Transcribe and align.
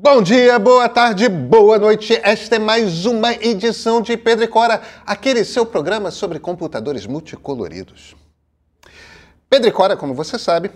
Bom 0.00 0.22
dia, 0.22 0.60
boa 0.60 0.88
tarde, 0.88 1.28
boa 1.28 1.76
noite. 1.76 2.14
Esta 2.22 2.54
é 2.54 2.58
mais 2.60 3.04
uma 3.04 3.32
edição 3.32 4.00
de 4.00 4.16
Pedro 4.16 4.44
e 4.44 4.46
Cora, 4.46 4.80
aquele 5.04 5.44
seu 5.44 5.66
programa 5.66 6.12
sobre 6.12 6.38
computadores 6.38 7.04
multicoloridos. 7.04 8.14
Pedro 9.50 9.68
e 9.68 9.72
Cora, 9.72 9.96
como 9.96 10.14
você 10.14 10.38
sabe, 10.38 10.70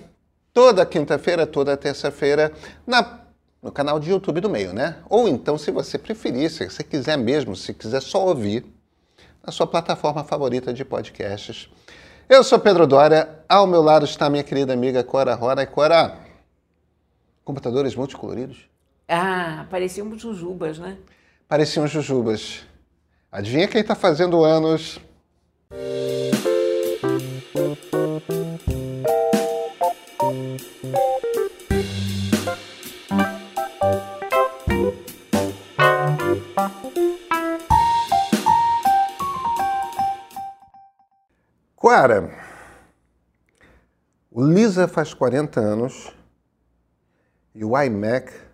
toda 0.53 0.85
quinta-feira, 0.85 1.46
toda 1.46 1.77
terça-feira, 1.77 2.53
na 2.85 3.21
no 3.62 3.71
canal 3.71 4.00
de 4.00 4.11
YouTube 4.11 4.40
do 4.40 4.50
meio, 4.50 4.72
né? 4.72 4.96
Ou 5.08 5.29
então, 5.29 5.57
se 5.57 5.71
você 5.71 5.97
preferir, 5.97 6.51
se 6.51 6.69
você 6.69 6.83
quiser 6.83 7.17
mesmo, 7.17 7.54
se 7.54 7.73
quiser 7.73 8.03
só 8.03 8.27
ouvir, 8.27 8.67
na 9.47 9.53
sua 9.53 9.69
plataforma 9.69 10.25
favorita 10.25 10.75
de 10.75 10.85
podcasts. 10.85 11.71
Eu 12.29 12.43
sou 12.43 12.59
Pedro 12.59 12.89
Dória, 12.89 13.39
ao 13.49 13.69
meu 13.69 13.83
lado 13.83 14.04
está 14.04 14.29
minha 14.29 14.43
querida 14.43 14.73
amiga 14.73 15.04
Cora 15.04 15.33
Rora. 15.37 15.63
E 15.63 15.67
Cora, 15.67 16.19
computadores 17.45 17.95
multicoloridos? 17.95 18.72
Ah, 19.15 19.66
pareciam 19.69 20.19
jujubas, 20.19 20.79
né? 20.79 20.97
Pareciam 21.47 21.87
jujubas. 21.87 22.65
Adivinha 23.30 23.69
quem 23.69 23.83
está 23.83 23.95
fazendo 23.95 24.43
anos? 24.43 24.98
Clara, 41.77 42.35
o 44.30 44.43
Lisa 44.43 44.88
faz 44.88 45.13
40 45.13 45.60
anos 45.60 46.10
e 47.55 47.63
o 47.63 47.79
iMac 47.79 48.52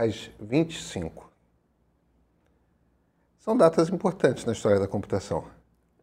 faz 0.00 0.30
25. 0.40 1.30
São 3.38 3.54
datas 3.54 3.90
importantes 3.90 4.46
na 4.46 4.52
história 4.52 4.80
da 4.80 4.88
computação. 4.88 5.44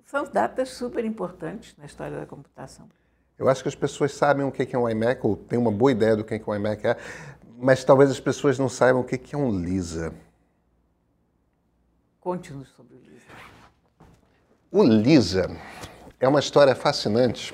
São 0.06 0.24
datas 0.26 0.70
super 0.70 1.04
importantes 1.04 1.76
na 1.76 1.86
história 1.86 2.16
da 2.20 2.28
computação. 2.28 2.88
Eu 3.40 3.50
acho 3.50 3.64
que 3.64 3.70
as 3.70 3.74
pessoas 3.76 4.14
sabem 4.14 4.46
o 4.46 4.52
que 4.52 4.76
é 4.76 4.78
um 4.78 4.88
iMac, 4.88 5.26
ou 5.26 5.36
têm 5.36 5.58
uma 5.58 5.72
boa 5.72 5.92
ideia 5.92 6.16
do 6.16 6.24
que 6.24 6.40
um 6.46 6.54
iMac 6.54 6.86
é, 6.86 6.96
mas 7.58 7.84
talvez 7.84 8.12
as 8.12 8.20
pessoas 8.20 8.60
não 8.60 8.70
saibam 8.70 9.02
o 9.02 9.04
que 9.04 9.36
é 9.36 9.38
um 9.38 9.50
Lisa. 9.50 10.14
Conte-nos 12.20 12.70
sobre 12.70 12.96
o 12.98 13.00
Lisa. 13.00 13.26
O 14.72 14.84
Lisa 14.84 15.50
é 16.20 16.28
uma 16.28 16.40
história 16.40 16.76
fascinante, 16.76 17.52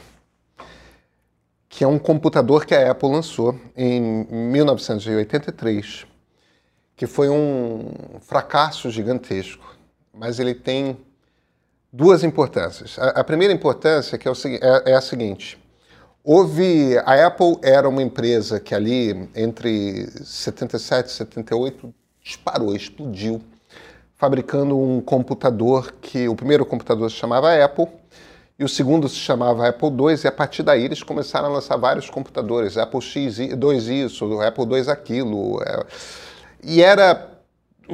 que 1.69 1.85
é 1.85 1.87
um 1.87 1.97
computador 1.97 2.65
que 2.65 2.75
a 2.75 2.91
Apple 2.91 3.09
lançou 3.09 3.57
em 3.77 4.25
1983, 4.25 6.11
que 7.03 7.07
foi 7.07 7.27
um 7.27 7.91
fracasso 8.21 8.89
gigantesco, 8.89 9.75
mas 10.13 10.39
ele 10.39 10.55
tem 10.55 10.95
duas 11.91 12.23
importâncias. 12.23 12.97
A, 12.97 13.09
a 13.09 13.23
primeira 13.25 13.53
importância 13.53 14.17
que 14.17 14.25
é, 14.25 14.31
o, 14.31 14.33
é, 14.33 14.91
é 14.91 14.95
a 14.95 15.01
seguinte: 15.01 15.59
houve 16.23 16.97
a 16.99 17.27
Apple 17.27 17.57
era 17.61 17.89
uma 17.89 18.01
empresa 18.01 18.57
que 18.57 18.73
ali 18.73 19.29
entre 19.35 20.09
77 20.23 21.07
e 21.07 21.11
78 21.11 21.93
disparou, 22.23 22.73
explodiu, 22.73 23.41
fabricando 24.15 24.79
um 24.79 25.01
computador 25.01 25.95
que 25.99 26.29
o 26.29 26.35
primeiro 26.37 26.65
computador 26.65 27.11
se 27.11 27.17
chamava 27.17 27.53
Apple 27.61 27.89
e 28.57 28.63
o 28.63 28.69
segundo 28.69 29.09
se 29.09 29.17
chamava 29.17 29.67
Apple 29.67 29.89
II, 29.89 30.21
e 30.23 30.27
a 30.27 30.31
partir 30.31 30.63
daí 30.63 30.85
eles 30.85 31.03
começaram 31.03 31.49
a 31.49 31.51
lançar 31.51 31.75
vários 31.75 32.09
computadores, 32.09 32.77
Apple 32.77 33.01
X, 33.01 33.39
2 33.57 33.87
isso, 33.89 34.39
Apple 34.39 34.63
II 34.63 34.89
aquilo. 34.89 35.59
E 36.63 36.81
era. 36.81 37.29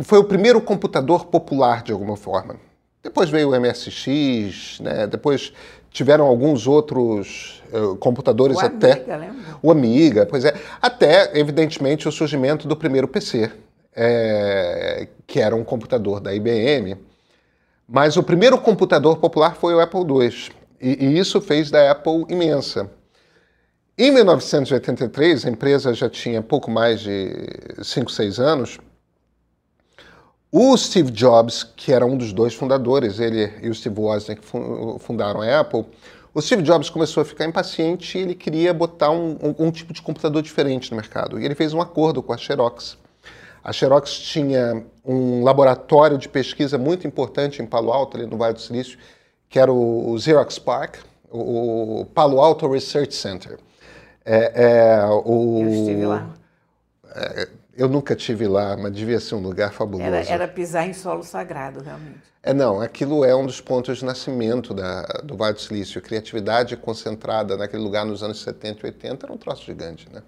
Foi 0.03 0.19
o 0.19 0.23
primeiro 0.23 0.61
computador 0.61 1.25
popular, 1.25 1.83
de 1.83 1.91
alguma 1.91 2.15
forma. 2.15 2.55
Depois 3.01 3.29
veio 3.29 3.49
o 3.49 3.59
MSX, 3.59 4.79
né? 4.81 5.07
depois 5.07 5.51
tiveram 5.89 6.25
alguns 6.25 6.67
outros 6.67 7.63
uh, 7.73 7.95
computadores 7.95 8.57
o 8.57 8.59
até. 8.59 8.93
Amiga, 8.93 9.17
lembra? 9.17 9.57
O 9.61 9.71
Amiga, 9.71 10.25
pois 10.25 10.45
é. 10.45 10.53
Até, 10.81 11.37
evidentemente, 11.39 12.07
o 12.07 12.11
surgimento 12.11 12.67
do 12.67 12.75
primeiro 12.75 13.07
PC, 13.07 13.51
é, 13.95 15.07
que 15.25 15.39
era 15.39 15.55
um 15.55 15.63
computador 15.63 16.19
da 16.19 16.33
IBM 16.33 16.95
mas 17.91 18.17
o 18.17 18.23
primeiro 18.23 18.59
computador 18.59 19.17
popular 19.17 19.55
foi 19.55 19.73
o 19.73 19.79
Apple 19.79 20.01
II, 20.01 20.51
e, 20.79 21.05
e 21.07 21.17
isso 21.17 21.41
fez 21.41 21.71
da 21.71 21.89
Apple 21.89 22.23
imensa. 22.29 22.89
Em 24.01 24.11
1983, 24.11 25.45
a 25.45 25.49
empresa 25.49 25.93
já 25.93 26.09
tinha 26.09 26.41
pouco 26.41 26.71
mais 26.71 27.01
de 27.01 27.33
5, 27.83 28.09
6 28.09 28.39
anos. 28.39 28.79
O 30.49 30.77
Steve 30.77 31.11
Jobs, 31.11 31.63
que 31.63 31.91
era 31.91 32.05
um 32.05 32.15
dos 32.15 32.31
dois 32.31 32.53
fundadores, 32.53 33.19
ele 33.19 33.51
e 33.61 33.67
o 33.67 33.75
Steve 33.75 33.99
Wozniak 33.99 34.41
fundaram 35.01 35.41
a 35.41 35.59
Apple, 35.59 35.85
o 36.33 36.41
Steve 36.41 36.61
Jobs 36.61 36.89
começou 36.89 37.19
a 37.19 37.25
ficar 37.25 37.43
impaciente 37.43 38.17
e 38.17 38.21
ele 38.21 38.35
queria 38.35 38.73
botar 38.73 39.11
um, 39.11 39.37
um, 39.43 39.67
um 39.67 39.69
tipo 39.69 39.91
de 39.91 40.01
computador 40.01 40.41
diferente 40.41 40.89
no 40.91 40.95
mercado. 40.95 41.37
E 41.37 41.43
ele 41.43 41.53
fez 41.53 41.73
um 41.73 41.81
acordo 41.81 42.23
com 42.23 42.31
a 42.31 42.37
Xerox 42.37 42.97
a 43.61 43.73
Xerox 43.73 44.17
tinha 44.17 44.85
um 45.03 45.43
laboratório 45.43 46.17
de 46.17 46.29
pesquisa 46.29 46.77
muito 46.77 47.05
importante 47.05 47.61
em 47.61 47.65
Palo 47.65 47.91
Alto, 47.91 48.15
ali 48.15 48.25
no 48.25 48.37
Vale 48.37 48.53
do 48.53 48.61
Silício, 48.61 48.97
que 49.49 49.59
era 49.59 49.73
o 49.73 50.17
Xerox 50.17 50.57
Park, 50.57 50.99
o 51.29 52.05
Palo 52.13 52.39
Alto 52.39 52.65
Research 52.71 53.13
Center. 53.13 53.59
É, 54.25 54.63
é, 54.63 55.05
o, 55.05 55.61
eu 55.61 55.69
estive 55.69 56.05
lá. 56.05 56.29
É, 57.15 57.49
eu 57.75 57.87
nunca 57.87 58.15
tive 58.15 58.47
lá, 58.47 58.75
mas 58.75 58.93
devia 58.93 59.19
ser 59.19 59.35
um 59.35 59.39
lugar 59.39 59.71
fabuloso. 59.71 60.03
Era, 60.03 60.21
era, 60.29 60.47
pisar 60.47 60.87
em 60.87 60.93
solo 60.93 61.23
sagrado, 61.23 61.81
realmente. 61.81 62.19
É, 62.43 62.53
não, 62.53 62.81
aquilo 62.81 63.23
é 63.23 63.35
um 63.35 63.45
dos 63.45 63.61
pontos 63.61 63.99
de 63.99 64.05
nascimento 64.05 64.73
da, 64.73 65.03
do 65.23 65.35
Vale 65.35 65.53
do 65.53 65.61
Silício. 65.61 65.99
A 65.99 66.01
criatividade 66.01 66.75
concentrada 66.75 67.55
naquele 67.57 67.81
lugar 67.81 68.05
nos 68.05 68.21
anos 68.21 68.41
70 68.41 68.85
e 68.85 68.89
80 68.89 69.25
era 69.25 69.33
um 69.33 69.37
troço 69.37 69.65
gigante, 69.65 70.07
né? 70.11 70.21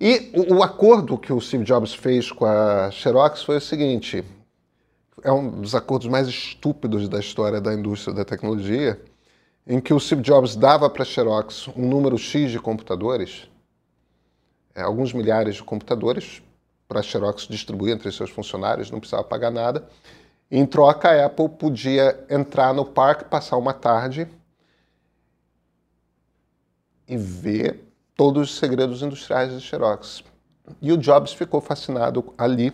E 0.00 0.30
o, 0.34 0.56
o, 0.56 0.62
acordo 0.62 1.18
que 1.18 1.32
o 1.32 1.40
Steve 1.40 1.64
Jobs 1.64 1.94
fez 1.94 2.32
com 2.32 2.44
a 2.44 2.90
Xerox 2.90 3.42
foi 3.42 3.56
o 3.56 3.60
seguinte: 3.60 4.24
é 5.22 5.32
um 5.32 5.60
dos 5.60 5.74
acordos 5.74 6.08
mais 6.08 6.28
estúpidos 6.28 7.08
da 7.08 7.18
história 7.18 7.60
da 7.60 7.74
indústria 7.74 8.14
da 8.14 8.24
tecnologia, 8.24 9.00
em 9.68 9.78
que 9.80 9.92
o 9.92 10.00
Steve 10.00 10.22
Jobs 10.22 10.56
dava 10.56 10.88
para 10.88 11.02
a 11.02 11.06
Xerox 11.06 11.68
um 11.76 11.86
número 11.86 12.16
X 12.16 12.50
de 12.50 12.58
computadores, 12.58 13.50
é, 14.74 14.80
alguns 14.80 15.12
milhares 15.12 15.56
de 15.56 15.62
computadores, 15.62 16.42
para 16.88 17.00
a 17.00 17.02
Xerox 17.02 17.46
distribuir 17.46 17.94
entre 17.94 18.10
seus 18.10 18.30
funcionários, 18.30 18.90
não 18.90 18.98
precisava 18.98 19.24
pagar 19.24 19.50
nada. 19.50 19.86
Em 20.50 20.64
troca, 20.64 21.10
a 21.10 21.26
Apple 21.26 21.50
podia 21.50 22.24
entrar 22.30 22.72
no 22.72 22.86
parque, 22.86 23.26
passar 23.26 23.58
uma 23.58 23.74
tarde 23.74 24.26
e 27.06 27.14
ver 27.18 27.84
todos 28.16 28.50
os 28.50 28.58
segredos 28.58 29.02
industriais 29.02 29.52
da 29.52 29.60
Xerox. 29.60 30.24
E 30.80 30.90
o 30.90 30.96
Jobs 30.96 31.34
ficou 31.34 31.60
fascinado 31.60 32.32
ali 32.38 32.72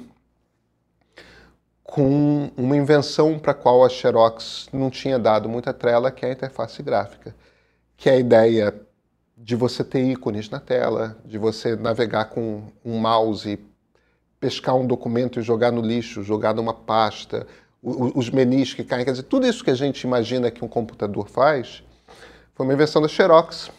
com 1.94 2.50
uma 2.56 2.76
invenção 2.76 3.38
para 3.38 3.52
a 3.52 3.54
qual 3.54 3.84
a 3.84 3.88
Xerox 3.88 4.68
não 4.72 4.90
tinha 4.90 5.16
dado 5.16 5.48
muita 5.48 5.72
trela, 5.72 6.10
que 6.10 6.26
é 6.26 6.30
a 6.30 6.32
interface 6.32 6.82
gráfica, 6.82 7.32
que 7.96 8.10
é 8.10 8.14
a 8.14 8.18
ideia 8.18 8.74
de 9.38 9.54
você 9.54 9.84
ter 9.84 10.02
ícones 10.02 10.50
na 10.50 10.58
tela, 10.58 11.16
de 11.24 11.38
você 11.38 11.76
navegar 11.76 12.30
com 12.30 12.64
um 12.84 12.98
mouse, 12.98 13.60
pescar 14.40 14.74
um 14.74 14.84
documento 14.84 15.38
e 15.38 15.42
jogar 15.44 15.70
no 15.70 15.80
lixo, 15.80 16.24
jogar 16.24 16.52
numa 16.52 16.74
pasta, 16.74 17.46
os 17.80 18.28
menus 18.28 18.74
que 18.74 18.82
caem, 18.82 19.04
quer 19.04 19.12
dizer, 19.12 19.22
tudo 19.22 19.46
isso 19.46 19.62
que 19.62 19.70
a 19.70 19.76
gente 19.76 20.00
imagina 20.00 20.50
que 20.50 20.64
um 20.64 20.68
computador 20.68 21.28
faz, 21.28 21.84
foi 22.56 22.66
uma 22.66 22.74
invenção 22.74 23.00
da 23.00 23.06
Xerox. 23.06 23.70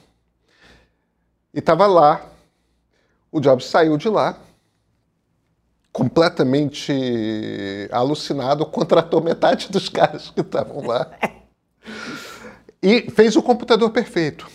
E 1.54 1.60
estava 1.60 1.86
lá. 1.86 2.26
O 3.30 3.42
Jobs 3.42 3.66
saiu 3.66 3.98
de 3.98 4.08
lá, 4.08 4.38
completamente 5.96 6.92
alucinado, 7.90 8.66
contratou 8.66 9.24
metade 9.24 9.72
dos 9.72 9.88
caras 9.88 10.30
que 10.30 10.42
estavam 10.42 10.86
lá. 10.86 11.10
E 12.84 13.10
fez 13.12 13.38
o 13.38 13.42
computador 13.42 13.90
perfeito. 13.92 14.46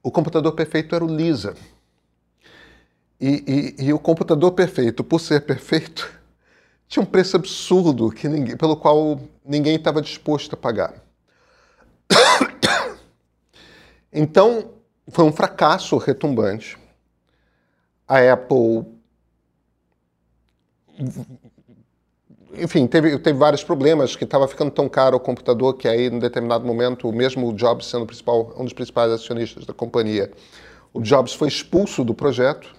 O 0.00 0.08
computador 0.08 0.52
perfeito 0.52 0.94
era 0.94 1.04
o 1.04 1.08
Lisa. 1.08 1.56
E, 3.20 3.74
e, 3.80 3.86
e, 3.86 3.92
o 3.92 3.98
computador 3.98 4.52
perfeito, 4.52 5.02
por 5.02 5.18
ser 5.18 5.40
perfeito, 5.40 6.08
tinha 6.86 7.02
um 7.02 7.06
preço 7.06 7.34
absurdo 7.34 8.12
que 8.12 8.28
ninguém, 8.28 8.56
pelo 8.56 8.76
qual 8.76 9.20
ninguém 9.44 9.74
estava 9.74 10.00
disposto 10.00 10.54
a 10.54 10.56
pagar. 10.56 10.94
Então, 14.14 14.74
foi 15.08 15.24
um 15.24 15.32
fracasso 15.32 15.96
retumbante. 15.96 16.76
A 18.06 18.18
Apple. 18.30 19.01
Enfim, 22.54 22.86
teve, 22.86 23.18
teve 23.18 23.38
vários 23.38 23.64
problemas, 23.64 24.14
que 24.14 24.24
estava 24.24 24.46
ficando 24.46 24.70
tão 24.70 24.88
caro 24.88 25.16
o 25.16 25.20
computador 25.20 25.74
que 25.74 25.88
aí, 25.88 26.06
em 26.06 26.18
determinado 26.18 26.66
momento, 26.66 27.10
mesmo 27.12 27.48
o 27.48 27.54
Jobs 27.54 27.86
sendo 27.86 28.02
o 28.04 28.60
um 28.60 28.64
dos 28.64 28.74
principais 28.74 29.10
acionistas 29.10 29.64
da 29.64 29.72
companhia, 29.72 30.30
o 30.92 31.00
Jobs 31.00 31.32
foi 31.32 31.48
expulso 31.48 32.04
do 32.04 32.14
projeto. 32.14 32.74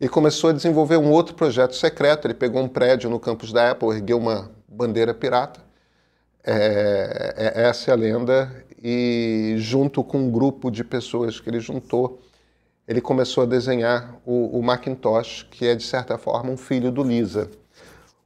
e 0.00 0.08
começou 0.08 0.50
a 0.50 0.52
desenvolver 0.52 0.96
um 0.96 1.10
outro 1.10 1.34
projeto 1.34 1.76
secreto. 1.76 2.26
Ele 2.26 2.34
pegou 2.34 2.60
um 2.60 2.68
prédio 2.68 3.08
no 3.08 3.20
campus 3.20 3.52
da 3.52 3.70
Apple, 3.70 3.88
ergueu 3.90 4.18
uma 4.18 4.50
bandeira 4.66 5.14
pirata. 5.14 5.60
É, 6.44 7.34
é, 7.36 7.62
essa 7.68 7.90
é 7.90 7.94
a 7.94 7.96
lenda. 7.96 8.64
E 8.82 9.54
junto 9.58 10.02
com 10.02 10.18
um 10.18 10.30
grupo 10.30 10.72
de 10.72 10.82
pessoas 10.82 11.38
que 11.38 11.48
ele 11.48 11.60
juntou, 11.60 12.20
ele 12.86 13.00
começou 13.00 13.44
a 13.44 13.46
desenhar 13.46 14.16
o, 14.24 14.58
o 14.58 14.62
Macintosh, 14.62 15.46
que 15.50 15.66
é 15.66 15.74
de 15.74 15.84
certa 15.84 16.18
forma 16.18 16.50
um 16.50 16.56
filho 16.56 16.90
do 16.90 17.02
Lisa. 17.02 17.50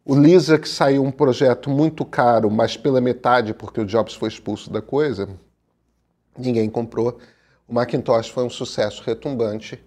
O 0.05 0.15
Lisa, 0.15 0.59
que 0.59 0.69
saiu 0.69 1.03
um 1.05 1.11
projeto 1.11 1.69
muito 1.69 2.05
caro, 2.05 2.51
mas 2.51 2.77
pela 2.77 3.01
metade, 3.01 3.53
porque 3.53 3.81
o 3.81 3.85
Jobs 3.85 4.15
foi 4.15 4.29
expulso 4.29 4.71
da 4.71 4.81
coisa, 4.81 5.29
ninguém 6.39 6.71
comprou. 6.71 7.19
O 7.69 7.75
Macintosh 7.75 8.29
foi 8.29 8.45
um 8.45 8.51
sucesso 8.51 9.03
retumbante 9.05 9.83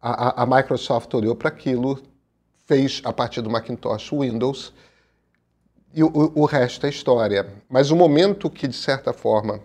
a, 0.00 0.42
a 0.42 0.46
Microsoft 0.46 1.12
olhou 1.12 1.36
para 1.36 1.48
aquilo, 1.48 2.00
fez 2.66 3.02
a 3.04 3.12
partir 3.12 3.42
do 3.42 3.50
Macintosh 3.50 4.12
o 4.12 4.20
Windows 4.20 4.72
e 5.92 6.02
o, 6.02 6.10
o 6.34 6.44
resto 6.46 6.86
é 6.86 6.88
história. 6.88 7.46
Mas 7.68 7.90
o 7.90 7.96
momento 7.96 8.48
que, 8.48 8.66
de 8.66 8.76
certa 8.76 9.12
forma, 9.12 9.60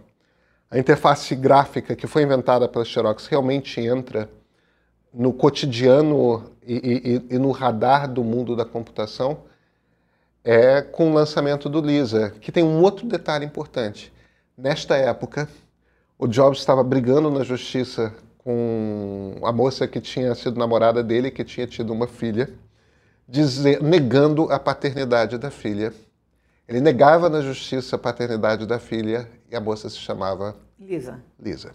a 0.69 0.77
interface 0.77 1.35
gráfica 1.35 1.95
que 1.95 2.07
foi 2.07 2.23
inventada 2.23 2.67
pela 2.67 2.83
Xerox 2.83 3.27
realmente 3.27 3.79
entra 3.79 4.29
no 5.15 5.31
cotidiano 5.31 6.43
e, 6.61 7.23
e, 7.29 7.35
e, 7.35 7.39
no 7.39 7.51
radar 7.51 8.11
do 8.11 8.23
mundo 8.23 8.55
da 8.55 8.65
computação 8.65 9.39
é 10.43 10.81
com 10.81 11.09
o 11.09 11.13
lançamento 11.13 11.69
do 11.69 11.79
Lisa, 11.79 12.31
que 12.41 12.51
tem 12.51 12.63
um 12.63 12.81
outro 12.81 13.07
detalhe 13.07 13.45
importante. 13.45 14.13
Nesta 14.57 14.95
época, 14.95 15.47
o 16.19 16.27
Jobs 16.27 16.59
estava 16.59 16.83
brigando 16.83 17.31
na 17.31 17.43
justiça 17.43 18.13
com 18.37 19.37
a 19.41 19.51
moça 19.51 19.87
que 19.87 19.99
tinha 20.01 20.35
sido 20.35 20.59
namorada 20.59 21.01
dele, 21.01 21.31
que 21.31 21.43
tinha 21.43 21.65
tido 21.65 21.91
uma 21.91 22.07
filha, 22.07 22.49
dizer, 23.27 23.81
negando 23.81 24.51
a 24.51 24.59
paternidade 24.59 25.37
da 25.37 25.49
filha. 25.49 25.93
Ele 26.67 26.81
negava 26.81 27.29
na 27.29 27.41
justiça 27.41 27.95
a 27.95 27.99
paternidade 27.99 28.65
da 28.65 28.79
filha 28.79 29.27
e 29.49 29.55
a 29.55 29.61
moça 29.61 29.89
se 29.89 29.97
chamava 29.97 30.55
Lisa. 30.79 31.23
Lisa. 31.39 31.71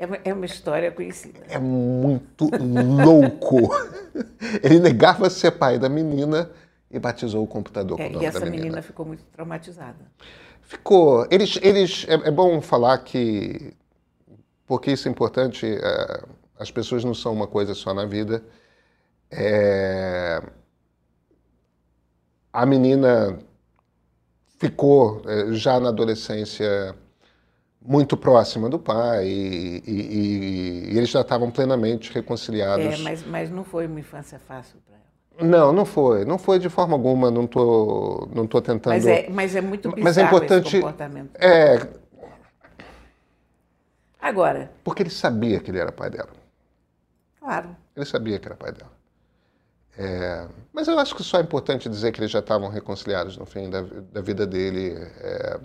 É 0.00 0.06
uma, 0.06 0.18
é 0.24 0.32
uma 0.32 0.46
história 0.46 0.90
conhecida. 0.90 1.40
É 1.46 1.58
muito 1.58 2.48
louco. 2.56 3.68
Ele 4.64 4.80
negava 4.80 5.28
ser 5.28 5.50
pai 5.50 5.78
da 5.78 5.90
menina 5.90 6.50
e 6.90 6.98
batizou 6.98 7.44
o 7.44 7.46
computador 7.46 8.00
é, 8.00 8.04
com 8.04 8.08
o 8.08 8.12
nome 8.14 8.24
E 8.24 8.26
essa 8.26 8.40
menina. 8.40 8.62
menina 8.62 8.82
ficou 8.82 9.04
muito 9.04 9.22
traumatizada. 9.24 9.98
Ficou. 10.62 11.26
Eles, 11.30 11.58
eles 11.60 12.06
é, 12.08 12.14
é 12.14 12.30
bom 12.30 12.62
falar 12.62 12.96
que 12.98 13.74
porque 14.66 14.90
isso 14.92 15.06
é 15.06 15.10
importante, 15.10 15.66
é, 15.66 16.24
as 16.58 16.70
pessoas 16.70 17.04
não 17.04 17.12
são 17.12 17.34
uma 17.34 17.46
coisa 17.46 17.74
só 17.74 17.92
na 17.92 18.06
vida. 18.06 18.42
É, 19.30 20.40
a 22.50 22.64
menina 22.64 23.38
ficou 24.58 25.20
é, 25.26 25.52
já 25.52 25.78
na 25.78 25.90
adolescência 25.90 26.96
muito 27.82 28.16
próxima 28.16 28.68
do 28.68 28.78
pai 28.78 29.26
e, 29.26 29.82
e, 29.86 30.92
e 30.92 30.98
eles 30.98 31.08
já 31.08 31.22
estavam 31.22 31.50
plenamente 31.50 32.12
reconciliados. 32.12 33.00
É, 33.00 33.02
mas, 33.02 33.26
mas 33.26 33.50
não 33.50 33.64
foi 33.64 33.86
uma 33.86 34.00
infância 34.00 34.38
fácil 34.38 34.78
para 34.86 34.96
ela. 34.96 35.50
Não, 35.50 35.72
não 35.72 35.86
foi. 35.86 36.24
Não 36.24 36.38
foi 36.38 36.58
de 36.58 36.68
forma 36.68 36.94
alguma. 36.94 37.30
Não 37.30 37.46
tô, 37.46 38.28
não 38.34 38.46
tô 38.46 38.60
tentando. 38.60 38.92
Mas 38.92 39.06
é, 39.06 39.28
mas 39.30 39.56
é 39.56 39.60
muito 39.60 39.88
bizarro 39.88 40.04
mas 40.04 40.18
é 40.18 40.22
importante, 40.22 40.66
esse 40.66 40.76
comportamento. 40.80 41.30
É, 41.36 41.88
Agora. 44.20 44.70
Porque 44.84 45.02
ele 45.02 45.10
sabia 45.10 45.60
que 45.60 45.70
ele 45.70 45.78
era 45.78 45.90
pai 45.90 46.10
dela. 46.10 46.30
Claro. 47.40 47.74
Ele 47.96 48.04
sabia 48.04 48.38
que 48.38 48.46
era 48.46 48.56
pai 48.56 48.72
dela. 48.72 48.92
É, 49.98 50.46
mas 50.72 50.88
eu 50.88 50.98
acho 50.98 51.14
que 51.14 51.22
só 51.22 51.38
é 51.38 51.42
importante 51.42 51.88
dizer 51.88 52.12
que 52.12 52.20
eles 52.20 52.30
já 52.30 52.38
estavam 52.38 52.68
reconciliados 52.68 53.36
no 53.36 53.44
fim 53.46 53.68
da, 53.68 53.82
da 53.82 54.20
vida 54.20 54.46
dele. 54.46 54.94
É, 55.18 55.60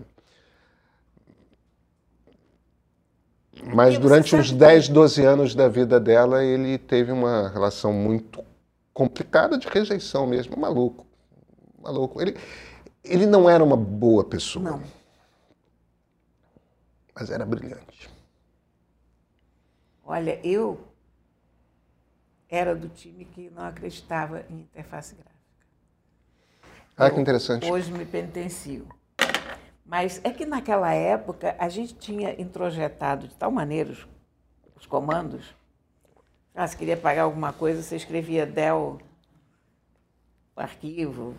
mas 3.76 3.98
durante 3.98 4.34
uns 4.34 4.54
10, 4.54 4.88
12 4.88 5.26
anos 5.26 5.54
da 5.54 5.68
vida 5.68 6.00
dela, 6.00 6.42
ele 6.42 6.78
teve 6.78 7.12
uma 7.12 7.50
relação 7.50 7.92
muito 7.92 8.42
complicada 8.94 9.58
de 9.58 9.68
rejeição 9.68 10.26
mesmo. 10.26 10.58
Maluco. 10.58 11.06
Maluco. 11.84 12.22
Ele, 12.22 12.38
ele 13.04 13.26
não 13.26 13.50
era 13.50 13.62
uma 13.62 13.76
boa 13.76 14.24
pessoa. 14.24 14.64
Não. 14.64 14.82
Mas 17.14 17.30
era 17.30 17.46
brilhante. 17.46 18.10
Olha, 20.06 20.40
eu 20.42 20.80
era 22.50 22.74
do 22.74 22.88
time 22.88 23.26
que 23.26 23.50
não 23.50 23.64
acreditava 23.64 24.46
em 24.50 24.62
interface 24.62 25.16
gráfica. 25.16 25.36
Ah, 26.96 27.12
que 27.12 27.20
interessante. 27.20 27.70
Hoje 27.70 27.92
me 27.92 28.06
pentencio. 28.06 28.88
Mas 29.86 30.20
é 30.24 30.32
que 30.32 30.46
naquela 30.46 30.92
época 30.94 31.56
a 31.60 31.70
gente 31.70 31.94
tinha 31.94 32.40
introjetado 32.42 33.28
de 33.28 33.36
tal 33.36 33.52
maneira 33.52 33.92
os, 33.92 34.08
os 34.76 34.86
comandos. 34.86 35.56
Ah, 36.56 36.68
se 36.68 36.76
queria 36.76 36.98
pagar 36.98 37.24
alguma 37.24 37.54
coisa, 37.54 37.84
você 37.84 37.96
escrevia 37.96 38.46
del 38.46 38.98
arquivo. 40.56 41.36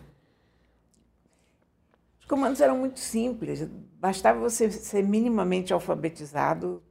Os 2.21 2.27
comandos 2.27 2.61
eram 2.61 2.77
muito 2.79 3.01
simples, 3.01 3.67
bastava 3.99 4.39
você 4.39 4.71
ser 4.71 5.03
minimamente 5.03 5.73
alfabetizado 5.73 6.83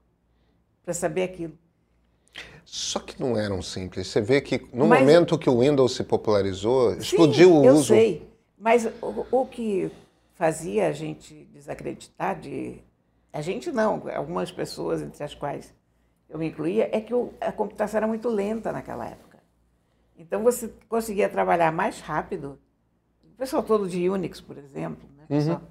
para 0.83 0.93
saber 0.93 1.23
aquilo. 1.23 1.57
Só 2.65 2.99
que 2.99 3.21
não 3.21 3.37
eram 3.37 3.61
simples. 3.61 4.07
Você 4.07 4.19
vê 4.21 4.41
que 4.41 4.67
no 4.73 4.87
Mas- 4.87 5.01
momento 5.01 5.37
que 5.37 5.49
o 5.49 5.59
Windows 5.59 5.95
se 5.95 6.03
popularizou, 6.03 6.93
Sim, 6.93 6.99
explodiu 6.99 7.53
o 7.61 7.65
eu 7.65 7.73
uso. 7.75 7.93
sei. 7.93 8.27
Mas 8.57 8.85
o, 9.01 9.25
o 9.31 9.45
que 9.45 9.91
fazia 10.35 10.87
a 10.87 10.91
gente 10.91 11.45
desacreditar 11.45 12.39
de. 12.39 12.81
A 13.33 13.41
gente 13.41 13.71
não, 13.71 14.03
algumas 14.13 14.51
pessoas, 14.51 15.01
entre 15.01 15.23
as 15.23 15.33
quais 15.33 15.73
eu 16.29 16.37
me 16.39 16.47
incluía, 16.47 16.89
é 16.95 17.01
que 17.01 17.13
a 17.41 17.51
computação 17.51 17.97
era 17.97 18.07
muito 18.07 18.29
lenta 18.29 18.71
naquela 18.71 19.05
época. 19.07 19.39
Então 20.17 20.43
você 20.43 20.73
conseguia 20.87 21.27
trabalhar 21.27 21.71
mais 21.71 21.99
rápido. 21.99 22.59
O 23.23 23.37
pessoal 23.37 23.61
todo 23.63 23.89
de 23.89 24.09
Unix, 24.09 24.39
por 24.39 24.57
exemplo, 24.57 25.09
né, 25.17 25.25
pessoal? 25.27 25.61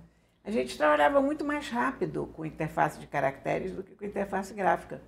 a 0.45 0.51
gente 0.51 0.77
trabalhava 0.77 1.23
muito 1.23 1.43
mais 1.45 1.71
rápido 1.71 2.27
com 2.35 2.45
interface 2.45 3.01
de 3.01 3.07
caracteres 3.07 3.73
do 3.73 3.83
que 3.83 3.95
com 3.95 4.05
interface 4.05 4.53
gráfica. 4.53 5.01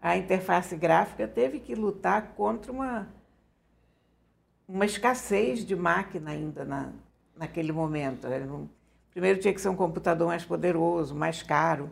A 0.00 0.16
interface 0.16 0.74
gráfica 0.76 1.28
teve 1.28 1.60
que 1.60 1.76
lutar 1.76 2.32
contra 2.34 2.72
uma, 2.72 3.08
uma 4.66 4.84
escassez 4.84 5.64
de 5.64 5.76
máquina 5.76 6.32
ainda 6.32 6.64
na, 6.64 6.92
naquele 7.36 7.70
momento. 7.70 8.26
Era 8.26 8.44
um- 8.44 8.68
Primeiro 9.12 9.38
tinha 9.38 9.52
que 9.52 9.60
ser 9.60 9.68
um 9.68 9.76
computador 9.76 10.26
mais 10.28 10.44
poderoso, 10.44 11.14
mais 11.14 11.42
caro. 11.42 11.90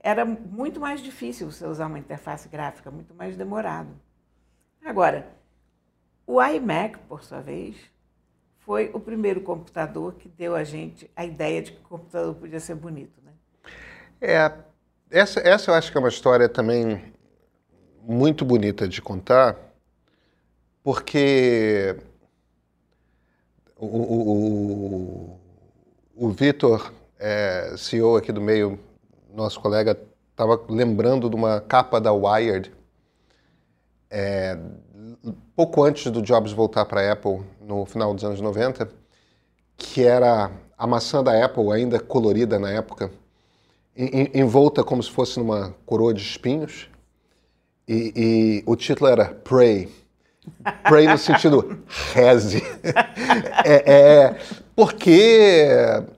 Era 0.00 0.24
muito 0.24 0.80
mais 0.80 1.00
difícil 1.00 1.50
você 1.50 1.64
usar 1.64 1.86
uma 1.86 1.98
interface 1.98 2.48
gráfica, 2.48 2.90
muito 2.90 3.14
mais 3.14 3.36
demorado. 3.36 3.88
Agora, 4.84 5.26
o 6.26 6.42
iMac, 6.42 6.98
por 7.08 7.22
sua 7.22 7.40
vez, 7.40 7.76
foi 8.58 8.90
o 8.92 9.00
primeiro 9.00 9.40
computador 9.40 10.14
que 10.14 10.28
deu 10.28 10.54
a 10.54 10.64
gente 10.64 11.10
a 11.14 11.24
ideia 11.24 11.62
de 11.62 11.72
que 11.72 11.80
o 11.80 11.88
computador 11.88 12.34
podia 12.34 12.60
ser 12.60 12.74
bonito. 12.74 13.20
Né? 13.22 13.32
É, 14.20 14.52
essa, 15.10 15.40
essa 15.40 15.70
eu 15.70 15.74
acho 15.74 15.92
que 15.92 15.96
é 15.96 16.00
uma 16.00 16.08
história 16.08 16.48
também 16.48 17.14
muito 18.02 18.44
bonita 18.44 18.88
de 18.88 19.00
contar, 19.00 19.56
porque 20.82 21.96
o, 23.76 23.86
o, 23.86 24.30
o, 24.30 25.40
o 26.16 26.28
Vitor, 26.30 26.92
é, 27.18 27.74
CEO 27.76 28.16
aqui 28.16 28.32
do 28.32 28.40
meio, 28.40 28.78
nosso 29.32 29.60
colega, 29.60 29.98
estava 30.30 30.60
lembrando 30.68 31.28
de 31.28 31.36
uma 31.36 31.60
capa 31.60 32.00
da 32.00 32.12
Wired, 32.12 32.72
é, 34.10 34.56
pouco 35.56 35.82
antes 35.82 36.10
do 36.10 36.22
Jobs 36.22 36.52
voltar 36.52 36.84
para 36.84 37.00
a 37.00 37.12
Apple, 37.12 37.42
no 37.60 37.84
final 37.84 38.14
dos 38.14 38.24
anos 38.24 38.40
90, 38.40 38.88
que 39.76 40.04
era 40.04 40.50
a 40.76 40.86
maçã 40.86 41.22
da 41.22 41.44
Apple, 41.44 41.72
ainda 41.72 41.98
colorida 41.98 42.58
na 42.58 42.70
época, 42.70 43.10
em- 43.96 44.30
envolta 44.34 44.82
como 44.84 45.02
se 45.02 45.10
fosse 45.10 45.38
numa 45.38 45.74
coroa 45.86 46.12
de 46.14 46.22
espinhos. 46.22 46.88
E, 47.86 48.12
e 48.16 48.64
o 48.66 48.76
título 48.76 49.10
era 49.10 49.26
Pray. 49.26 49.88
Pray 50.84 51.06
no 51.06 51.18
sentido 51.18 51.82
reze. 52.14 52.62
É, 53.66 53.92
é, 53.92 54.40
porque 54.74 55.66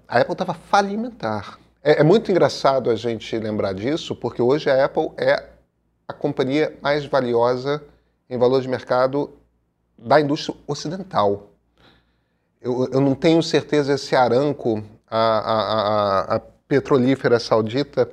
a 0.09 0.21
Apple 0.21 0.33
estava 0.33 0.55
falimentar. 0.55 1.59
É, 1.83 2.01
é 2.01 2.03
muito 2.03 2.31
engraçado 2.31 2.91
a 2.91 2.97
gente 2.97 3.37
lembrar 3.39 3.73
disso, 3.75 4.15
porque 4.15 4.41
hoje 4.41 4.71
a 4.71 4.85
Apple 4.85 5.11
é 5.17 5.43
a 6.09 6.13
companhia 6.13 6.77
mais 6.81 7.05
valiosa 7.05 7.83
em 8.29 8.39
valor 8.39 8.61
de 8.61 8.69
mercado 8.69 9.31
da 9.99 10.21
indústria 10.21 10.57
ocidental. 10.67 11.51
Eu, 12.61 12.89
eu 12.93 13.01
não 13.01 13.15
tenho 13.15 13.43
certeza 13.43 13.97
se 13.97 14.17
a 14.17 14.23
Aramco, 14.23 14.83
a, 15.09 15.19
a, 15.19 15.61
a, 16.35 16.37
a 16.37 16.41
petrolífera 16.67 17.39
saudita, 17.39 18.11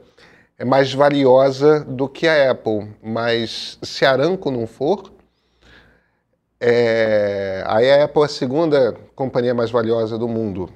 é 0.58 0.66
mais 0.66 0.94
valiosa 0.94 1.80
do 1.80 2.08
que 2.08 2.28
a 2.28 2.52
Apple, 2.52 2.88
mas 3.02 3.78
se 3.82 4.06
a 4.06 4.12
Aramco 4.12 4.52
não 4.52 4.68
for, 4.68 5.12
É, 6.66 7.43
a 7.66 8.04
Apple 8.04 8.22
é 8.22 8.26
a 8.26 8.30
segunda 8.30 8.96
companhia 9.16 9.54
mais 9.54 9.72
valiosa 9.72 10.18
do 10.18 10.28
mundo, 10.28 10.70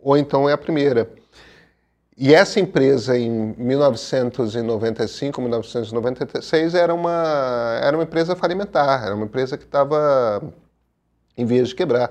ou 0.00 0.16
então 0.16 0.48
é 0.48 0.52
a 0.52 0.58
primeira. 0.58 1.10
E 2.16 2.34
essa 2.34 2.58
empresa, 2.58 3.16
em 3.16 3.54
1995, 3.56 5.40
1996, 5.40 6.74
era 6.74 6.92
uma, 6.92 7.78
era 7.80 7.96
uma 7.96 8.02
empresa 8.02 8.34
falimentar, 8.34 9.04
era 9.04 9.14
uma 9.14 9.24
empresa 9.24 9.56
que 9.56 9.62
estava 9.62 10.42
em 11.36 11.46
vias 11.46 11.68
de 11.68 11.76
quebrar. 11.76 12.10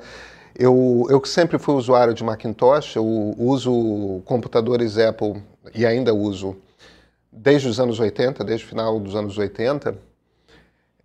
Eu, 0.58 1.06
eu 1.10 1.24
sempre 1.26 1.60
fui 1.60 1.76
usuário 1.76 2.14
de 2.14 2.24
Macintosh, 2.24 2.96
eu 2.96 3.06
uso 3.38 4.22
computadores 4.24 4.98
Apple 4.98 5.44
e 5.76 5.86
ainda 5.86 6.14
uso 6.14 6.56
desde 7.30 7.68
os 7.68 7.80
anos 7.80 8.00
80, 8.00 8.44
desde 8.46 8.66
o 8.66 8.70
final 8.70 9.00
dos 9.00 9.14
anos 9.14 9.38
80. 9.38 10.07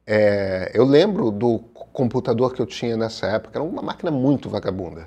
É, 0.07 0.71
eu 0.75 0.85
lembro 0.85 1.31
do 1.31 1.59
computador 1.93 2.53
que 2.53 2.61
eu 2.61 2.67
tinha 2.67 2.97
nessa 2.97 3.27
época, 3.27 3.59
era 3.59 3.65
uma 3.65 3.83
máquina 3.83 4.11
muito 4.11 4.49
vagabunda 4.49 5.07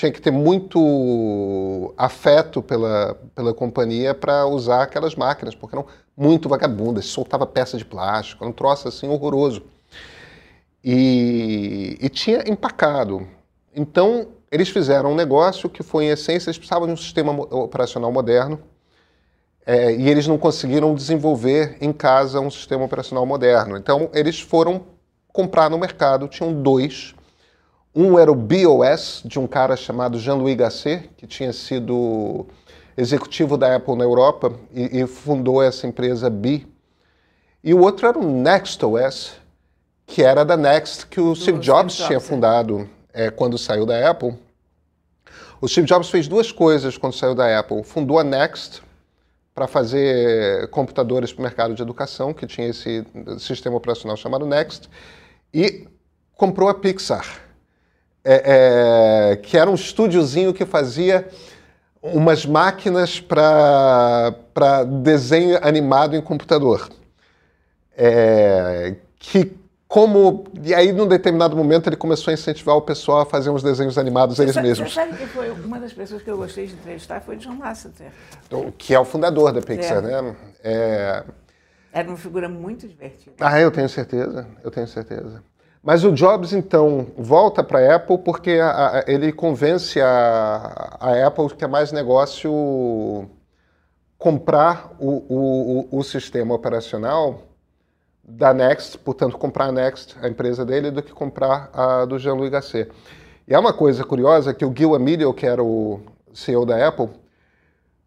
tinha 0.00 0.10
que 0.10 0.20
ter 0.20 0.30
muito 0.30 1.92
afeto 1.96 2.62
pela, 2.62 3.18
pela 3.34 3.52
companhia 3.52 4.14
para 4.14 4.46
usar 4.46 4.84
aquelas 4.84 5.14
máquinas, 5.14 5.54
porque 5.54 5.76
eram 5.76 5.86
muito 6.16 6.48
vagabundas, 6.48 7.04
soltava 7.06 7.46
peça 7.46 7.76
de 7.76 7.84
plástico, 7.84 8.42
era 8.42 8.50
um 8.50 8.52
troço 8.52 8.88
assim 8.88 9.08
horroroso. 9.08 9.62
E, 10.82 11.98
e 12.00 12.08
tinha 12.08 12.42
empacado. 12.48 13.28
Então, 13.76 14.28
eles 14.50 14.70
fizeram 14.70 15.12
um 15.12 15.14
negócio 15.14 15.68
que 15.68 15.82
foi, 15.82 16.06
em 16.06 16.08
essência, 16.08 16.48
eles 16.48 16.56
precisavam 16.56 16.86
de 16.86 16.94
um 16.94 16.96
sistema 16.96 17.32
operacional 17.32 18.10
moderno 18.10 18.58
é, 19.66 19.94
e 19.94 20.08
eles 20.08 20.26
não 20.26 20.38
conseguiram 20.38 20.94
desenvolver 20.94 21.76
em 21.80 21.92
casa 21.92 22.40
um 22.40 22.50
sistema 22.50 22.84
operacional 22.84 23.24
moderno. 23.26 23.76
Então, 23.76 24.10
eles 24.12 24.40
foram 24.40 24.82
comprar 25.32 25.70
no 25.70 25.78
mercado, 25.78 26.28
tinham 26.28 26.52
dois 26.52 27.14
um 27.94 28.18
era 28.18 28.30
o 28.30 28.36
BOS, 28.36 29.22
de 29.24 29.38
um 29.38 29.46
cara 29.46 29.76
chamado 29.76 30.18
Jean-Louis 30.18 30.56
Gasset, 30.56 31.10
que 31.16 31.26
tinha 31.26 31.52
sido 31.52 32.46
executivo 32.96 33.56
da 33.56 33.74
Apple 33.74 33.96
na 33.96 34.04
Europa 34.04 34.52
e, 34.72 35.00
e, 35.00 35.06
fundou 35.06 35.62
essa 35.62 35.86
empresa 35.86 36.30
B. 36.30 36.66
E 37.64 37.74
o 37.74 37.80
outro 37.80 38.06
era 38.06 38.18
o 38.18 38.22
NextOS, 38.22 39.32
que 40.06 40.22
era 40.22 40.44
da 40.44 40.56
Next, 40.56 41.06
que 41.06 41.20
o 41.20 41.34
Steve 41.34 41.58
Jobs, 41.58 41.96
tinha 41.96 42.18
é. 42.18 42.20
fundado 42.20 42.88
é, 43.12 43.30
quando 43.30 43.58
saiu 43.58 43.84
da 43.84 44.08
Apple. 44.08 44.34
O 45.60 45.68
Steve 45.68 45.86
Jobs 45.86 46.08
fez 46.08 46.28
duas 46.28 46.52
coisas 46.52 46.96
quando 46.96 47.14
saiu 47.14 47.34
da 47.34 47.58
Apple. 47.58 47.82
Fundou 47.82 48.18
a 48.18 48.24
Next 48.24 48.82
para 49.60 49.68
fazer 49.68 50.68
computadores 50.68 51.34
para 51.34 51.40
o 51.40 51.42
mercado 51.42 51.74
de 51.74 51.82
educação, 51.82 52.32
que 52.32 52.46
tinha 52.46 52.68
esse 52.68 53.04
sistema 53.38 53.76
operacional 53.76 54.16
chamado 54.16 54.46
Next, 54.46 54.88
e 55.52 55.86
comprou 56.34 56.70
a 56.70 56.74
Pixar 56.74 57.26
é, 58.24 59.32
é, 59.32 59.36
que 59.36 59.58
era 59.58 59.70
um 59.70 59.74
estúdiozinho 59.74 60.54
que 60.54 60.64
fazia 60.64 61.28
umas 62.00 62.46
máquinas 62.46 63.20
para 63.20 64.32
desenho 65.02 65.58
animado 65.60 66.16
em 66.16 66.22
computador. 66.22 66.88
É, 67.94 68.96
que 69.18 69.52
como 69.90 70.44
e 70.62 70.72
aí 70.72 70.92
num 70.92 71.08
determinado 71.08 71.56
momento 71.56 71.88
ele 71.88 71.96
começou 71.96 72.30
a 72.30 72.34
incentivar 72.34 72.76
o 72.76 72.80
pessoal 72.80 73.22
a 73.22 73.26
fazer 73.26 73.50
uns 73.50 73.60
desenhos 73.60 73.98
animados 73.98 74.38
eles 74.38 74.54
sabe, 74.54 74.68
mesmos. 74.68 74.88
Você 74.88 75.00
sabe 75.00 75.16
que 75.16 75.26
foi 75.26 75.50
uma 75.50 75.80
das 75.80 75.92
pessoas 75.92 76.22
que 76.22 76.30
eu 76.30 76.36
gostei 76.36 76.68
de 76.68 76.74
entrevistar 76.74 77.20
foi 77.20 77.36
John 77.36 77.58
Lasseter. 77.58 78.12
Então, 78.46 78.72
que 78.78 78.94
é 78.94 79.00
o 79.00 79.04
fundador 79.04 79.52
da 79.52 79.60
Pixar, 79.60 79.98
é. 79.98 80.22
né? 80.22 80.36
É... 80.62 81.24
Era 81.92 82.06
uma 82.06 82.16
figura 82.16 82.48
muito 82.48 82.86
divertida. 82.86 83.34
Ah, 83.40 83.60
eu 83.60 83.68
tenho 83.72 83.88
certeza, 83.88 84.46
eu 84.62 84.70
tenho 84.70 84.86
certeza. 84.86 85.42
Mas 85.82 86.04
o 86.04 86.12
Jobs, 86.12 86.52
então, 86.52 87.08
volta 87.18 87.64
para 87.64 87.80
a 87.80 87.96
Apple 87.96 88.18
porque 88.18 88.60
a, 88.62 89.00
a, 89.00 89.04
ele 89.08 89.32
convence 89.32 90.00
a, 90.00 90.98
a, 91.00 91.26
Apple 91.26 91.48
que 91.48 91.64
é 91.64 91.66
mais 91.66 91.90
negócio 91.90 93.28
comprar 94.16 94.94
o, 95.00 95.88
o, 95.90 95.98
o, 95.98 96.04
sistema 96.04 96.54
operacional 96.54 97.49
da 98.30 98.54
Next, 98.54 98.98
portanto, 98.98 99.36
comprar 99.36 99.66
a 99.66 99.72
Next, 99.72 100.16
a 100.22 100.28
empresa 100.28 100.64
dele, 100.64 100.90
do 100.90 101.02
que 101.02 101.12
comprar 101.12 101.70
a 101.72 102.04
do 102.04 102.18
Jean-Louis 102.18 102.50
Gasset. 102.50 102.90
E 103.46 103.54
é 103.54 103.58
uma 103.58 103.72
coisa 103.72 104.04
curiosa 104.04 104.54
que 104.54 104.64
o 104.64 104.72
Gil 104.76 104.94
Amelio, 104.94 105.34
que 105.34 105.46
era 105.46 105.62
o 105.62 106.00
CEO 106.32 106.64
da 106.64 106.86
Apple, 106.86 107.08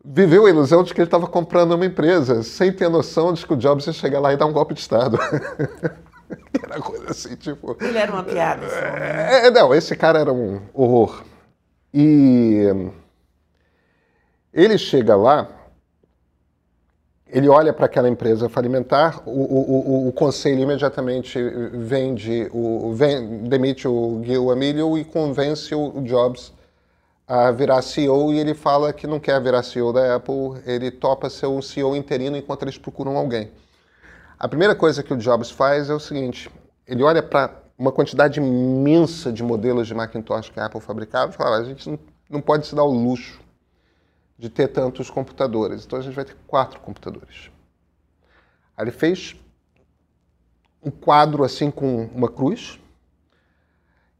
viveu 0.03 0.45
a 0.45 0.49
ilusão 0.49 0.83
de 0.83 0.93
que 0.93 1.01
ele 1.01 1.07
estava 1.07 1.27
comprando 1.27 1.73
uma 1.73 1.85
empresa, 1.85 2.43
sem 2.43 2.71
ter 2.71 2.89
noção 2.89 3.33
de 3.33 3.45
que 3.45 3.53
o 3.53 3.57
Jobs 3.57 3.85
ia 3.85 3.93
chegar 3.93 4.19
lá 4.19 4.33
e 4.33 4.37
dar 4.37 4.45
um 4.45 4.53
golpe 4.53 4.73
de 4.73 4.79
Estado. 4.79 5.17
era 6.63 6.79
coisa 6.81 7.11
assim, 7.11 7.35
tipo. 7.35 7.75
Ele 7.81 7.97
era 7.97 8.11
uma 8.11 8.23
piada. 8.23 8.67
Só, 8.67 8.75
né? 8.75 9.47
é, 9.47 9.51
não, 9.51 9.73
esse 9.73 9.95
cara 9.95 10.19
era 10.19 10.31
um 10.31 10.61
horror. 10.73 11.23
E 11.93 12.67
ele 14.53 14.77
chega 14.77 15.15
lá, 15.15 15.47
ele 17.33 17.49
olha 17.49 17.73
para 17.73 17.87
aquela 17.87 18.07
empresa 18.07 18.47
falimentar, 18.47 19.23
o, 19.25 19.31
o, 19.31 20.05
o, 20.05 20.07
o, 20.09 20.11
conselho 20.11 20.61
imediatamente 20.61 21.39
vende, 21.73 22.47
o, 22.53 22.95
demite 23.49 23.87
o 23.87 24.21
Gil 24.23 24.51
Emilio 24.51 24.95
e 24.99 25.03
convence 25.03 25.73
o 25.73 25.99
Jobs 26.03 26.53
a 27.27 27.49
virar 27.49 27.81
CEO 27.81 28.31
e 28.31 28.39
ele 28.39 28.53
fala 28.53 28.93
que 28.93 29.07
não 29.07 29.19
quer 29.19 29.41
virar 29.41 29.63
CEO 29.63 29.91
da 29.91 30.15
Apple, 30.15 30.61
ele 30.63 30.91
topa 30.91 31.27
ser 31.27 31.47
o 31.47 31.59
CEO 31.59 31.95
interino 31.95 32.37
enquanto 32.37 32.61
eles 32.61 32.77
procuram 32.77 33.17
alguém. 33.17 33.49
A 34.37 34.47
primeira 34.47 34.75
coisa 34.75 35.01
que 35.01 35.11
o 35.11 35.17
Jobs 35.17 35.49
faz 35.49 35.89
é 35.89 35.93
o 35.93 35.99
seguinte: 35.99 36.51
ele 36.87 37.01
olha 37.01 37.23
para 37.23 37.63
uma 37.75 37.91
quantidade 37.91 38.39
imensa 38.39 39.31
de 39.31 39.41
modelos 39.41 39.87
de 39.87 39.95
Macintosh 39.95 40.49
que 40.49 40.59
a 40.59 40.65
Apple 40.67 40.81
fabricava 40.81 41.31
e 41.31 41.35
fala: 41.35 41.57
a 41.57 41.63
gente 41.63 41.89
não, 41.89 41.97
não 42.29 42.41
pode 42.41 42.67
se 42.67 42.75
dar 42.75 42.83
o 42.83 42.91
luxo 42.91 43.42
de 44.37 44.49
ter 44.49 44.67
tantos 44.67 45.09
computadores, 45.09 45.85
então 45.85 45.99
a 45.99 46.01
gente 46.01 46.15
vai 46.15 46.25
ter 46.25 46.35
quatro 46.47 46.79
computadores. 46.79 47.51
Aí 48.75 48.83
ele 48.83 48.91
fez 48.91 49.35
um 50.83 50.91
quadro 50.91 51.43
assim 51.43 51.71
com 51.71 52.05
uma 52.07 52.27
cruz. 52.27 52.79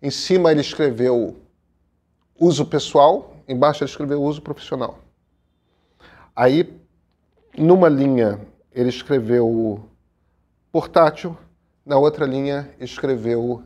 Em 0.01 0.12
cima 0.12 0.51
ele 0.51 0.62
escreveu 0.62 1.38
uso 2.39 2.65
pessoal, 2.65 3.36
embaixo 3.48 3.84
ele 3.84 3.89
escreveu 3.89 4.22
uso 4.22 4.41
profissional. 4.41 5.00
Aí, 6.36 6.79
numa 7.58 7.88
linha, 7.88 8.39
ele 8.72 8.89
escreveu 8.89 9.88
portátil, 10.72 11.38
na 11.86 11.98
outra 11.98 12.25
linha 12.25 12.74
escreveu 12.79 13.63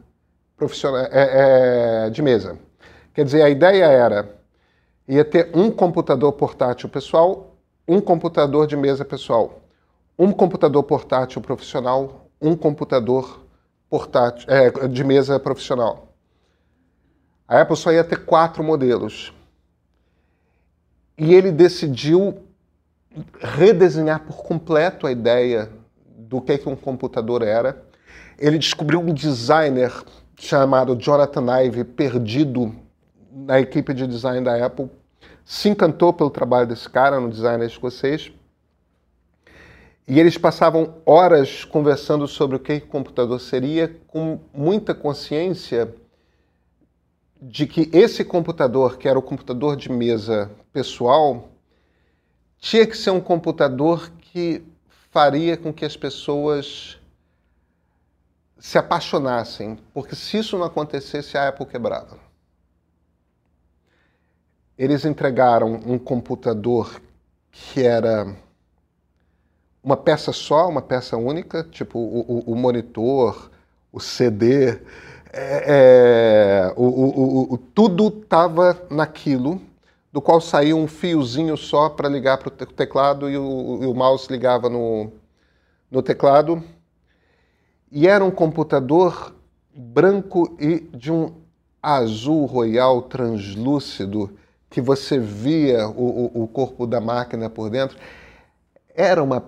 profissional, 0.58 1.06
é, 1.06 2.08
é, 2.08 2.10
de 2.10 2.22
mesa. 2.22 2.60
Quer 3.14 3.24
dizer, 3.24 3.42
a 3.42 3.50
ideia 3.50 3.86
era 3.86 4.37
ia 5.08 5.24
ter 5.24 5.52
um 5.56 5.72
computador 5.72 6.34
portátil 6.34 6.90
pessoal, 6.90 7.56
um 7.88 8.02
computador 8.02 8.68
de 8.68 8.76
mesa 8.76 9.06
pessoal, 9.06 9.62
um 10.20 10.32
computador 10.32 10.84
portátil 10.84 11.42
profissional, 11.42 12.28
um 12.42 12.56
computador 12.56 13.46
portátil 13.90 14.50
é, 14.50 14.88
de 14.88 15.04
mesa 15.04 15.40
profissional. 15.40 16.14
A 17.48 17.62
Apple 17.62 17.78
só 17.78 17.92
ia 17.92 18.04
ter 18.04 18.26
quatro 18.26 18.64
modelos. 18.64 19.34
E 21.18 21.34
ele 21.34 21.52
decidiu 21.52 22.44
redesenhar 23.40 24.20
por 24.20 24.44
completo 24.44 25.08
a 25.08 25.12
ideia 25.12 25.72
do 26.06 26.42
que, 26.42 26.58
que 26.58 26.68
um 26.68 26.76
computador 26.76 27.42
era. 27.42 27.82
Ele 28.38 28.58
descobriu 28.58 29.00
um 29.00 29.14
designer 29.14 29.92
chamado 30.38 30.96
Jonathan 30.96 31.46
Ive, 31.64 31.84
perdido 31.84 32.76
na 33.46 33.60
equipe 33.60 33.94
de 33.94 34.08
design 34.08 34.44
da 34.44 34.66
Apple, 34.66 34.90
se 35.46 35.70
encantou 35.70 36.12
pelo 36.12 36.30
trabalho 36.30 36.68
desse 36.68 36.90
cara, 36.90 37.20
um 37.20 37.30
designer 37.30 37.68
escocês, 37.68 38.32
e 40.08 40.20
eles 40.20 40.38
passavam 40.38 40.96
horas 41.06 41.66
conversando 41.66 42.28
sobre 42.28 42.56
o 42.56 42.60
que 42.60 42.74
o 42.78 42.88
computador 42.88 43.40
seria, 43.40 43.96
com 44.08 44.40
muita 44.54 44.96
consciência 44.96 45.94
de 47.40 47.68
que 47.68 47.90
esse 47.94 48.24
computador, 48.24 48.98
que 48.98 49.08
era 49.08 49.20
o 49.20 49.22
computador 49.22 49.76
de 49.76 49.92
mesa 49.92 50.50
pessoal, 50.74 51.50
tinha 52.58 52.88
que 52.88 52.98
ser 52.98 53.12
um 53.12 53.20
computador 53.20 54.10
que 54.20 54.64
faria 55.12 55.56
com 55.56 55.72
que 55.72 55.86
as 55.86 55.96
pessoas 55.96 56.98
se 58.58 58.78
apaixonassem, 58.78 59.78
porque 59.94 60.16
se 60.16 60.38
isso 60.38 60.58
não 60.58 60.66
acontecesse, 60.66 61.38
a 61.38 61.50
Apple 61.50 61.66
quebrava. 61.66 62.27
Eles 64.78 65.06
entregaram 65.06 65.80
um 65.86 65.98
computador 65.98 67.02
que 67.52 67.82
era 67.82 68.36
uma 69.84 69.98
peça 69.98 70.32
só, 70.32 70.70
uma 70.70 70.82
peça 70.82 71.18
única, 71.18 71.64
tipo 71.64 71.98
o, 71.98 72.20
o, 72.20 72.52
o 72.52 72.56
monitor, 72.56 73.50
o 73.92 74.00
CD, 74.00 74.80
é, 75.34 75.64
é, 75.68 76.74
o, 76.76 77.54
o, 77.54 77.58
tudo 77.58 78.08
estava 78.08 78.86
naquilo 78.90 79.62
do 80.12 80.22
qual 80.22 80.40
saía 80.40 80.76
um 80.76 80.88
fiozinho 80.88 81.58
só 81.58 81.90
para 81.90 82.08
ligar 82.08 82.38
para 82.38 82.50
o 82.50 82.52
teclado 82.52 83.30
e 83.30 83.38
o, 83.38 83.80
e 83.84 83.86
o, 83.86 83.94
mouse 83.94 84.32
ligava 84.32 84.70
no, 84.70 85.12
no 85.90 86.02
teclado. 86.02 86.64
E 87.92 88.08
era 88.08 88.24
um 88.24 88.32
computador 88.32 89.36
branco 89.74 90.56
e 90.60 90.80
de 90.96 91.12
um 91.12 91.34
azul 91.82 92.46
royal 92.46 93.02
translúcido 93.04 94.38
que 94.78 94.82
você 94.82 95.18
via 95.18 95.88
o, 95.88 96.44
o, 96.44 96.48
corpo 96.48 96.86
da 96.86 97.02
máquina 97.02 97.50
por 97.50 97.68
dentro. 97.68 97.98
Era 98.96 99.24
uma 99.24 99.44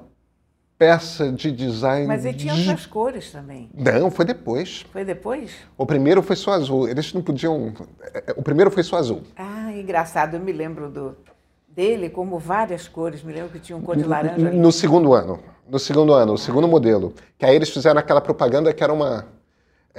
peça 0.75 1.31
de 1.31 1.51
design. 1.51 2.07
Mas 2.07 2.25
ele 2.25 2.35
tinha 2.35 2.55
de... 2.55 2.61
outras 2.61 2.87
cores 2.87 3.31
também. 3.31 3.69
Não, 3.75 4.09
foi 4.09 4.25
depois. 4.25 4.87
Foi 4.91 5.05
depois? 5.05 5.51
O 5.77 5.85
primeiro 5.85 6.23
foi 6.23 6.35
só 6.35 6.53
azul. 6.53 6.89
Eles 6.89 7.13
não 7.13 7.21
podiam. 7.21 7.71
O 8.35 8.41
primeiro 8.41 8.71
foi 8.71 8.81
só 8.81 8.97
azul. 8.97 9.21
Ah, 9.37 9.71
engraçado. 9.71 10.33
Eu 10.33 10.39
me 10.39 10.51
lembro 10.51 10.89
do 10.89 11.15
dele 11.67 12.09
como 12.09 12.39
várias 12.39 12.87
cores. 12.87 13.21
Me 13.21 13.31
lembro 13.31 13.51
que 13.51 13.59
tinha 13.59 13.77
um 13.77 13.83
cor 13.83 13.95
de 13.95 14.05
laranja. 14.05 14.49
No 14.49 14.71
segundo 14.71 15.13
ano. 15.13 15.39
No 15.69 15.77
segundo 15.77 16.11
ano, 16.11 16.33
o 16.33 16.37
segundo 16.39 16.67
modelo. 16.67 17.13
Que 17.37 17.45
aí 17.45 17.55
eles 17.55 17.69
fizeram 17.69 17.99
aquela 17.99 18.19
propaganda 18.19 18.73
que 18.73 18.83
era 18.83 18.91
uma 18.91 19.27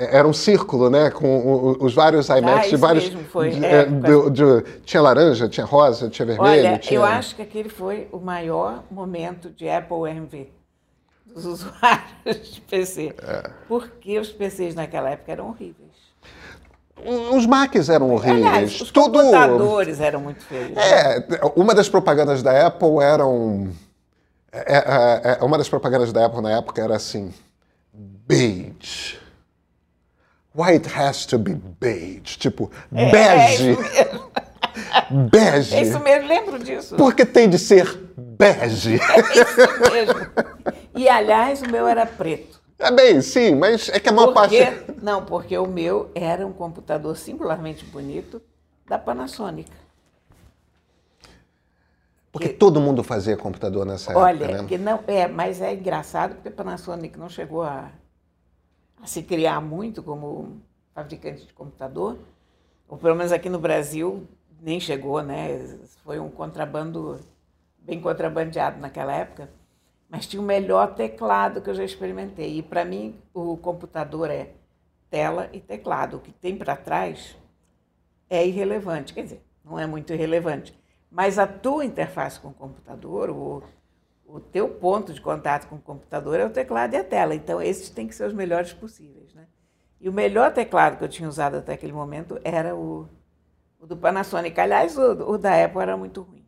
era 0.01 0.27
um 0.27 0.33
círculo, 0.33 0.89
né? 0.89 1.11
Com 1.11 1.77
os 1.81 1.95
vários 1.95 2.29
IMAX 2.29 2.67
ah, 2.67 2.69
de 2.71 2.77
vários. 2.77 3.05
Mesmo 3.05 3.25
foi. 3.25 3.51
De, 3.51 3.65
é, 3.65 3.85
de, 3.85 4.31
de, 4.31 4.63
tinha 4.85 5.03
laranja, 5.03 5.49
tinha 5.49 5.67
rosa, 5.67 6.09
tinha 6.09 6.27
vermelho. 6.27 6.69
Olha, 6.69 6.79
tinha... 6.79 6.99
eu 6.99 7.05
acho 7.05 7.37
que 7.37 7.43
aquele 7.43 7.69
foi 7.69 8.09
o 8.11 8.19
maior 8.19 8.85
momento 8.91 9.51
de 9.51 9.69
Apple 9.69 10.11
MV 10.11 10.49
dos 11.27 11.45
usuários 11.47 12.55
de 12.55 12.61
PC. 12.63 13.15
É. 13.23 13.51
Porque 13.69 14.19
os 14.19 14.31
PCs 14.31 14.75
naquela 14.75 15.11
época 15.11 15.33
eram 15.33 15.49
horríveis. 15.49 15.91
Os 17.33 17.47
Macs 17.47 17.89
eram 17.89 18.11
horríveis. 18.11 18.47
Aliás, 18.47 18.81
os 18.81 18.91
Tudo... 18.91 19.19
computadores 19.19 20.01
eram 20.01 20.21
muito 20.21 20.43
feios. 20.43 20.77
É, 20.77 21.25
uma 21.57 21.75
das 21.75 21.89
propagandas 21.89 22.43
da 22.43 22.67
Apple 22.67 22.99
eram. 23.03 23.71
É, 24.53 24.77
é, 24.77 25.39
é, 25.41 25.45
uma 25.45 25.57
das 25.57 25.69
propagandas 25.69 26.13
da 26.13 26.27
Apple 26.27 26.43
na 26.43 26.59
época 26.59 26.83
era 26.83 26.97
assim: 26.97 27.33
beige. 27.93 29.20
Why 30.55 30.73
it 30.73 30.89
has 30.89 31.27
to 31.27 31.39
be 31.39 31.55
beige? 31.55 32.39
Tipo, 32.39 32.71
é, 32.93 33.11
bege. 33.11 33.71
É 33.73 35.13
bege. 35.31 35.77
É 35.77 35.83
isso 35.83 36.01
mesmo, 36.01 36.29
lembro 36.29 36.59
disso. 36.59 36.97
Porque 36.97 37.25
tem 37.25 37.49
de 37.49 37.59
ser 37.59 37.87
bege. 38.17 38.95
É 38.95 39.21
isso 39.41 39.93
mesmo. 39.93 40.15
E, 40.97 41.09
aliás, 41.09 41.63
o 41.63 41.71
meu 41.71 41.87
era 41.87 42.05
preto. 42.05 42.61
É 42.79 42.91
bem, 42.91 43.21
sim, 43.21 43.55
mas 43.55 43.89
é 43.91 44.01
que 44.01 44.09
a 44.09 44.13
maior 44.13 44.33
porque, 44.33 44.65
parte... 44.65 44.95
Não, 45.03 45.25
porque 45.25 45.57
o 45.57 45.67
meu 45.67 46.11
era 46.15 46.47
um 46.47 46.53
computador 46.53 47.17
singularmente 47.17 47.85
bonito 47.85 48.41
da 48.89 48.99
Panasonic. 48.99 49.71
Porque 52.33 52.49
que, 52.49 52.55
todo 52.55 52.81
mundo 52.81 53.03
fazia 53.03 53.37
computador 53.37 53.85
nessa 53.85 54.17
olha, 54.17 54.45
época, 54.45 54.63
né? 54.63 54.69
que 54.69 54.79
não, 54.79 55.01
é, 55.07 55.29
mas 55.29 55.61
é 55.61 55.75
engraçado 55.75 56.35
porque 56.37 56.49
a 56.49 56.53
Panasonic 56.53 57.19
não 57.19 57.29
chegou 57.29 57.63
a, 57.63 57.91
a 59.03 59.07
se 59.07 59.23
criar 59.23 59.61
muito 59.61 60.03
como 60.03 60.61
fabricante 60.95 61.47
de 61.47 61.53
computador, 61.53 62.19
ou 62.89 62.99
pelo 62.99 63.15
menos 63.15 63.33
aqui 63.33 63.49
no 63.49 63.59
Brasil 63.59 64.27
nem 64.61 64.79
chegou, 64.79 65.23
né? 65.23 65.79
Foi 66.05 66.19
um 66.19 66.31
contrabando 66.31 67.21
bem 67.79 68.01
contrabandeado 68.01 68.79
naquela 68.81 69.13
época, 69.13 69.51
mas 70.09 70.27
tinha 70.27 70.43
o 70.43 70.45
melhor 70.45 70.95
teclado 70.95 71.61
que 71.63 71.71
eu 71.71 71.75
já 71.75 71.85
experimentei. 71.85 72.59
E 72.59 72.63
para 72.63 72.85
mim 72.85 73.17
o 73.33 73.57
computador 73.57 74.31
é 74.31 74.53
tela 75.09 75.49
e 75.53 75.61
teclado. 75.61 76.17
O 76.17 76.21
que 76.21 76.33
tem 76.33 76.57
para 76.57 76.77
trás 76.77 77.37
é 78.29 78.47
irrelevante, 78.47 79.15
quer 79.15 79.23
dizer, 79.23 79.43
não 79.65 79.79
é 79.79 79.87
muito 79.87 80.13
irrelevante, 80.13 80.79
mas 81.11 81.39
a 81.39 81.47
tua 81.47 81.85
interface 81.85 82.39
com 82.39 82.49
o 82.49 82.55
computador, 82.55 83.31
o, 83.31 83.63
o 84.33 84.41
teu 84.41 84.69
ponto 84.69 85.13
de 85.13 85.21
contato 85.21 85.69
com 85.69 85.77
o 85.77 85.81
computador 85.81 86.39
é 86.39 86.47
o 86.47 86.51
teclado 86.51 86.95
e 86.95 86.97
a 86.97 87.05
tela. 87.05 87.35
Então, 87.35 87.61
esses 87.61 87.91
têm 87.91 88.07
que 88.07 88.15
ser 88.15 88.27
os 88.27 88.33
melhores 88.33 88.73
possíveis. 88.73 89.35
Né? 89.35 89.45
E 90.01 90.09
o 90.09 90.13
melhor 90.13 90.53
teclado 90.53 90.97
que 90.97 91.05
eu 91.05 91.09
tinha 91.09 91.29
usado 91.29 91.57
até 91.57 91.73
aquele 91.73 91.93
momento 91.93 92.39
era 92.45 92.75
o, 92.75 93.09
o 93.81 93.87
do 93.87 93.97
Panasonic. 93.97 94.59
Aliás, 94.59 94.97
o, 94.97 95.33
o, 95.33 95.39
da 95.39 95.65
Apple 95.65 95.83
era 95.83 95.97
muito 95.97 96.23
ruim. 96.23 96.45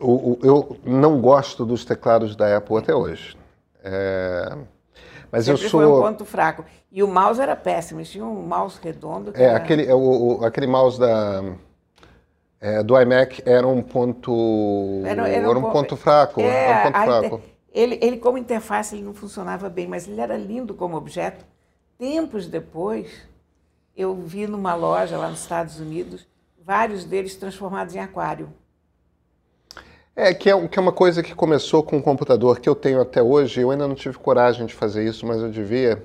O, 0.00 0.38
eu 0.42 0.78
não 0.84 1.20
gosto 1.20 1.66
dos 1.66 1.84
teclados 1.84 2.36
da 2.36 2.56
Apple 2.56 2.76
até 2.76 2.94
hoje. 2.94 3.36
É... 3.82 4.56
Mas 5.30 5.44
Sempre 5.44 5.64
eu 5.64 5.68
sou. 5.68 5.80
Foi 5.80 5.90
um 5.90 6.00
ponto 6.00 6.24
fraco. 6.24 6.64
E 6.90 7.02
o 7.02 7.08
mouse 7.08 7.40
era 7.40 7.56
péssimo. 7.56 7.98
Eles 7.98 8.10
tinham 8.10 8.32
um 8.32 8.46
mouse 8.46 8.78
redondo. 8.80 9.32
é, 9.34 9.44
era... 9.44 9.56
aquele, 9.56 9.84
é, 9.86 9.94
o, 9.94 10.38
o, 10.38 10.44
aquele 10.44 10.68
mouse 10.68 10.98
da 10.98 11.42
é, 12.60 12.82
do 12.82 13.00
iMac 13.00 13.42
era 13.46 13.66
um 13.66 13.82
ponto 13.82 15.02
era, 15.04 15.28
era 15.28 15.46
um, 15.46 15.50
era 15.50 15.58
um 15.58 15.70
ponto, 15.70 15.96
fraco, 15.96 16.40
é, 16.40 16.80
um 16.80 16.82
ponto 16.84 17.04
fraco. 17.04 17.42
Ele, 17.72 17.98
ele 18.02 18.16
como 18.16 18.38
interface 18.38 18.96
ele 18.96 19.04
não 19.04 19.14
funcionava 19.14 19.68
bem, 19.68 19.86
mas 19.86 20.08
ele 20.08 20.20
era 20.20 20.36
lindo 20.36 20.74
como 20.74 20.96
objeto. 20.96 21.44
Tempos 21.96 22.46
depois, 22.46 23.08
eu 23.96 24.14
vi 24.14 24.46
numa 24.46 24.74
loja 24.74 25.16
lá 25.16 25.28
nos 25.28 25.40
Estados 25.40 25.78
Unidos 25.78 26.26
vários 26.64 27.04
deles 27.04 27.34
transformados 27.36 27.94
em 27.94 28.00
aquário. 28.00 28.52
É 30.14 30.34
que, 30.34 30.50
é, 30.50 30.68
que 30.68 30.78
é 30.78 30.82
uma 30.82 30.92
coisa 30.92 31.22
que 31.22 31.34
começou 31.34 31.82
com 31.82 31.96
um 31.96 32.02
computador 32.02 32.58
que 32.58 32.68
eu 32.68 32.74
tenho 32.74 33.00
até 33.00 33.22
hoje. 33.22 33.60
Eu 33.60 33.70
ainda 33.70 33.86
não 33.86 33.94
tive 33.94 34.18
coragem 34.18 34.66
de 34.66 34.74
fazer 34.74 35.08
isso, 35.08 35.24
mas 35.24 35.40
eu 35.40 35.48
devia 35.48 36.04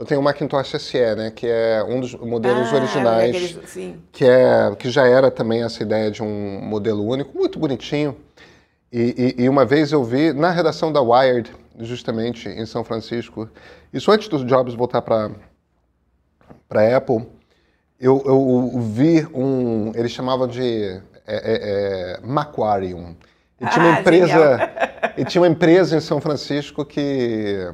eu 0.00 0.06
tenho 0.06 0.18
o 0.18 0.24
Macintosh 0.24 0.70
SE, 0.80 1.14
né, 1.14 1.30
que 1.30 1.46
é 1.46 1.84
um 1.86 2.00
dos 2.00 2.14
modelos 2.14 2.72
ah, 2.72 2.76
originais, 2.76 3.36
aqueles, 3.36 3.98
que 4.10 4.24
é 4.24 4.74
que 4.74 4.90
já 4.90 5.06
era 5.06 5.30
também 5.30 5.62
essa 5.62 5.82
ideia 5.82 6.10
de 6.10 6.22
um 6.22 6.58
modelo 6.62 7.04
único, 7.06 7.36
muito 7.36 7.58
bonitinho. 7.58 8.16
E, 8.90 9.34
e, 9.38 9.44
e, 9.44 9.48
uma 9.48 9.66
vez 9.66 9.92
eu 9.92 10.02
vi 10.02 10.32
na 10.32 10.50
redação 10.50 10.90
da 10.90 11.02
Wired, 11.02 11.52
justamente 11.80 12.48
em 12.48 12.64
São 12.64 12.82
Francisco, 12.82 13.46
isso 13.92 14.10
antes 14.10 14.26
dos 14.26 14.42
Jobs 14.42 14.74
voltar 14.74 15.02
para 15.02 15.30
para 16.66 16.96
Apple, 16.96 17.26
eu, 18.00 18.22
eu, 18.24 18.80
vi 18.80 19.26
um, 19.34 19.92
eles 19.94 20.12
chamavam 20.12 20.48
de 20.48 20.98
é, 21.26 21.36
é, 21.36 22.16
é, 22.16 22.20
Macquarium. 22.24 23.14
E 23.60 23.66
tinha 23.66 23.84
uma 23.84 23.96
ah, 23.96 24.00
empresa, 24.00 24.70
e 25.18 25.24
tinha 25.26 25.42
uma 25.42 25.48
empresa 25.48 25.96
em 25.96 26.00
São 26.00 26.22
Francisco 26.22 26.86
que 26.86 27.70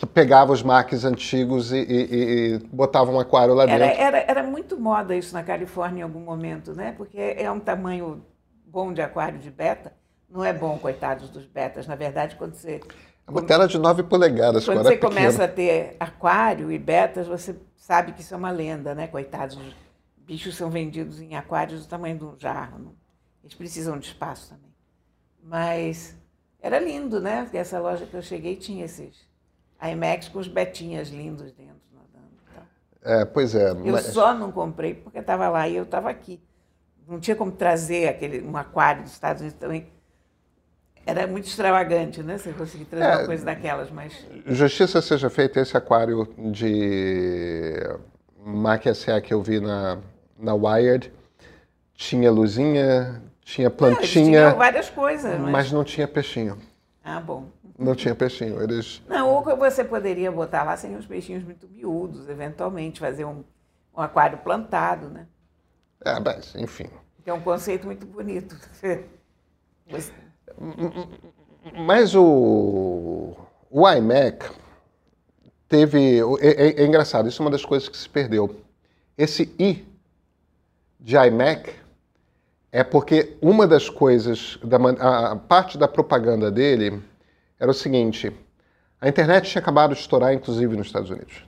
que 0.00 0.06
pegava 0.06 0.50
os 0.50 0.62
Macs 0.62 1.04
antigos 1.04 1.72
e, 1.72 1.76
e, 1.76 2.54
e 2.54 2.58
botava 2.72 3.10
um 3.10 3.20
aquário 3.20 3.52
lá 3.52 3.66
dentro. 3.66 3.84
Era, 3.84 3.92
era, 3.92 4.18
era, 4.26 4.42
muito 4.42 4.80
moda 4.80 5.14
isso 5.14 5.34
na 5.34 5.42
Califórnia 5.42 6.00
em 6.00 6.02
algum 6.02 6.20
momento, 6.20 6.72
né? 6.72 6.92
Porque 6.92 7.18
é 7.18 7.50
um 7.52 7.60
tamanho 7.60 8.24
bom 8.64 8.94
de 8.94 9.02
aquário 9.02 9.38
de 9.38 9.50
beta. 9.50 9.92
Não 10.26 10.42
é 10.42 10.54
bom, 10.54 10.78
coitados 10.78 11.28
dos 11.28 11.44
betas. 11.44 11.86
Na 11.86 11.96
verdade, 11.96 12.36
quando 12.36 12.54
você. 12.54 12.80
É 13.26 13.30
uma 13.30 13.42
tela 13.42 13.68
de 13.68 13.76
9 13.76 14.04
polegadas. 14.04 14.64
Quando 14.64 14.84
você 14.84 14.96
começa 14.96 15.44
a 15.44 15.48
ter 15.48 15.96
aquário 16.00 16.72
e 16.72 16.78
betas, 16.78 17.26
você 17.26 17.54
sabe 17.76 18.12
que 18.12 18.22
isso 18.22 18.32
é 18.32 18.38
uma 18.38 18.50
lenda, 18.50 18.94
né? 18.94 19.06
Coitados. 19.06 19.58
Os 19.58 19.74
bichos 20.16 20.56
são 20.56 20.70
vendidos 20.70 21.20
em 21.20 21.36
aquários 21.36 21.84
do 21.84 21.86
tamanho 21.86 22.16
de 22.16 22.24
um 22.24 22.38
jarro. 22.38 22.96
Eles 23.44 23.54
precisam 23.54 23.98
de 23.98 24.06
espaço 24.06 24.48
também. 24.48 24.72
Mas 25.42 26.16
era 26.58 26.78
lindo, 26.78 27.20
né? 27.20 27.42
Porque 27.42 27.58
essa 27.58 27.78
loja 27.78 28.06
que 28.06 28.14
eu 28.14 28.22
cheguei 28.22 28.56
tinha 28.56 28.86
esses 28.86 29.28
a 29.80 29.90
IMAX 29.90 30.28
com 30.28 30.38
os 30.38 30.46
betinhas 30.46 31.08
lindos 31.08 31.50
dentro. 31.52 31.80
Nadando, 31.92 32.34
tá? 32.54 32.62
É, 33.02 33.24
pois 33.24 33.54
é. 33.54 33.70
Eu 33.70 33.92
mas... 33.92 34.06
só 34.06 34.34
não 34.34 34.52
comprei 34.52 34.94
porque 34.94 35.18
estava 35.18 35.48
lá 35.48 35.66
e 35.66 35.76
eu 35.76 35.84
estava 35.84 36.10
aqui. 36.10 36.40
Não 37.08 37.18
tinha 37.18 37.34
como 37.34 37.50
trazer 37.50 38.08
aquele, 38.08 38.42
um 38.42 38.56
aquário 38.56 39.02
dos 39.02 39.12
Estados 39.12 39.40
Unidos 39.40 39.58
também. 39.58 39.88
Era 41.06 41.26
muito 41.26 41.46
extravagante, 41.46 42.22
né? 42.22 42.36
Você 42.36 42.52
conseguir 42.52 42.84
trazer 42.84 43.06
é, 43.06 43.16
uma 43.16 43.26
coisa 43.26 43.44
daquelas, 43.44 43.90
mas... 43.90 44.24
Justiça 44.46 45.00
seja 45.00 45.30
feita, 45.30 45.58
esse 45.58 45.76
aquário 45.76 46.28
de 46.52 47.74
SA 48.94 49.20
que 49.20 49.32
eu 49.32 49.42
vi 49.42 49.60
na, 49.60 49.98
na 50.38 50.54
Wired 50.54 51.10
tinha 51.94 52.30
luzinha, 52.30 53.22
tinha 53.42 53.70
plantinha... 53.70 54.50
Não, 54.50 54.58
várias 54.58 54.90
coisas, 54.90 55.40
mas... 55.40 55.50
mas 55.50 55.72
não 55.72 55.82
tinha 55.82 56.06
peixinho. 56.06 56.58
Ah, 57.02 57.18
bom. 57.18 57.48
Não 57.80 57.94
tinha 57.94 58.14
peixinho. 58.14 58.62
Eles... 58.62 59.02
Não, 59.08 59.30
ou 59.30 59.42
você 59.56 59.82
poderia 59.82 60.30
botar 60.30 60.64
lá 60.64 60.76
sem 60.76 60.94
os 60.96 61.06
peixinhos 61.06 61.42
muito 61.42 61.66
miúdos, 61.66 62.28
eventualmente, 62.28 63.00
fazer 63.00 63.24
um, 63.24 63.42
um 63.96 64.02
aquário 64.02 64.36
plantado, 64.38 65.08
né? 65.08 65.26
É, 66.04 66.20
mas, 66.20 66.54
enfim. 66.54 66.90
Que 67.24 67.30
é 67.30 67.32
um 67.32 67.40
conceito 67.40 67.86
muito 67.86 68.06
bonito. 68.06 68.54
Mas, 69.92 70.12
mas 71.76 72.14
o, 72.14 73.34
o 73.68 73.90
iMac 73.90 74.48
teve. 75.68 76.20
É, 76.40 76.46
é, 76.46 76.82
é, 76.82 76.86
engraçado, 76.86 77.28
isso 77.28 77.42
é 77.42 77.44
uma 77.44 77.50
das 77.50 77.64
coisas 77.64 77.88
que 77.88 77.96
se 77.96 78.08
perdeu. 78.08 78.54
Esse 79.18 79.52
I 79.58 79.84
de 81.00 81.16
iMac 81.16 81.74
é 82.70 82.84
porque 82.84 83.36
uma 83.42 83.66
das 83.66 83.90
coisas, 83.90 84.60
da, 84.62 84.76
a 85.32 85.34
parte 85.34 85.76
da 85.76 85.88
propaganda 85.88 86.52
dele 86.52 87.02
era 87.60 87.70
o 87.70 87.74
seguinte: 87.74 88.32
a 89.00 89.08
internet 89.08 89.50
tinha 89.50 89.60
acabado 89.60 89.94
de 89.94 90.00
estourar, 90.00 90.32
inclusive 90.32 90.76
nos 90.76 90.86
Estados 90.86 91.10
Unidos. 91.10 91.44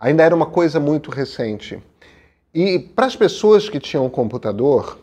Ainda 0.00 0.22
era 0.22 0.34
uma 0.34 0.46
coisa 0.46 0.80
muito 0.80 1.10
recente. 1.10 1.80
E 2.52 2.78
para 2.78 3.06
as 3.06 3.14
pessoas 3.14 3.68
que 3.68 3.78
tinham 3.78 4.06
um 4.06 4.10
computador, 4.10 4.98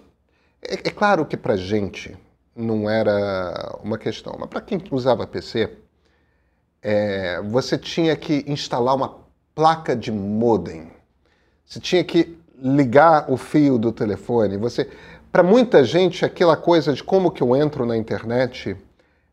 é, 0.61 0.73
é 0.73 0.91
claro 0.91 1.25
que 1.25 1.37
para 1.37 1.53
a 1.53 1.57
gente 1.57 2.17
não 2.55 2.89
era 2.89 3.77
uma 3.83 3.97
questão, 3.97 4.35
mas 4.39 4.49
para 4.49 4.61
quem 4.61 4.81
usava 4.91 5.25
PC, 5.25 5.69
é, 6.81 7.41
você 7.41 7.77
tinha 7.77 8.15
que 8.15 8.43
instalar 8.47 8.95
uma 8.95 9.21
placa 9.53 9.95
de 9.95 10.11
modem. 10.11 10.91
Você 11.65 11.79
tinha 11.79 12.03
que 12.03 12.37
ligar 12.57 13.31
o 13.31 13.37
fio 13.37 13.77
do 13.77 13.91
telefone. 13.91 14.57
Você, 14.57 14.89
para 15.31 15.43
muita 15.43 15.83
gente, 15.83 16.25
aquela 16.25 16.57
coisa 16.57 16.93
de 16.93 17.03
como 17.03 17.31
que 17.31 17.41
eu 17.41 17.55
entro 17.55 17.85
na 17.85 17.95
internet 17.95 18.75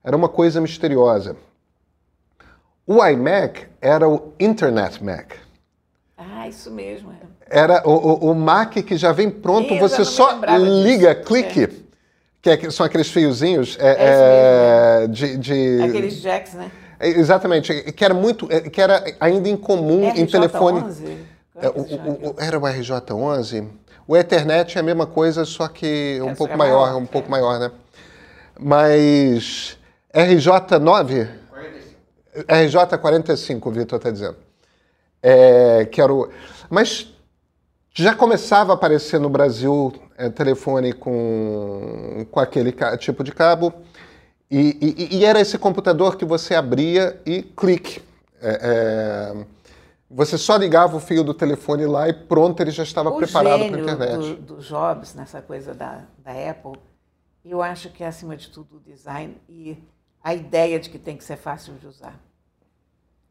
era 0.09 0.17
uma 0.17 0.29
coisa 0.31 0.59
misteriosa. 0.59 1.37
O 2.87 3.05
iMac 3.07 3.67
era 3.79 4.09
o 4.09 4.33
Internet 4.41 5.05
Mac. 5.05 5.33
Ah, 6.17 6.49
isso 6.49 6.71
mesmo. 6.71 7.13
É. 7.13 7.61
Era 7.61 7.83
o, 7.87 7.93
o, 7.93 8.31
o 8.31 8.35
Mac 8.35 8.73
que 8.73 8.97
já 8.97 9.13
vem 9.13 9.29
pronto, 9.31 9.77
você 9.79 10.07
só 10.07 10.33
liga, 10.57 11.15
disso. 11.15 11.27
clique, 11.27 11.85
que 12.41 12.49
é- 12.49 12.71
são 12.71 12.87
aqueles 12.87 13.11
fiozinhos 13.11 13.77
é, 13.79 13.89
É 13.91 15.03
é, 15.05 15.07
de, 15.09 15.37
de- 15.37 15.83
Aqueles 15.83 16.15
jacks, 16.23 16.55
né? 16.55 16.71
é, 16.99 17.09
exatamente, 17.09 17.93
que 17.93 18.03
era 18.03 18.15
muito, 18.15 18.49
é, 18.51 18.63
que 18.63 18.81
era 18.81 19.05
ainda 19.21 19.47
incomum 19.51 20.09
em 20.17 20.25
telefone. 20.25 20.81
RJ11? 20.81 21.17
Qual 21.53 21.65
É, 21.65 21.67
é 21.67 21.71
o- 21.71 22.35
que 22.35 22.43
era 22.43 22.59
o 22.59 22.63
RJ11. 22.63 23.69
O 24.07 24.17
Ethernet 24.17 24.75
é 24.79 24.81
a 24.81 24.83
mesma 24.85 25.05
coisa, 25.07 25.45
só 25.45 25.69
que 25.69 26.19
um 26.23 26.31
É, 26.31 26.35
pouco 26.35 26.47
que 26.49 26.55
é 26.55 26.57
maior, 26.57 26.87
maior, 26.87 26.97
um 26.97 27.05
pouco 27.07 27.29
é. 27.29 27.31
maior, 27.31 27.59
né? 27.61 27.71
Mas 28.59 29.78
RJ9, 30.15 31.29
45. 31.51 32.47
RJ45, 32.47 33.67
o 33.67 33.71
Vitor 33.71 33.97
está 33.99 34.11
dizendo. 34.11 34.37
É, 35.23 35.85
que 35.87 36.01
era 36.01 36.13
o... 36.13 36.29
Mas 36.71 37.13
já 37.93 38.15
começava 38.15 38.73
a 38.73 38.75
aparecer 38.75 39.19
no 39.19 39.29
Brasil 39.29 39.93
é, 40.17 40.29
telefone 40.31 40.93
com, 40.93 42.27
com 42.31 42.41
aquele 42.41 42.73
tipo 42.99 43.25
de 43.25 43.33
cabo. 43.33 43.73
E, 44.51 44.79
e- 45.11 45.17
e 45.19 45.25
era 45.25 45.41
esse 45.41 45.59
computador 45.59 46.17
que 46.17 46.25
você 46.25 46.55
abria 46.55 47.21
e 47.27 47.43
clique. 47.43 48.01
É, 48.41 48.61
é, 49.35 49.45
você 50.11 50.39
só 50.39 50.57
ligava 50.57 50.97
o 50.97 51.01
fio 51.01 51.23
do 51.23 51.35
telefone 51.35 51.85
lá 51.87 52.09
e 52.09 52.13
pronto, 52.15 52.61
ele 52.63 52.71
já 52.71 52.83
estava 52.83 53.11
o 53.11 53.17
preparado 53.19 53.67
para 53.67 53.77
a 53.77 53.81
internet. 53.81 54.17
Do, 54.17 54.55
do 54.55 54.63
Jobs, 54.63 55.15
nessa 55.15 55.43
coisa 55.43 55.75
da, 55.75 56.05
da 56.25 56.51
Apple, 56.51 56.81
eu 57.45 57.61
acho 57.61 57.91
que 57.91 58.03
é, 58.03 58.07
acima 58.07 58.37
de 58.37 58.49
tudo, 58.49 58.77
o 58.77 58.81
design 58.81 59.37
e 59.49 59.77
a 60.23 60.35
ideia 60.35 60.79
de 60.79 60.91
que 60.91 60.99
tem 60.99 61.17
que 61.17 61.25
ser 61.25 61.37
fácil 61.37 61.75
de 61.75 61.87
usar. 61.87 62.19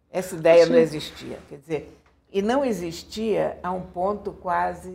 Essa 0.10 0.36
ideia 0.36 0.66
não 0.66 0.78
existia. 0.78 1.40
Quer 1.50 1.58
dizer, 1.58 2.02
e 2.32 2.42
não 2.42 2.64
existia 2.64 3.60
a 3.62 3.72
um 3.72 3.82
ponto 3.82 4.32
quase 4.34 4.90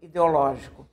ideológico. 0.00 0.86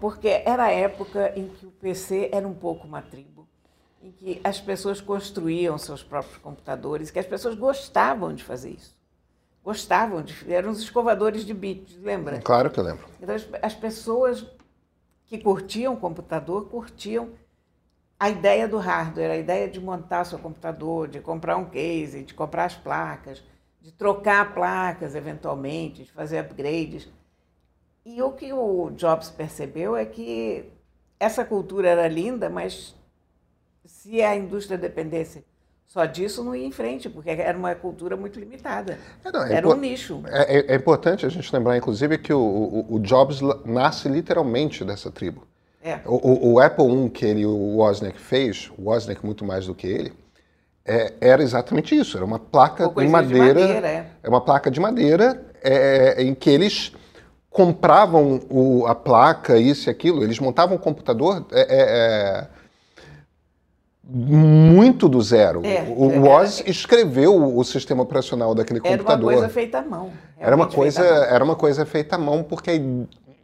Porque 0.00 0.28
era 0.44 0.64
a 0.64 0.70
época 0.70 1.32
em 1.36 1.48
que 1.48 1.66
o 1.66 1.70
PC 1.70 2.30
era 2.32 2.46
um 2.46 2.54
pouco 2.54 2.86
uma 2.86 3.02
tribo, 3.02 3.46
em 4.02 4.10
que 4.10 4.40
as 4.42 4.60
pessoas 4.60 5.00
construíam 5.00 5.78
seus 5.78 6.02
próprios 6.02 6.38
computadores, 6.38 7.10
que 7.10 7.18
as 7.18 7.26
pessoas 7.26 7.54
gostavam 7.54 8.34
de 8.34 8.42
fazer 8.42 8.70
isso. 8.70 8.96
Gostavam 9.64 10.22
de. 10.22 10.52
eram 10.52 10.70
os 10.70 10.80
escovadores 10.80 11.44
de 11.44 11.54
bits, 11.54 11.96
lembra? 11.98 12.40
Claro 12.40 12.68
que 12.70 12.80
eu 12.80 12.84
lembro. 12.84 13.06
Então, 13.20 13.34
as, 13.34 13.46
as 13.62 13.74
pessoas 13.74 14.44
que 15.26 15.38
curtiam 15.38 15.94
o 15.94 15.96
computador 15.96 16.68
curtiam 16.68 17.30
a 18.22 18.30
ideia 18.30 18.68
do 18.68 18.78
hardware, 18.78 19.32
a 19.32 19.36
ideia 19.36 19.68
de 19.68 19.80
montar 19.80 20.24
seu 20.24 20.38
computador, 20.38 21.08
de 21.08 21.18
comprar 21.20 21.56
um 21.56 21.64
case, 21.64 22.22
de 22.22 22.32
comprar 22.32 22.66
as 22.66 22.76
placas, 22.76 23.42
de 23.80 23.90
trocar 23.90 24.54
placas 24.54 25.16
eventualmente, 25.16 26.04
de 26.04 26.12
fazer 26.12 26.38
upgrades. 26.38 27.08
E 28.06 28.22
o 28.22 28.30
que 28.30 28.52
o 28.52 28.90
Jobs 28.92 29.28
percebeu 29.28 29.96
é 29.96 30.04
que 30.04 30.70
essa 31.18 31.44
cultura 31.44 31.88
era 31.88 32.06
linda, 32.06 32.48
mas 32.48 32.94
se 33.84 34.22
a 34.22 34.36
indústria 34.36 34.78
dependesse 34.78 35.44
só 35.84 36.04
disso, 36.06 36.44
não 36.44 36.54
ia 36.54 36.64
em 36.64 36.70
frente, 36.70 37.10
porque 37.10 37.28
era 37.28 37.58
uma 37.58 37.74
cultura 37.74 38.16
muito 38.16 38.38
limitada. 38.38 39.00
É, 39.24 39.32
não, 39.32 39.42
é 39.42 39.52
Era 39.54 39.68
um 39.68 39.74
nicho. 39.74 40.22
É, 40.28 40.58
é- 40.58 40.72
é 40.74 40.76
importante 40.76 41.26
a 41.26 41.28
gente 41.28 41.52
lembrar, 41.52 41.76
inclusive, 41.76 42.16
que 42.18 42.32
o, 42.32 42.38
o- 42.40 42.94
o 42.94 43.00
Jobs 43.00 43.40
nasce 43.64 44.08
literalmente 44.08 44.84
dessa 44.84 45.10
tribo. 45.10 45.44
É. 45.84 45.98
O, 46.06 46.14
o- 46.14 46.52
o 46.54 46.60
Apple 46.60 47.06
I 47.06 47.10
que 47.10 47.24
ele, 47.24 47.44
o 47.44 47.76
Wozniak 47.78 48.18
fez, 48.20 48.70
o 48.78 48.88
Wozniak 48.90 49.24
muito 49.24 49.44
mais 49.44 49.66
do 49.66 49.74
que 49.74 49.86
ele, 49.86 50.12
é, 50.84 51.12
era 51.20 51.42
exatamente 51.42 51.94
isso. 51.96 52.16
Era 52.16 52.24
uma 52.26 52.38
placa 52.38 52.86
de 52.88 52.94
coisas 52.94 53.08
de 53.10 53.12
madeira. 53.12 53.60
madeira, 53.60 53.88
é. 53.88 54.06
é 54.22 54.28
uma 54.28 54.40
placa 54.40 54.70
de 54.70 54.78
madeira 54.80 55.44
é, 55.62 56.22
em 56.22 56.34
que 56.34 56.50
eles 56.50 56.92
compravam 57.50 58.40
o- 58.48 58.86
a 58.86 58.94
placa, 58.94 59.58
isso 59.58 59.88
e 59.88 59.90
aquilo. 59.90 60.22
Eles 60.22 60.38
montavam 60.38 60.76
um 60.76 60.78
computador 60.78 61.44
é, 61.52 61.60
é, 61.60 61.66
é, 61.68 62.46
muito 64.04 65.08
do 65.08 65.20
zero. 65.22 65.62
É, 65.64 65.82
o 65.88 66.10
é, 66.12 66.18
o 66.18 66.22
Woz 66.22 66.62
escreveu 66.66 67.34
o, 67.36 67.58
o 67.58 67.64
sistema 67.64 68.02
operacional 68.02 68.54
daquele 68.54 68.80
Era 68.80 68.88
uma 68.88 68.96
computador. 68.98 69.32
coisa 69.32 69.48
feita 69.48 69.78
à 69.78 69.82
mão. 69.82 70.10
Era 70.38 70.56
uma 70.56 70.66
coisa, 70.66 71.00
feita 71.00 71.14
à 71.14 71.18
mão. 71.20 71.34
era 71.34 71.44
uma 71.44 71.56
coisa 71.56 71.86
feita 71.86 72.16
à 72.16 72.18
mão, 72.18 72.42
porque 72.42 72.70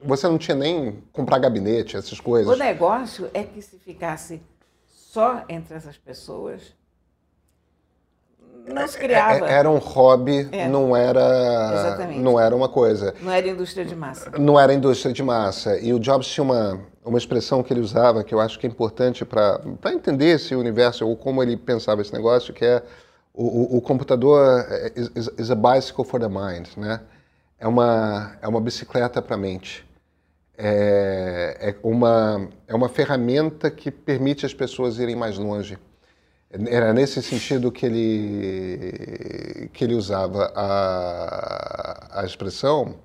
você 0.03 0.29
não 0.29 0.39
tinha 0.39 0.55
nem 0.57 1.03
comprar 1.13 1.39
gabinete, 1.39 1.97
essas 1.97 2.19
O 2.19 2.23
coisas. 2.23 2.59
negócio 2.59 3.29
é 3.35 3.43
que 3.43 3.61
se 3.63 3.79
ficasse 3.79 4.41
só 4.87 5.45
entre 5.49 5.75
essas 5.75 5.97
pessoas, 5.97 6.75
não 8.67 8.87
se 8.87 8.99
criava. 8.99 9.49
É- 9.49 9.53
Era 9.55 9.71
um 9.71 9.79
hobby, 9.79 10.49
É. 10.53 10.69
não 10.69 10.95
era, 10.95 11.21
Exatamente. 11.73 12.21
não 12.21 12.39
era 12.39 12.55
uma 12.55 12.69
coisa. 12.69 13.15
Não 13.23 13.33
era 13.33 13.49
indústria 13.49 13.85
de 13.85 13.97
massa. 13.97 14.31
Não 14.39 14.61
era 14.61 14.73
indústria 14.75 15.13
de 15.13 15.23
massa. 15.23 15.79
E 15.79 15.93
o 15.95 15.99
Jobs 15.99 16.27
tinha 16.29 16.45
uma, 16.45 16.79
uma 17.05 17.17
expressão 17.19 17.63
que 17.63 17.73
ele 17.73 17.81
usava 17.81 18.23
que 18.23 18.35
eu 18.35 18.41
acho 18.41 18.59
que 18.59 18.67
é 18.67 18.71
importante 18.71 19.25
para 19.25 19.61
entender 19.87 20.27
esse 20.37 20.55
universo 20.55 21.07
ou 21.09 21.17
como 21.17 21.43
ele 21.43 21.57
pensava 21.57 22.03
esse 22.03 22.13
negócio, 22.13 22.53
que 22.53 22.65
é 22.65 22.83
o, 23.33 23.77
o, 23.77 23.79
o 23.79 23.81
computador 23.81 24.67
is, 24.95 25.11
is- 25.17 25.31
is 25.39 25.51
a 25.51 25.55
bicycle 25.55 26.05
for 26.05 26.21
the 26.21 26.29
mind, 26.29 26.67
né? 26.77 27.01
É 27.59 27.67
uma, 27.67 28.37
é 28.43 28.47
uma 28.47 28.61
bicicleta 28.61 29.21
para 29.23 29.35
a 29.35 29.39
mente. 29.39 29.88
É, 30.61 31.71
é, 31.71 31.77
uma, 31.85 32.49
é 32.67 32.75
uma 32.75 32.89
ferramenta 32.89 33.71
que 33.71 33.93
permite 33.93 34.45
as 34.45 34.53
pessoas 34.53 34.99
irem 34.99 35.15
mais 35.15 35.39
longe. 35.39 35.79
Era 36.51 36.93
nesse 36.93 37.23
sentido 37.23 37.71
que 37.71 37.87
ele, 37.87 39.69
que 39.73 39.85
ele 39.85 39.95
usava 39.95 40.53
a, 40.57 42.21
a 42.23 42.25
expressão. 42.27 42.97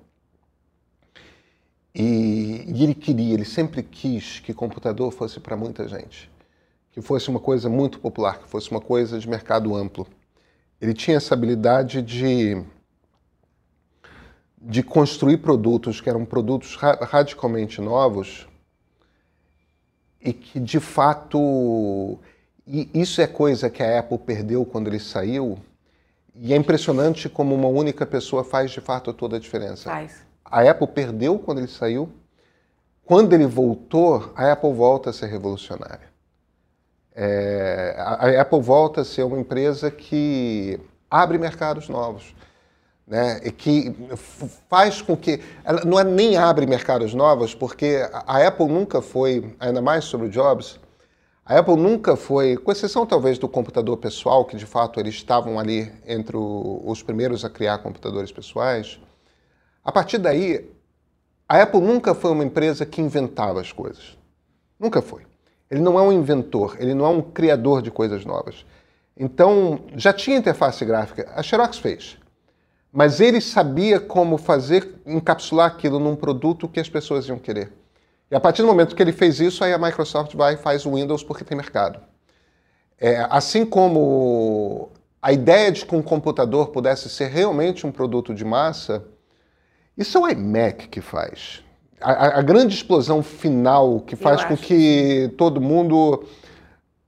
E, 1.94 2.64
e 2.66 2.82
ele 2.82 2.94
queria, 2.94 3.34
ele 3.34 3.44
sempre 3.44 3.82
quis 3.82 4.40
que 4.40 4.52
computador 4.52 5.12
fosse 5.12 5.38
para 5.38 5.56
muita 5.56 5.86
gente, 5.86 6.28
que 6.90 7.00
fosse 7.00 7.28
uma 7.28 7.38
coisa 7.38 7.68
muito 7.68 8.00
popular, 8.00 8.40
que 8.40 8.48
fosse 8.48 8.68
uma 8.70 8.80
coisa 8.80 9.16
de 9.16 9.28
mercado 9.28 9.76
amplo. 9.76 10.06
Ele 10.80 10.92
tinha 10.92 11.18
essa 11.18 11.34
habilidade 11.34 12.02
de, 12.02 12.64
de 14.66 14.82
construir 14.82 15.38
produtos 15.38 16.00
que 16.00 16.08
eram 16.08 16.24
produtos 16.24 16.74
ra- 16.76 16.98
radicalmente 17.02 17.80
novos 17.80 18.48
e 20.20 20.32
que, 20.32 20.58
de 20.58 20.80
fato, 20.80 22.18
e 22.66 22.88
isso 22.94 23.20
é 23.20 23.26
coisa 23.26 23.68
que 23.68 23.82
a 23.82 23.98
Apple 23.98 24.18
perdeu 24.18 24.64
quando 24.64 24.88
ele 24.88 24.98
saiu, 24.98 25.58
e 26.34 26.54
é 26.54 26.56
impressionante 26.56 27.28
como 27.28 27.54
uma 27.54 27.68
única 27.68 28.06
pessoa 28.06 28.42
faz, 28.42 28.70
de 28.70 28.80
fato, 28.80 29.12
toda 29.12 29.36
a 29.36 29.38
diferença. 29.38 29.90
Faz. 29.90 30.24
A 30.44 30.62
Apple 30.62 30.88
perdeu 30.88 31.38
quando 31.38 31.58
ele 31.58 31.68
saiu. 31.68 32.10
Quando 33.04 33.34
ele 33.34 33.46
voltou, 33.46 34.32
a 34.34 34.50
Apple 34.50 34.72
volta 34.72 35.10
a 35.10 35.12
ser 35.12 35.26
revolucionária. 35.26 36.08
É, 37.14 37.94
a, 37.98 38.26
a 38.26 38.40
Apple 38.40 38.60
volta 38.60 39.02
a 39.02 39.04
ser 39.04 39.22
uma 39.22 39.38
empresa 39.38 39.90
que 39.90 40.80
abre 41.08 41.38
mercados 41.38 41.88
novos. 41.88 42.34
Né, 43.06 43.38
que 43.50 43.94
faz 44.68 45.02
com 45.02 45.14
que. 45.14 45.38
Ela 45.62 45.84
não 45.84 46.00
é 46.00 46.04
nem 46.04 46.38
abre 46.38 46.66
mercados 46.66 47.12
novos, 47.12 47.54
porque 47.54 47.98
a, 48.10 48.46
Apple 48.46 48.66
nunca 48.66 49.02
foi, 49.02 49.54
ainda 49.60 49.82
mais 49.82 50.04
sobre 50.04 50.28
o 50.28 50.30
Jobs, 50.30 50.80
a 51.44 51.58
Apple 51.58 51.76
nunca 51.76 52.16
foi, 52.16 52.56
com 52.56 52.72
exceção 52.72 53.04
talvez 53.04 53.38
do 53.38 53.46
computador 53.46 53.98
pessoal, 53.98 54.46
que 54.46 54.56
de 54.56 54.64
fato 54.64 54.98
eles 54.98 55.14
estavam 55.14 55.58
ali 55.58 55.92
entre 56.06 56.34
os 56.38 57.02
primeiros 57.02 57.44
a 57.44 57.50
criar 57.50 57.78
computadores 57.78 58.32
pessoais. 58.32 58.98
A 59.84 59.92
partir 59.92 60.16
daí, 60.16 60.70
a 61.46 61.60
Apple 61.60 61.82
nunca 61.82 62.14
foi 62.14 62.30
uma 62.30 62.44
empresa 62.44 62.86
que 62.86 63.02
inventava 63.02 63.60
as 63.60 63.70
coisas. 63.70 64.16
Nunca 64.80 65.02
foi. 65.02 65.26
Ele 65.70 65.82
não 65.82 65.98
é 65.98 66.02
um 66.02 66.12
inventor, 66.12 66.76
ele 66.80 66.94
não 66.94 67.04
é 67.04 67.08
um 67.10 67.20
criador 67.20 67.82
de 67.82 67.90
coisas 67.90 68.24
novas. 68.24 68.64
Então, 69.14 69.80
já 69.96 70.14
tinha 70.14 70.38
interface 70.38 70.82
gráfica, 70.84 71.30
a 71.34 71.42
Xerox 71.42 71.76
fez. 71.76 72.16
Mas 72.96 73.18
ele 73.20 73.40
sabia 73.40 73.98
como 73.98 74.38
fazer, 74.38 74.94
encapsular 75.04 75.66
aquilo 75.66 75.98
num 75.98 76.14
produto 76.14 76.68
que 76.68 76.78
as 76.78 76.88
pessoas 76.88 77.26
iam 77.26 77.40
querer. 77.40 77.72
E 78.30 78.36
a 78.36 78.38
partir 78.40 78.62
do 78.62 78.68
momento 78.68 78.94
que 78.94 79.02
ele 79.02 79.10
fez 79.10 79.40
isso, 79.40 79.64
aí 79.64 79.72
a 79.72 79.78
Microsoft 79.78 80.32
vai 80.36 80.54
e 80.54 80.56
faz 80.56 80.86
o 80.86 80.94
Windows 80.94 81.24
porque 81.24 81.42
tem 81.44 81.56
mercado. 81.56 81.98
É, 82.96 83.26
assim 83.28 83.66
como 83.66 84.90
a 85.20 85.32
ideia 85.32 85.72
de 85.72 85.84
que 85.84 85.96
um 85.96 86.02
computador 86.02 86.68
pudesse 86.68 87.08
ser 87.08 87.26
realmente 87.26 87.84
um 87.84 87.90
produto 87.90 88.32
de 88.32 88.44
massa, 88.44 89.04
isso 89.98 90.16
é 90.16 90.20
o 90.20 90.28
iMac 90.28 90.86
que 90.88 91.00
faz. 91.00 91.64
A, 92.00 92.38
a- 92.38 92.42
grande 92.42 92.76
explosão 92.76 93.24
final 93.24 94.00
que 94.00 94.14
faz 94.14 94.44
com 94.44 94.54
acho 94.54 94.62
que 94.62 95.32
todo 95.36 95.60
mundo 95.60 96.24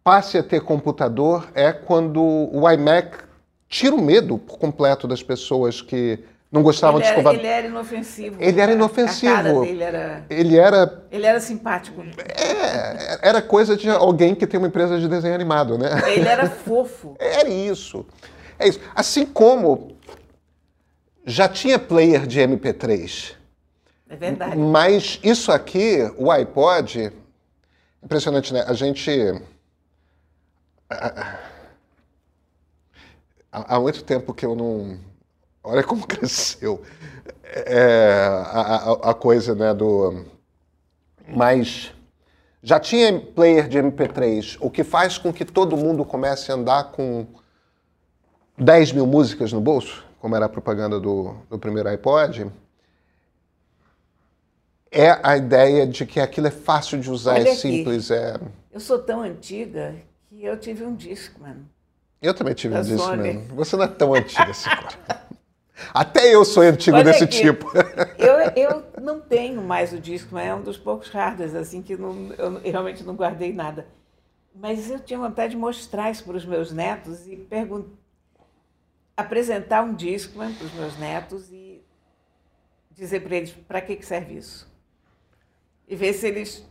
passe 0.02 0.36
a 0.36 0.42
ter 0.42 0.62
computador 0.62 1.48
é 1.54 1.72
quando 1.72 2.20
o 2.22 2.68
iMac 2.70 3.25
tira 3.68 3.94
o 3.94 4.00
medo 4.00 4.38
por 4.38 4.58
completo 4.58 5.06
das 5.06 5.22
pessoas 5.22 5.80
que 5.80 6.18
não 6.50 6.62
gostavam 6.62 7.00
ele 7.00 7.04
de 7.04 7.10
escovar. 7.10 7.34
Era, 7.34 7.42
ele 7.42 7.52
era 7.52 7.66
inofensivo. 7.66 8.36
Ele 8.40 8.60
era 8.60 8.72
inofensivo. 8.72 9.32
A 9.32 9.36
cara 9.36 9.60
dele 9.60 9.82
era. 9.82 10.26
Ele 10.30 10.56
era. 10.58 11.04
Ele 11.10 11.26
era 11.26 11.40
simpático. 11.40 12.02
É, 12.02 13.28
era 13.28 13.42
coisa 13.42 13.76
de 13.76 13.90
alguém 13.90 14.34
que 14.34 14.46
tem 14.46 14.58
uma 14.58 14.68
empresa 14.68 14.98
de 14.98 15.08
desenho 15.08 15.34
animado, 15.34 15.76
né? 15.76 15.90
Ele 16.06 16.26
era 16.26 16.48
fofo. 16.50 17.16
Era 17.18 17.48
isso. 17.48 18.06
É 18.58 18.68
isso. 18.68 18.80
Assim 18.94 19.26
como 19.26 19.96
já 21.26 21.48
tinha 21.48 21.78
player 21.78 22.26
de 22.26 22.40
MP3. 22.40 23.34
É 24.08 24.16
verdade. 24.16 24.56
Mas 24.56 25.18
isso 25.22 25.50
aqui, 25.50 26.10
o 26.16 26.30
iPod, 26.30 27.12
impressionante, 28.02 28.52
né? 28.52 28.64
A 28.66 28.72
gente. 28.72 29.10
Há 33.64 33.80
muito 33.80 34.04
tempo 34.04 34.34
que 34.34 34.44
eu 34.44 34.54
não. 34.54 34.98
Olha 35.64 35.82
como 35.82 36.04
cresceu 36.06 36.82
é, 37.42 38.18
a, 38.28 38.60
a, 38.60 39.10
a, 39.10 39.14
coisa, 39.14 39.54
né? 39.54 39.72
Do. 39.72 40.26
Mas 41.26 41.92
já 42.62 42.78
tinha 42.78 43.18
player 43.18 43.66
de 43.66 43.78
MP3, 43.78 44.58
o 44.60 44.70
que 44.70 44.84
faz 44.84 45.16
com 45.16 45.32
que 45.32 45.44
todo 45.44 45.76
mundo 45.76 46.04
comece 46.04 46.52
a 46.52 46.54
andar 46.54 46.92
com 46.92 47.26
10 48.58 48.92
mil 48.92 49.06
músicas 49.06 49.52
no 49.52 49.60
bolso, 49.60 50.04
como 50.20 50.36
era 50.36 50.44
a 50.44 50.48
propaganda 50.50 51.00
do, 51.00 51.34
do 51.48 51.58
primeiro 51.58 51.88
iPod. 51.88 52.50
É 54.90 55.18
a 55.22 55.36
ideia 55.36 55.86
de 55.86 56.06
que 56.06 56.20
aquilo 56.20 56.46
é 56.46 56.50
fácil 56.50 57.00
de 57.00 57.10
usar, 57.10 57.34
Olha 57.34 57.48
é 57.48 57.52
aqui. 57.52 57.60
simples. 57.60 58.10
É... 58.10 58.38
Eu 58.70 58.80
sou 58.80 58.98
tão 58.98 59.22
antiga 59.22 59.94
que 60.28 60.44
eu 60.44 60.58
tive 60.58 60.84
um 60.84 60.94
Discman. 60.94 61.66
Eu 62.20 62.34
também 62.34 62.54
tive 62.54 62.74
Da 62.74 62.80
um 62.80 62.82
disco 62.84 62.98
Sony. 62.98 63.22
mesmo. 63.22 63.54
Você 63.54 63.76
não 63.76 63.84
é 63.84 63.88
tão 63.88 64.14
antiga 64.14 64.50
assim, 64.50 64.68
cara. 64.68 65.26
Até 65.92 66.34
eu 66.34 66.44
sou 66.44 66.62
antigo 66.62 66.96
Olha 66.96 67.04
desse 67.04 67.24
aqui. 67.24 67.40
tipo. 67.42 67.66
Eu, 68.18 68.38
eu 68.56 68.84
não 69.02 69.20
tenho 69.20 69.62
mais 69.62 69.92
o 69.92 70.00
Discman, 70.00 70.46
é 70.46 70.54
um 70.54 70.62
dos 70.62 70.78
poucos 70.78 71.08
hardwares 71.10 71.54
assim 71.54 71.82
que 71.82 71.96
não, 71.96 72.32
eu 72.32 72.60
realmente 72.62 73.04
não 73.04 73.14
guardei 73.14 73.52
nada. 73.52 73.86
Mas 74.54 74.90
eu 74.90 74.98
tinha 74.98 75.18
vontade 75.18 75.50
de 75.50 75.56
mostrar 75.56 76.10
isso 76.10 76.24
para 76.24 76.36
os 76.36 76.46
meus 76.46 76.72
netos 76.72 77.26
e 77.26 77.46
apresentar 79.16 79.82
um 79.82 79.94
Discman 79.94 80.52
para 80.54 80.66
os 80.66 80.72
meus 80.72 80.98
netos 80.98 81.50
e 81.52 81.82
dizer 82.90 83.20
para 83.20 83.36
eles 83.36 83.50
para 83.52 83.80
que, 83.82 83.96
que 83.96 84.06
serve 84.06 84.38
isso. 84.38 84.66
E 85.86 85.94
ver 85.94 86.14
se 86.14 86.26
eles 86.26 86.66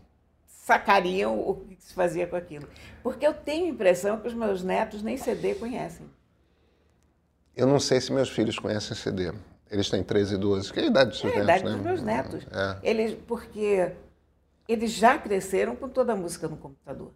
sacariam 0.47 1.39
o 1.39 1.55
que 1.55 1.77
se 1.79 1.93
fazia 1.93 2.25
com 2.25 2.35
aquilo. 2.35 2.67
Porque 3.05 3.23
eu 3.27 3.35
tenho 3.35 3.67
a 3.67 3.69
impressão 3.69 4.19
que 4.19 4.27
os 4.27 4.33
meus 4.33 4.63
netos 4.63 5.03
nem 5.03 5.15
CD 5.15 5.53
conhecem. 5.53 6.09
Eu 7.55 7.67
não 7.67 7.79
sei 7.79 8.01
se 8.01 8.11
meus 8.11 8.29
filhos 8.31 8.57
conhecem 8.57 8.97
CD. 8.97 9.31
Eles 9.69 9.91
têm 9.91 10.03
13 10.03 10.33
e 10.33 10.37
12. 10.39 10.73
Que 10.73 10.79
é 10.79 10.83
a 10.83 10.87
idade 10.87 11.09
dos 11.11 11.19
seus 11.19 11.31
É 11.31 11.39
a 11.39 11.43
netos, 11.43 11.61
idade 11.61 11.65
né? 11.69 11.71
dos 11.77 11.85
meus 11.85 12.01
netos. 12.01 12.47
É. 12.51 12.79
Eles, 12.81 13.15
porque 13.27 13.91
eles 14.67 14.91
já 14.91 15.19
cresceram 15.19 15.75
com 15.75 15.87
toda 15.87 16.13
a 16.13 16.15
música 16.15 16.47
no 16.47 16.57
computador. 16.57 17.11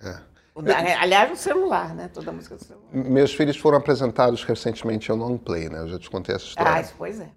É. 0.00 0.20
O- 0.54 0.60
Aliás, 1.00 1.28
no 1.28 1.36
celular, 1.36 1.92
né? 1.92 2.06
Toda 2.14 2.30
a 2.30 2.32
música 2.32 2.54
do 2.54 2.62
celular. 2.64 2.86
Meus 2.92 3.34
filhos 3.34 3.56
foram 3.56 3.78
apresentados 3.78 4.44
recentemente 4.44 5.10
ao 5.10 5.16
Long 5.16 5.36
Play, 5.36 5.68
né? 5.70 5.80
Eu 5.80 5.88
já 5.88 5.98
te 5.98 6.08
contei 6.08 6.36
essa 6.36 6.44
Ah, 6.44 6.48
história. 6.50 6.80
isso, 6.82 6.94
pois 6.96 7.18
é. 7.18 7.30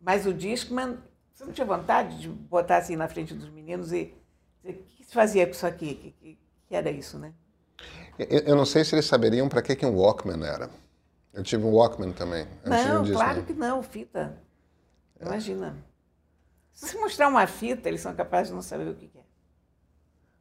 Mas 0.00 0.24
o 0.24 0.32
Discman, 0.32 0.96
você 1.34 1.44
não 1.44 1.52
tinha 1.52 1.66
vontade 1.66 2.18
de 2.18 2.30
botar 2.30 2.78
assim 2.78 2.96
na 2.96 3.08
frente 3.08 3.34
dos 3.34 3.50
meninos 3.50 3.92
e 3.92 4.14
dizer, 4.62 4.86
que 4.88 5.03
fazia 5.14 5.46
com 5.46 5.52
isso 5.52 5.66
aqui? 5.66 5.94
Que, 5.94 6.38
que, 6.68 6.74
era 6.74 6.90
isso, 6.90 7.18
né? 7.18 7.32
Eu, 8.18 8.40
eu 8.40 8.56
não 8.56 8.66
sei 8.66 8.84
se 8.84 8.94
eles 8.94 9.06
saberiam 9.06 9.48
para 9.48 9.62
que, 9.62 9.74
que 9.74 9.86
um 9.86 9.96
Walkman 9.96 10.44
era. 10.44 10.68
Eu 11.32 11.42
tive 11.42 11.64
um 11.64 11.70
Walkman 11.74 12.12
também. 12.12 12.46
Não, 12.64 13.04
claro 13.12 13.42
que 13.42 13.52
não, 13.52 13.82
fita. 13.82 14.36
Imagina. 15.20 15.76
Se 16.72 16.88
você 16.88 16.98
mostrar 16.98 17.28
uma 17.28 17.46
fita, 17.46 17.88
eles 17.88 18.00
são 18.00 18.14
capazes 18.14 18.48
de 18.48 18.54
não 18.54 18.62
saber 18.62 18.88
o 18.88 18.94
que 18.94 19.10
é. 19.16 19.20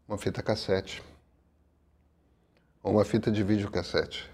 Uma 0.08 0.18
fita 0.18 0.42
cassete. 0.44 1.02
Ou 2.84 2.92
uma 2.94 3.06
fita 3.06 3.32
de 3.32 3.44
videocassete. 3.44 4.30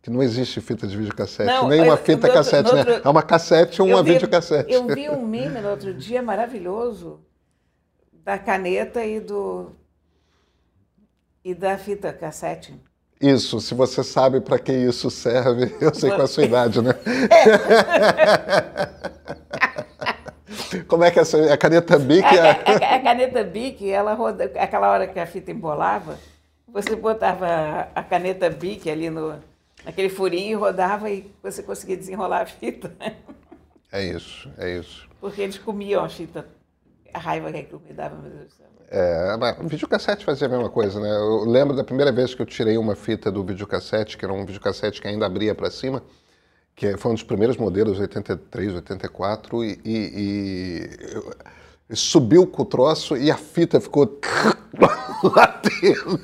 Que 0.00 0.10
não 0.10 0.22
existe 0.22 0.60
fita 0.60 0.86
de 0.86 0.96
videocassete, 0.96 1.50
Não, 1.50 1.66
nem 1.66 1.80
uma 1.80 1.94
eu- 1.94 1.96
fita 1.96 2.28
no 2.28 2.34
outro- 2.34 2.34
cassete, 2.34 2.72
né? 2.74 2.78
outro- 2.80 3.08
É 3.08 3.08
uma 3.10 3.22
cassete 3.22 3.80
ou 3.80 3.88
uma 3.88 4.02
vi, 4.02 4.12
videocassete. 4.12 4.70
Eu 4.70 4.86
vi 4.86 5.08
um 5.08 5.26
meme 5.26 5.60
no 5.60 5.70
outro 5.70 5.94
dia 5.94 6.22
maravilhoso 6.22 7.24
da 8.24 8.38
caneta 8.38 9.04
e 9.04 9.20
do 9.20 9.72
e 11.44 11.54
da 11.54 11.76
fita 11.76 12.12
cassete. 12.12 12.74
Isso, 13.20 13.60
se 13.60 13.74
você 13.74 14.02
sabe 14.02 14.40
para 14.40 14.58
que 14.58 14.72
isso 14.72 15.10
serve, 15.10 15.74
eu 15.80 15.94
sei 15.94 16.10
qual 16.10 16.22
é 16.22 16.24
a 16.24 16.26
sua 16.26 16.44
idade, 16.44 16.80
né? 16.82 16.92
Como 20.88 21.04
é 21.04 21.10
que 21.10 21.18
é 21.18 21.22
a 21.52 21.56
caneta 21.56 21.98
Bic? 21.98 22.24
A, 22.24 22.34
é- 22.34 22.50
a- 22.50 22.96
a 22.96 23.00
caneta 23.00 23.44
Bic, 23.44 23.88
ela 23.90 24.14
roda, 24.14 24.44
aquela 24.56 24.90
hora 24.90 25.06
que 25.06 25.18
a 25.18 25.26
fita 25.26 25.50
embolava, 25.50 26.18
você 26.66 26.96
botava 26.96 27.46
a, 27.46 27.82
a 27.94 28.02
caneta 28.02 28.50
Bic 28.50 28.88
ali 28.90 29.10
no 29.10 29.38
naquele 29.84 30.08
furinho 30.08 30.50
e 30.52 30.54
rodava 30.54 31.10
e 31.10 31.30
você 31.42 31.62
conseguia 31.62 31.96
desenrolar 31.96 32.42
a 32.42 32.46
fita. 32.46 32.92
É 33.92 34.02
isso, 34.02 34.50
é 34.58 34.78
isso. 34.78 35.08
Porque 35.20 35.42
eles 35.42 35.58
comiam 35.58 36.02
a 36.04 36.08
fita. 36.08 36.46
A 37.14 37.18
raiva 37.18 37.52
que 37.52 37.58
aquilo 37.58 37.80
me 37.86 37.94
dava, 37.94 38.16
meu 38.16 38.30
Deus 38.30 38.44
do 38.46 38.50
céu. 38.50 38.66
É, 38.90 39.36
mas 39.36 39.56
videocassete 39.62 40.24
fazia 40.24 40.46
a 40.46 40.50
mesma 40.50 40.68
coisa, 40.68 41.00
né? 41.00 41.10
Eu 41.16 41.44
lembro 41.44 41.74
da 41.74 41.82
primeira 41.82 42.12
vez 42.12 42.34
que 42.34 42.42
eu 42.42 42.46
tirei 42.46 42.76
uma 42.76 42.94
fita 42.94 43.30
do 43.30 43.42
videocassete, 43.42 44.18
que 44.18 44.24
era 44.24 44.32
um 44.32 44.44
videocassete 44.44 45.00
que 45.00 45.08
ainda 45.08 45.24
abria 45.24 45.54
para 45.54 45.70
cima, 45.70 46.02
que 46.76 46.96
foi 46.96 47.12
um 47.12 47.14
dos 47.14 47.22
primeiros 47.22 47.56
modelos, 47.56 47.98
83, 47.98 48.74
84, 48.74 49.64
e, 49.64 49.80
e, 49.84 50.90
e 51.88 51.96
subiu 51.96 52.46
com 52.46 52.62
o 52.62 52.64
troço 52.64 53.16
e 53.16 53.30
a 53.30 53.36
fita 53.36 53.80
ficou 53.80 54.20
lá 55.34 55.60
dentro. 55.62 56.20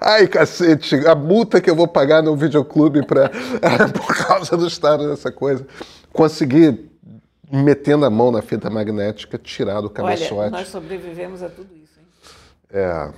Ai, 0.00 0.26
cacete, 0.26 1.06
a 1.06 1.14
multa 1.14 1.60
que 1.60 1.70
eu 1.70 1.76
vou 1.76 1.88
pagar 1.88 2.22
no 2.22 2.36
videoclube 2.36 3.04
pra, 3.06 3.30
por 3.94 4.26
causa 4.26 4.56
do 4.56 4.66
estado 4.66 5.08
dessa 5.08 5.30
coisa. 5.30 5.66
Consegui, 6.12 6.90
metendo 7.50 8.04
a 8.04 8.10
mão 8.10 8.30
na 8.30 8.42
fita 8.42 8.70
magnética, 8.70 9.38
tirar 9.38 9.80
do 9.80 9.90
cabeçote. 9.90 10.34
Olha, 10.34 10.50
nós 10.50 10.68
sobrevivemos 10.68 11.42
a 11.42 11.48
tudo 11.48 11.74
isso, 11.76 11.98
hein? 11.98 12.06
É, 12.70 13.12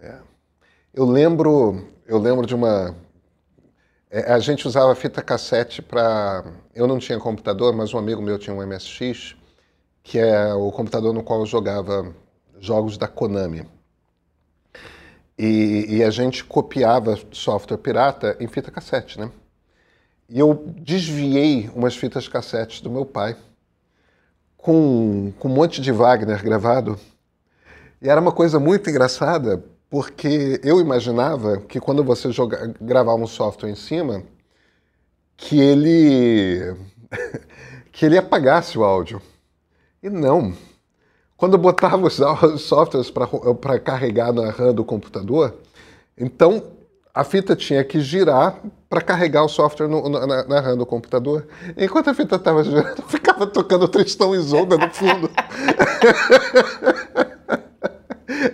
é. 0.00 0.18
Eu 0.92 1.04
lembro, 1.04 1.86
eu 2.06 2.18
lembro 2.18 2.46
de 2.46 2.54
uma. 2.54 2.94
é, 4.10 4.32
a 4.32 4.38
gente 4.38 4.66
usava 4.66 4.94
fita 4.94 5.22
cassete 5.22 5.80
para. 5.80 6.44
Eu 6.74 6.86
não 6.86 6.98
tinha 6.98 7.18
computador, 7.18 7.74
mas 7.74 7.94
um 7.94 7.98
amigo 7.98 8.22
meu 8.22 8.38
tinha 8.38 8.54
um 8.54 8.66
MSX, 8.66 9.36
que 10.02 10.18
é 10.18 10.52
o 10.54 10.70
computador 10.72 11.12
no 11.14 11.22
qual 11.22 11.40
eu 11.40 11.46
jogava 11.46 12.14
jogos 12.58 12.98
da 12.98 13.06
Konami. 13.06 13.66
E, 15.38 15.86
e 15.88 16.02
a 16.02 16.10
gente 16.10 16.44
copiava 16.44 17.16
software 17.30 17.78
pirata 17.78 18.36
em 18.40 18.48
fita 18.48 18.72
cassete, 18.72 19.20
né? 19.20 19.30
E 20.28 20.38
eu 20.38 20.54
desviei 20.76 21.70
umas 21.74 21.96
fitas 21.96 22.28
cassetes 22.28 22.82
do 22.82 22.90
meu 22.90 23.06
pai 23.06 23.34
com, 24.58 25.32
com 25.38 25.48
um 25.48 25.54
monte 25.54 25.80
de 25.80 25.90
Wagner 25.90 26.42
gravado. 26.44 26.98
E 28.02 28.10
era 28.10 28.20
uma 28.20 28.30
coisa 28.30 28.60
muito 28.60 28.90
engraçada, 28.90 29.64
porque 29.88 30.60
eu 30.62 30.80
imaginava 30.80 31.58
que 31.58 31.80
quando 31.80 32.04
você 32.04 32.30
joga, 32.30 32.74
gravava 32.78 33.22
um 33.22 33.26
software 33.26 33.70
em 33.70 33.74
cima, 33.74 34.22
que 35.34 35.58
ele 35.58 36.76
que 37.90 38.04
ele 38.04 38.18
apagasse 38.18 38.76
o 38.76 38.84
áudio. 38.84 39.22
E 40.02 40.10
não. 40.10 40.52
Quando 41.38 41.54
eu 41.54 41.58
botava 41.58 42.06
os 42.06 42.20
softwares 42.60 43.10
para 43.10 43.78
carregar 43.78 44.32
na 44.32 44.50
RAM 44.50 44.74
do 44.74 44.84
computador, 44.84 45.56
então 46.18 46.77
a 47.18 47.24
fita 47.24 47.56
tinha 47.56 47.82
que 47.82 48.00
girar 48.00 48.60
para 48.88 49.00
carregar 49.00 49.42
o 49.42 49.48
software 49.48 49.88
no- 49.88 50.08
na, 50.08 50.44
na- 50.44 50.60
RAM 50.60 50.76
do 50.76 50.86
computador. 50.86 51.48
Enquanto 51.76 52.10
a 52.10 52.14
fita 52.14 52.36
estava 52.36 52.62
girando, 52.62 53.02
ficava 53.10 53.44
tocando 53.44 53.88
Tristão 53.88 54.34
e 54.34 54.38
Isolda 54.38 54.78
no 54.78 54.88
fundo. 54.94 55.28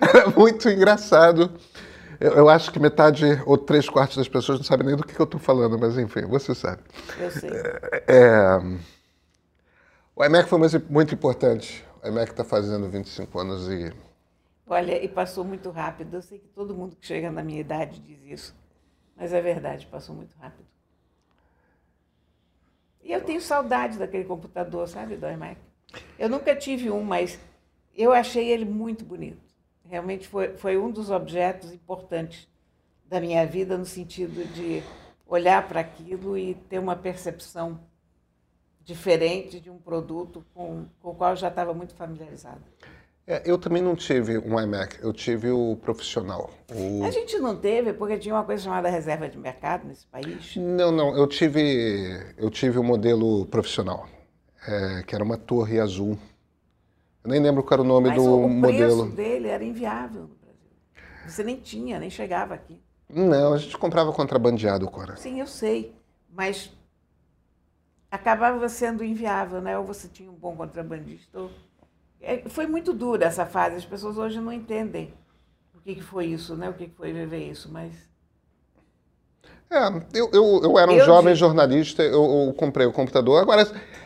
Era 0.00 0.30
muito 0.30 0.68
engraçado. 0.68 1.50
Eu, 2.20 2.32
eu 2.32 2.48
acho 2.48 2.70
que 2.72 2.78
metade 2.78 3.24
ou 3.44 3.58
três 3.58 3.88
quartos 3.88 4.16
das 4.16 4.28
pessoas 4.28 4.58
não 4.58 4.64
sabem 4.64 4.86
nem 4.86 4.96
do 4.96 5.04
que, 5.04 5.14
que 5.14 5.20
eu 5.20 5.24
estou 5.24 5.40
falando, 5.40 5.78
mas 5.78 5.98
enfim, 5.98 6.22
você 6.26 6.54
sabe. 6.54 6.80
Eu 7.20 7.30
sei. 7.30 7.50
É, 8.08 8.58
O 10.16 10.24
iMac 10.24 10.48
foi 10.48 10.58
muito, 10.58 10.82
muito 10.88 11.14
importante. 11.14 11.84
O 12.02 12.08
iMac 12.08 12.30
está 12.30 12.44
fazendo 12.44 12.88
25 12.88 13.38
anos 13.38 13.68
e 13.68 13.92
Olha, 14.66 15.02
e 15.02 15.08
passou 15.08 15.44
muito 15.44 15.70
rápido. 15.70 16.14
Eu 16.14 16.22
sei 16.22 16.38
que 16.38 16.48
todo 16.48 16.74
mundo 16.74 16.96
que 16.96 17.06
chega 17.06 17.30
na 17.30 17.42
minha 17.42 17.60
idade 17.60 18.00
diz 18.00 18.22
isso. 18.24 18.56
Mas 19.16 19.32
é 19.32 19.40
verdade, 19.40 19.86
passou 19.86 20.14
muito 20.14 20.34
rápido. 20.36 20.66
E 23.02 23.12
eu 23.12 23.22
tenho 23.22 23.40
saudade 23.40 23.98
daquele 23.98 24.24
computador, 24.24 24.88
sabe, 24.88 25.16
do 25.16 25.28
iMac. 25.28 25.60
Eu 26.18 26.28
nunca 26.28 26.56
tive 26.56 26.90
um, 26.90 27.04
mas 27.04 27.38
eu 27.94 28.12
achei 28.12 28.48
ele 28.48 28.64
muito 28.64 29.04
bonito. 29.04 29.44
Realmente 29.84 30.26
foi, 30.26 30.56
foi 30.56 30.78
um 30.78 30.90
dos 30.90 31.10
objetos 31.10 31.72
importantes 31.72 32.48
da 33.06 33.20
minha 33.20 33.46
vida, 33.46 33.76
no 33.76 33.84
sentido 33.84 34.44
de 34.54 34.82
olhar 35.26 35.68
para 35.68 35.80
aquilo 35.80 36.36
e 36.36 36.54
ter 36.54 36.78
uma 36.78 36.96
percepção 36.96 37.78
diferente 38.82 39.60
de 39.60 39.70
um 39.70 39.78
produto 39.78 40.44
com, 40.54 40.86
com 41.00 41.10
o 41.10 41.14
qual 41.14 41.30
eu 41.30 41.36
já 41.36 41.48
estava 41.48 41.74
muito 41.74 41.94
familiarizado. 41.94 42.62
É, 43.26 43.42
eu 43.46 43.56
também 43.56 43.82
não 43.82 43.96
tive 43.96 44.36
um 44.38 44.60
iMac, 44.60 44.98
eu 45.02 45.10
tive 45.12 45.50
o 45.50 45.76
profissional. 45.76 46.50
O... 46.70 47.04
A 47.04 47.10
gente 47.10 47.38
não 47.38 47.56
teve, 47.56 47.94
porque 47.94 48.18
tinha 48.18 48.34
uma 48.34 48.44
coisa 48.44 48.62
chamada 48.62 48.88
reserva 48.90 49.28
de 49.28 49.38
mercado 49.38 49.86
nesse 49.86 50.06
país. 50.06 50.54
Não, 50.56 50.92
não, 50.92 51.16
eu 51.16 51.26
tive, 51.26 52.34
eu 52.36 52.50
tive 52.50 52.78
o 52.78 52.82
modelo 52.82 53.46
profissional, 53.46 54.06
é, 54.68 55.02
que 55.06 55.14
era 55.14 55.24
uma 55.24 55.38
torre 55.38 55.80
azul. 55.80 56.18
Eu 57.24 57.30
nem 57.30 57.40
lembro 57.40 57.62
qual 57.62 57.80
era 57.80 57.82
o 57.82 57.86
nome 57.86 58.08
Mas 58.08 58.22
do 58.22 58.36
o 58.36 58.48
modelo. 58.48 59.04
preço 59.06 59.16
dele 59.16 59.48
era 59.48 59.64
inviável 59.64 60.22
no 60.22 60.34
Brasil. 60.34 60.70
Você 61.26 61.42
nem 61.42 61.56
tinha, 61.56 61.98
nem 61.98 62.10
chegava 62.10 62.52
aqui. 62.52 62.78
Não, 63.08 63.54
a 63.54 63.58
gente 63.58 63.78
comprava 63.78 64.12
contrabandeado, 64.12 64.86
Cora. 64.90 65.16
Sim, 65.16 65.40
eu 65.40 65.46
sei, 65.46 65.94
mas 66.30 66.70
acabava 68.10 68.68
sendo 68.68 69.02
inviável, 69.02 69.62
né? 69.62 69.78
Ou 69.78 69.84
você 69.84 70.08
tinha 70.08 70.30
um 70.30 70.34
bom 70.34 70.54
contrabandista. 70.54 71.40
Ou... 71.40 71.50
É, 72.24 72.48
foi 72.48 72.66
muito 72.66 72.92
dura 72.92 73.26
essa 73.26 73.44
fase. 73.46 73.76
As 73.76 73.84
pessoas 73.84 74.16
hoje 74.18 74.40
não 74.40 74.52
entendem 74.52 75.12
o 75.74 75.80
que, 75.80 75.94
que 75.96 76.02
foi 76.02 76.26
isso, 76.26 76.56
né? 76.56 76.68
O 76.68 76.74
que, 76.74 76.88
que 76.88 76.94
foi 76.96 77.12
viver 77.12 77.50
isso, 77.50 77.70
mas 77.70 77.92
É, 79.70 79.88
eu, 80.18 80.30
eu, 80.32 80.60
eu 80.62 80.78
era 80.78 80.90
um 80.90 80.96
Eu 80.96 81.04
jovem 81.04 81.34
digo- 81.34 81.46
jornalista, 81.46 82.02
eu, 82.02 82.46
eu 82.46 82.52
comprei 82.54 82.86
o 82.86 82.92
computador. 82.92 83.40
Agora, 83.42 83.62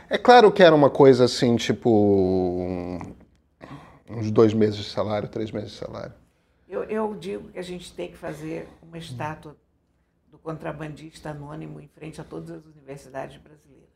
é 0.08 0.18
claro 0.18 0.50
que 0.50 0.62
era 0.62 0.74
uma 0.74 0.90
coisa 0.90 1.24
assim, 1.24 1.56
tipo. 1.56 2.98
uns 4.10 4.30
dois 4.30 4.52
meses 4.54 4.76
de 4.76 4.84
salário, 4.84 5.28
três 5.28 5.50
meses 5.50 5.72
de 5.72 5.76
salário. 5.76 6.14
eu, 6.68 6.84
eu 6.84 7.14
digo 7.14 7.48
que 7.50 7.58
a 7.58 7.62
gente 7.62 7.92
tem 7.92 8.10
que 8.10 8.16
fazer 8.16 8.68
uma 8.82 8.98
estátua 8.98 9.56
do 10.30 10.38
contrabandista 10.38 11.30
anônimo 11.30 11.80
em 11.80 11.88
frente 11.88 12.20
a 12.20 12.24
todas 12.24 12.50
as 12.50 12.64
universidades 12.64 13.36
brasileiras. 13.38 13.88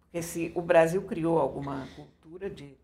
Porque 0.00 0.22
se 0.22 0.52
o 0.54 0.62
Brasil 0.62 1.02
criou 1.02 1.38
alguma 1.38 1.86
cultura 1.96 2.13
de, 2.50 2.76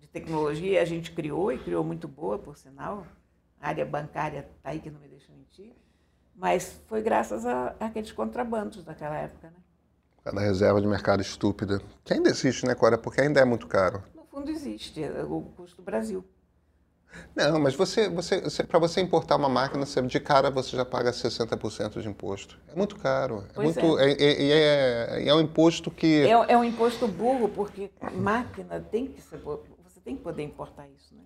de 0.00 0.06
tecnologia, 0.08 0.80
a 0.80 0.84
gente 0.84 1.12
criou 1.12 1.52
e 1.52 1.58
criou 1.58 1.82
muito 1.82 2.06
boa, 2.06 2.38
por 2.38 2.56
sinal. 2.56 3.06
A 3.60 3.68
área 3.68 3.84
bancária 3.84 4.48
está 4.56 4.70
aí 4.70 4.80
que 4.80 4.90
não 4.90 5.00
me 5.00 5.08
deixa 5.08 5.32
mentir. 5.32 5.72
Mas 6.34 6.80
foi 6.86 7.02
graças 7.02 7.44
a, 7.44 7.74
àqueles 7.80 8.12
contrabandos 8.12 8.84
daquela 8.84 9.16
época, 9.16 9.48
né? 9.48 9.56
Cada 10.24 10.40
reserva 10.40 10.80
de 10.80 10.86
mercado 10.86 11.20
estúpida. 11.20 11.80
Que 12.04 12.14
ainda 12.14 12.30
existe, 12.30 12.64
né, 12.64 12.74
Cora? 12.74 12.96
Porque 12.96 13.20
ainda 13.20 13.40
é 13.40 13.44
muito 13.44 13.66
caro. 13.66 14.02
No 14.14 14.24
fundo 14.24 14.50
existe 14.50 15.02
é 15.02 15.24
o 15.24 15.42
custo 15.56 15.78
do 15.78 15.82
Brasil. 15.82 16.24
Não, 17.34 17.58
mas 17.58 17.74
você, 17.74 18.08
você, 18.10 18.40
você 18.42 18.62
para 18.62 18.78
você 18.78 19.00
importar 19.00 19.36
uma 19.36 19.48
máquina, 19.48 19.86
você, 19.86 20.02
de 20.02 20.20
cara 20.20 20.50
você 20.50 20.76
já 20.76 20.84
paga 20.84 21.10
60% 21.10 22.00
de 22.00 22.08
imposto. 22.08 22.58
É 22.68 22.76
muito 22.76 22.96
caro. 22.96 23.44
É 23.50 23.52
Pois 23.54 23.76
muito, 23.76 23.98
é. 23.98 24.12
É, 24.12 25.22
é, 25.22 25.28
é 25.28 25.34
um 25.34 25.40
imposto 25.40 25.90
que. 25.90 26.22
É, 26.22 26.30
é 26.30 26.56
um 26.56 26.64
imposto 26.64 27.08
burro, 27.08 27.48
porque 27.48 27.90
máquina 28.14 28.80
tem 28.80 29.06
que 29.06 29.22
ser. 29.22 29.38
Você 29.38 30.00
tem 30.04 30.16
que 30.16 30.22
poder 30.22 30.42
importar 30.42 30.86
isso, 30.88 31.14
né? 31.14 31.22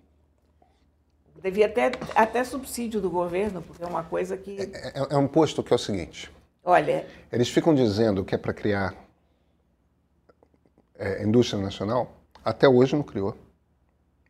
Devia 1.41 1.67
até, 1.67 1.91
até 2.15 2.43
subsídio 2.43 2.99
do 2.99 3.09
governo, 3.09 3.61
porque 3.61 3.83
é 3.83 3.87
uma 3.87 4.03
coisa 4.03 4.37
que. 4.37 4.57
É, 4.59 5.07
é 5.09 5.17
um 5.17 5.23
imposto 5.23 5.61
que 5.61 5.73
é 5.73 5.75
o 5.75 5.79
seguinte: 5.79 6.31
Olha, 6.63 7.05
eles 7.31 7.49
ficam 7.49 7.75
dizendo 7.75 8.23
que 8.23 8.33
é 8.33 8.37
para 8.37 8.53
criar 8.53 8.95
é, 10.97 11.23
indústria 11.23 11.61
nacional, 11.61 12.11
até 12.43 12.67
hoje 12.67 12.95
não 12.95 13.03
criou. 13.03 13.35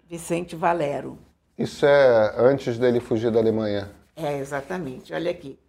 Vicente 0.07 0.55
Valero. 0.55 1.19
Isso 1.57 1.85
é 1.85 2.35
antes 2.37 2.77
dele 2.77 3.01
fugir 3.01 3.31
da 3.31 3.39
Alemanha. 3.39 3.91
É, 4.15 4.37
exatamente. 4.37 5.13
Olha 5.13 5.29
aqui. 5.29 5.59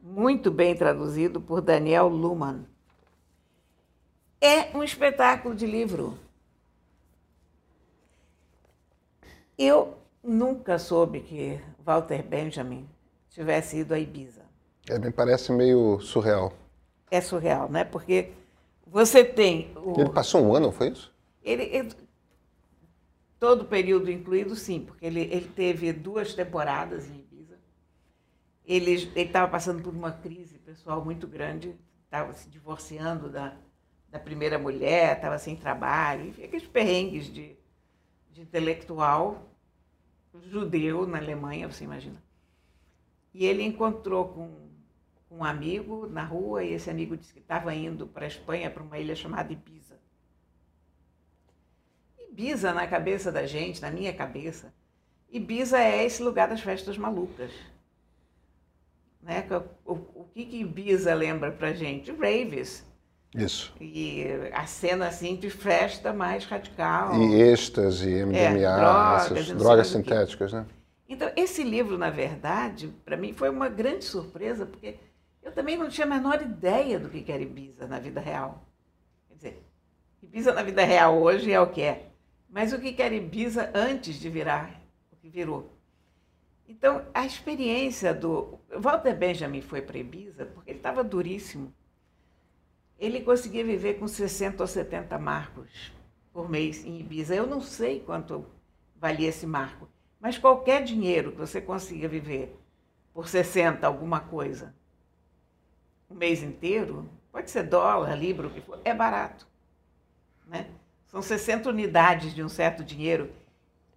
Muito 0.00 0.48
bem 0.48 0.76
traduzido 0.76 1.40
por 1.40 1.60
Daniel 1.60 2.06
Luhmann. 2.06 2.64
É 4.40 4.70
um 4.76 4.84
espetáculo 4.84 5.56
de 5.56 5.66
livro. 5.66 6.16
Eu 9.58 9.96
nunca 10.22 10.78
soube 10.78 11.20
que 11.20 11.60
Walter 11.84 12.22
Benjamin 12.22 12.88
tivesse 13.28 13.78
ido 13.78 13.94
a 13.94 13.98
Ibiza. 13.98 14.42
É, 14.88 14.98
me 14.98 15.10
parece 15.10 15.52
meio 15.52 16.00
surreal. 16.00 16.52
É 17.10 17.20
surreal, 17.20 17.70
né? 17.70 17.84
Porque 17.84 18.32
você 18.86 19.24
tem 19.24 19.72
o... 19.76 20.00
Ele 20.00 20.10
passou 20.10 20.42
um 20.44 20.54
ano, 20.54 20.70
foi 20.72 20.88
isso? 20.88 21.12
Ele, 21.42 21.62
ele- 21.64 21.94
todo 23.38 23.62
o 23.62 23.66
período 23.66 24.10
incluído, 24.10 24.56
sim, 24.56 24.80
porque 24.80 25.06
ele, 25.06 25.20
ele 25.20 25.48
teve 25.54 25.92
duas 25.92 26.34
temporadas 26.34 27.08
em 27.08 27.16
Ibiza. 27.16 27.58
Ele 28.64 28.92
estava 29.14 29.50
passando 29.50 29.82
por 29.82 29.92
uma 29.92 30.12
crise 30.12 30.58
pessoal 30.58 31.04
muito 31.04 31.26
grande, 31.26 31.74
estava 32.04 32.32
se 32.32 32.48
divorciando 32.48 33.28
da, 33.28 33.56
da 34.10 34.18
primeira 34.18 34.58
mulher, 34.58 35.16
estava 35.16 35.38
sem 35.38 35.54
trabalho, 35.56 36.26
enfim, 36.28 36.44
aqueles 36.44 36.66
perrengues 36.66 37.26
de, 37.32 37.56
de 38.34 38.42
intelectual 38.42 39.48
judeu 40.50 41.06
na 41.06 41.18
Alemanha, 41.18 41.70
você 41.70 41.84
imagina. 41.84 42.20
E 43.32 43.46
ele 43.46 43.62
encontrou 43.62 44.28
com, 44.28 44.64
um 45.30 45.44
amigo 45.44 46.06
na 46.06 46.24
rua, 46.24 46.62
e 46.62 46.72
esse 46.72 46.90
amigo 46.90 47.16
disse 47.16 47.32
que 47.32 47.40
estava 47.40 47.74
indo 47.74 48.06
para 48.06 48.24
a 48.24 48.28
Espanha, 48.28 48.70
para 48.70 48.82
uma 48.82 48.98
ilha 48.98 49.14
chamada 49.14 49.52
Ibiza. 49.52 49.98
Ibiza, 52.28 52.72
na 52.72 52.86
cabeça 52.86 53.30
da 53.32 53.46
gente, 53.46 53.80
na 53.80 53.90
minha 53.90 54.12
cabeça, 54.12 54.74
Ibiza 55.30 55.78
é 55.78 56.04
esse 56.04 56.22
lugar 56.22 56.48
das 56.48 56.60
festas 56.60 56.98
malucas. 56.98 57.52
Né? 59.22 59.42
Que 59.42 59.54
O, 59.54 59.68
o, 59.84 59.92
o 60.22 60.28
que, 60.32 60.44
que 60.44 60.60
Ibiza 60.60 61.14
lembra 61.14 61.50
pra 61.50 61.72
gente? 61.72 62.12
Raves. 62.12 62.84
Isso. 63.34 63.74
E 63.80 64.26
a 64.52 64.64
cena 64.66 65.08
assim 65.08 65.34
de 65.34 65.50
festa 65.50 66.12
mais 66.12 66.44
radical. 66.44 67.20
E 67.20 67.42
êxtase, 67.42 68.24
MDMA, 68.24 68.76
drogas, 68.76 69.32
essas 69.32 69.48
drogas 69.48 69.86
sintéticas, 69.88 70.52
né? 70.52 70.66
Então, 71.08 71.30
esse 71.36 71.62
livro, 71.62 71.98
na 71.98 72.10
verdade, 72.10 72.88
para 73.04 73.16
mim 73.16 73.32
foi 73.32 73.50
uma 73.50 73.68
grande 73.68 74.04
surpresa, 74.04 74.64
porque 74.64 74.96
eu 75.42 75.52
também 75.52 75.76
não 75.76 75.88
tinha 75.88 76.06
a 76.06 76.10
menor 76.10 76.40
ideia 76.40 76.98
do 76.98 77.08
que 77.08 77.30
era 77.30 77.42
Ibiza 77.42 77.86
na 77.86 77.98
vida 77.98 78.20
real. 78.20 78.66
Quer 79.28 79.34
dizer, 79.34 79.62
Ibiza 80.22 80.52
na 80.54 80.62
vida 80.62 80.84
real 80.84 81.20
hoje 81.20 81.52
é 81.52 81.60
o 81.60 81.66
que 81.66 81.82
é. 81.82 82.10
Mas 82.48 82.72
o 82.72 82.78
que 82.78 82.92
que 82.92 83.02
era 83.02 83.14
Ibiza 83.14 83.70
antes 83.74 84.14
de 84.18 84.30
virar 84.30 84.80
o 85.12 85.16
que 85.16 85.28
virou? 85.28 85.72
Então, 86.66 87.04
a 87.12 87.26
experiência 87.26 88.14
do. 88.14 88.58
Walter 88.74 89.14
Benjamin 89.14 89.60
foi 89.60 89.82
para 89.82 89.98
Ibiza 89.98 90.46
porque 90.46 90.70
ele 90.70 90.78
estava 90.78 91.04
duríssimo. 91.04 91.74
Ele 93.04 93.20
conseguia 93.20 93.62
viver 93.62 93.98
com 93.98 94.08
60 94.08 94.62
ou 94.62 94.66
70 94.66 95.18
marcos 95.18 95.92
por 96.32 96.48
mês 96.48 96.86
em 96.86 97.00
Ibiza. 97.00 97.34
Eu 97.34 97.46
não 97.46 97.60
sei 97.60 98.00
quanto 98.00 98.46
valia 98.96 99.28
esse 99.28 99.46
marco. 99.46 99.86
Mas 100.18 100.38
qualquer 100.38 100.82
dinheiro 100.82 101.32
que 101.32 101.36
você 101.36 101.60
consiga 101.60 102.08
viver 102.08 102.58
por 103.12 103.28
60 103.28 103.86
alguma 103.86 104.20
coisa, 104.20 104.74
o 106.08 106.14
mês 106.14 106.42
inteiro, 106.42 107.06
pode 107.30 107.50
ser 107.50 107.64
dólar, 107.64 108.14
libra, 108.14 108.46
o 108.46 108.50
que 108.50 108.62
for, 108.62 108.80
é 108.82 108.94
barato. 108.94 109.46
Né? 110.46 110.70
São 111.06 111.20
60 111.20 111.68
unidades 111.68 112.34
de 112.34 112.42
um 112.42 112.48
certo 112.48 112.82
dinheiro. 112.82 113.30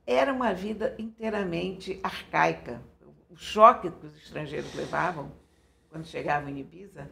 Era 0.05 0.33
uma 0.33 0.53
vida 0.53 0.93
inteiramente 0.99 1.97
arcaica. 2.03 2.81
O 3.29 3.37
choque 3.37 3.89
que 3.89 4.05
os 4.05 4.17
estrangeiros 4.17 4.75
levavam 4.75 5.31
quando 5.89 6.05
chegavam 6.05 6.49
em 6.49 6.59
Ibiza 6.59 7.09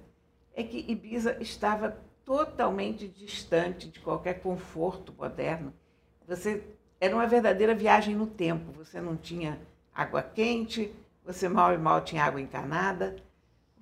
é 0.55 0.63
que 0.63 0.85
Ibiza 0.89 1.37
estava 1.41 1.97
totalmente 2.23 3.07
distante 3.07 3.89
de 3.89 3.99
qualquer 3.99 4.35
conforto 4.41 5.13
moderno. 5.13 5.73
Você 6.27 6.63
era 6.99 7.13
uma 7.13 7.27
verdadeira 7.27 7.75
viagem 7.75 8.15
no 8.15 8.25
tempo. 8.25 8.71
Você 8.71 9.01
não 9.01 9.17
tinha 9.17 9.59
água 9.93 10.23
quente, 10.23 10.91
você 11.23 11.49
mal 11.49 11.73
e 11.73 11.77
mal 11.77 12.01
tinha 12.01 12.23
água 12.23 12.41
encanada, 12.41 13.17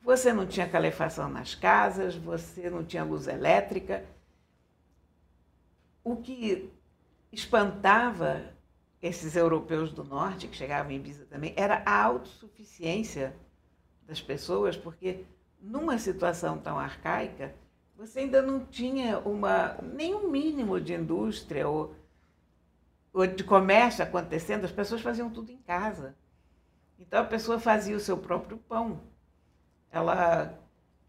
você 0.01 0.33
não 0.33 0.45
tinha 0.45 0.67
calefação 0.67 1.29
nas 1.29 1.55
casas, 1.55 2.15
você 2.15 2.69
não 2.69 2.83
tinha 2.83 3.03
luz 3.03 3.27
elétrica. 3.27 4.03
O 6.03 6.17
que 6.17 6.69
espantava 7.31 8.51
esses 9.01 9.35
europeus 9.35 9.91
do 9.91 10.03
norte, 10.03 10.47
que 10.47 10.57
chegavam 10.57 10.91
em 10.91 10.95
Ibiza 10.95 11.25
também, 11.25 11.53
era 11.55 11.83
a 11.85 12.03
autossuficiência 12.03 13.35
das 14.05 14.21
pessoas, 14.21 14.75
porque 14.75 15.23
numa 15.63 15.97
situação 15.97 16.57
tão 16.57 16.77
arcaica, 16.77 17.55
você 17.95 18.19
ainda 18.19 18.41
não 18.41 18.65
tinha 18.65 19.19
uma, 19.19 19.77
nenhum 19.81 20.29
mínimo 20.29 20.79
de 20.79 20.93
indústria 20.93 21.67
ou, 21.67 21.95
ou 23.13 23.25
de 23.25 23.45
comércio 23.45 24.03
acontecendo, 24.03 24.65
as 24.65 24.71
pessoas 24.71 25.01
faziam 25.01 25.29
tudo 25.29 25.51
em 25.51 25.57
casa. 25.59 26.15
Então 26.99 27.21
a 27.21 27.25
pessoa 27.25 27.59
fazia 27.59 27.95
o 27.95 27.99
seu 27.99 28.17
próprio 28.17 28.57
pão, 28.57 28.99
ela 29.89 30.59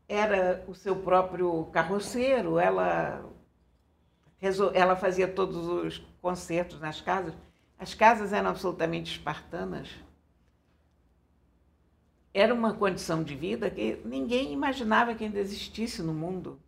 era 0.08 0.64
o 0.68 0.74
seu 0.74 0.94
próprio 0.94 1.64
carroceiro, 1.66 2.58
ela, 2.58 3.24
ela 4.72 4.94
fazia 4.94 5.26
todos 5.26 5.66
os 5.66 5.98
concertos 6.22 6.78
nas 6.80 7.00
casas. 7.00 7.34
As 7.78 7.92
casas 7.92 8.32
eram 8.32 8.50
absolutamente 8.50 9.16
espartanas. 9.16 9.88
Era 12.34 12.52
uma 12.52 12.74
condição 12.74 13.22
de 13.22 13.36
vida 13.36 13.70
que 13.70 14.02
ninguém 14.04 14.52
imaginava 14.52 15.14
que 15.14 15.22
ainda 15.22 15.38
existisse 15.38 16.02
no 16.02 16.12
mundo. 16.12 16.60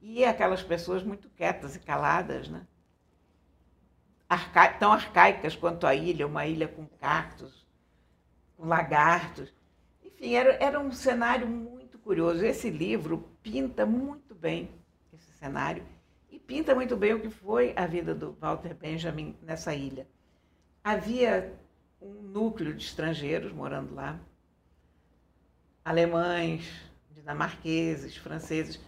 E 0.00 0.24
aquelas 0.24 0.62
pessoas 0.62 1.02
muito 1.02 1.28
quietas 1.28 1.76
e 1.76 1.80
caladas, 1.80 2.48
né? 2.48 2.66
Arca... 4.26 4.68
tão 4.72 4.90
arcaicas 4.90 5.54
quanto 5.54 5.86
a 5.86 5.94
ilha, 5.94 6.26
uma 6.26 6.46
ilha 6.46 6.66
com 6.66 6.86
cactos, 6.98 7.66
com 8.56 8.66
lagartos. 8.66 9.52
Enfim, 10.02 10.32
era, 10.34 10.54
era 10.54 10.80
um 10.80 10.90
cenário 10.90 11.46
muito 11.46 11.98
curioso. 11.98 12.42
Esse 12.42 12.70
livro 12.70 13.28
pinta 13.42 13.84
muito 13.84 14.34
bem 14.34 14.70
esse 15.12 15.30
cenário 15.32 15.84
e 16.30 16.38
pinta 16.38 16.74
muito 16.74 16.96
bem 16.96 17.12
o 17.12 17.20
que 17.20 17.28
foi 17.28 17.74
a 17.76 17.86
vida 17.86 18.14
do 18.14 18.32
Walter 18.40 18.74
Benjamin 18.74 19.36
nessa 19.42 19.74
ilha. 19.74 20.08
Havia 20.82 21.52
um 22.00 22.22
núcleo 22.22 22.72
de 22.72 22.86
estrangeiros 22.86 23.52
morando 23.52 23.94
lá, 23.94 24.18
alemães, 25.84 26.70
dinamarqueses, 27.10 28.16
franceses 28.16 28.80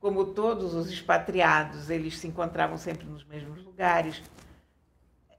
como 0.00 0.32
todos 0.32 0.74
os 0.74 0.90
expatriados, 0.90 1.90
eles 1.90 2.18
se 2.18 2.28
encontravam 2.28 2.76
sempre 2.76 3.04
nos 3.06 3.24
mesmos 3.24 3.62
lugares. 3.64 4.22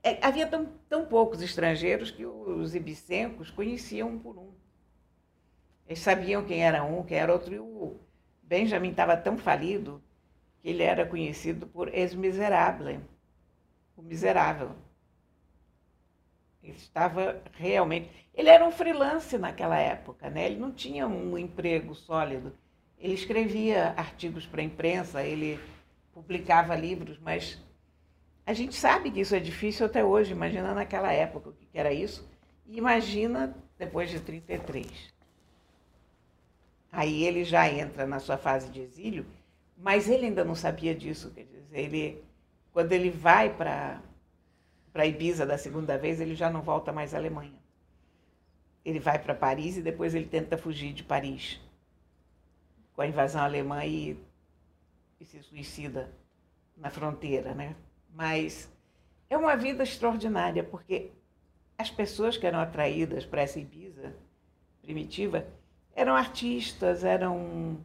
É, 0.03 0.25
havia 0.25 0.47
tão, 0.47 0.65
tão 0.87 1.05
poucos 1.05 1.41
estrangeiros 1.41 2.11
que 2.11 2.25
os 2.25 2.75
ibicencos 2.75 3.49
conheciam 3.49 4.09
um 4.09 4.19
por 4.19 4.37
um. 4.37 4.51
Eles 5.87 5.99
sabiam 5.99 6.45
quem 6.45 6.63
era 6.63 6.83
um, 6.83 7.03
quem 7.03 7.17
era 7.17 7.31
outro. 7.31 7.53
E 7.53 7.59
o 7.59 7.99
Benjamin 8.43 8.91
estava 8.91 9.15
tão 9.15 9.37
falido 9.37 10.03
que 10.61 10.69
ele 10.69 10.83
era 10.83 11.05
conhecido 11.05 11.65
por 11.65 11.93
ex 11.93 12.13
miserable, 12.13 12.99
o 13.95 14.01
miserável. 14.01 14.71
Estava 16.77 17.41
realmente. 17.53 18.09
Ele 18.33 18.49
era 18.49 18.65
um 18.65 18.71
freelance 18.71 19.37
naquela 19.37 19.77
época, 19.77 20.29
né? 20.29 20.45
ele 20.45 20.57
não 20.57 20.71
tinha 20.71 21.07
um 21.07 21.37
emprego 21.37 21.93
sólido 21.93 22.53
ele 22.99 23.13
escrevia 23.13 23.93
artigos 23.95 24.45
para 24.45 24.61
a 24.61 24.63
imprensa, 24.63 25.23
ele 25.23 25.59
publicava 26.13 26.75
livros, 26.75 27.17
mas 27.17 27.57
a 28.45 28.53
gente 28.53 28.75
sabe 28.75 29.09
que 29.09 29.21
isso 29.21 29.33
é 29.33 29.39
difícil 29.39 29.85
até 29.85 30.03
hoje. 30.03 30.33
Imagina 30.33 30.73
naquela 30.73 31.11
época 31.11 31.49
o 31.49 31.53
que 31.53 31.67
era 31.73 31.93
isso. 31.93 32.29
E 32.67 32.77
imagina 32.77 33.55
depois 33.77 34.09
de 34.09 34.19
33. 34.19 34.85
Aí 36.91 37.23
ele 37.23 37.43
já 37.45 37.69
entra 37.71 38.05
na 38.05 38.19
sua 38.19 38.37
fase 38.37 38.69
de 38.69 38.81
exílio, 38.81 39.25
mas 39.77 40.09
ele 40.09 40.25
ainda 40.25 40.43
não 40.43 40.55
sabia 40.55 40.93
disso. 40.93 41.31
Quer 41.31 41.43
dizer, 41.43 41.79
ele, 41.79 42.23
quando 42.73 42.91
ele 42.91 43.09
vai 43.09 43.49
para 43.53 44.01
para 44.91 45.05
Ibiza 45.05 45.45
da 45.45 45.57
segunda 45.57 45.97
vez, 45.97 46.19
ele 46.19 46.35
já 46.35 46.49
não 46.49 46.61
volta 46.61 46.91
mais 46.91 47.13
à 47.13 47.17
Alemanha. 47.17 47.57
Ele 48.83 48.99
vai 48.99 49.19
para 49.19 49.35
Paris 49.35 49.77
e 49.77 49.81
depois 49.81 50.15
ele 50.15 50.25
tenta 50.25 50.57
fugir 50.57 50.93
de 50.93 51.03
Paris 51.03 51.59
com 52.93 53.01
a 53.01 53.07
invasão 53.07 53.41
alemã 53.41 53.85
e, 53.85 54.19
e 55.19 55.25
se 55.25 55.41
suicida 55.43 56.11
na 56.75 56.89
fronteira, 56.89 57.53
né? 57.53 57.75
Mas 58.13 58.71
é 59.29 59.37
uma 59.37 59.55
vida 59.55 59.83
extraordinária, 59.83 60.63
porque 60.63 61.11
as 61.77 61.89
pessoas 61.89 62.35
que 62.35 62.47
eram 62.47 62.59
atraídas 62.59 63.25
para 63.25 63.41
essa 63.41 63.59
Ibiza 63.59 64.13
primitiva 64.81 65.45
eram 65.95 66.15
artistas, 66.15 67.03
eram 67.03 67.77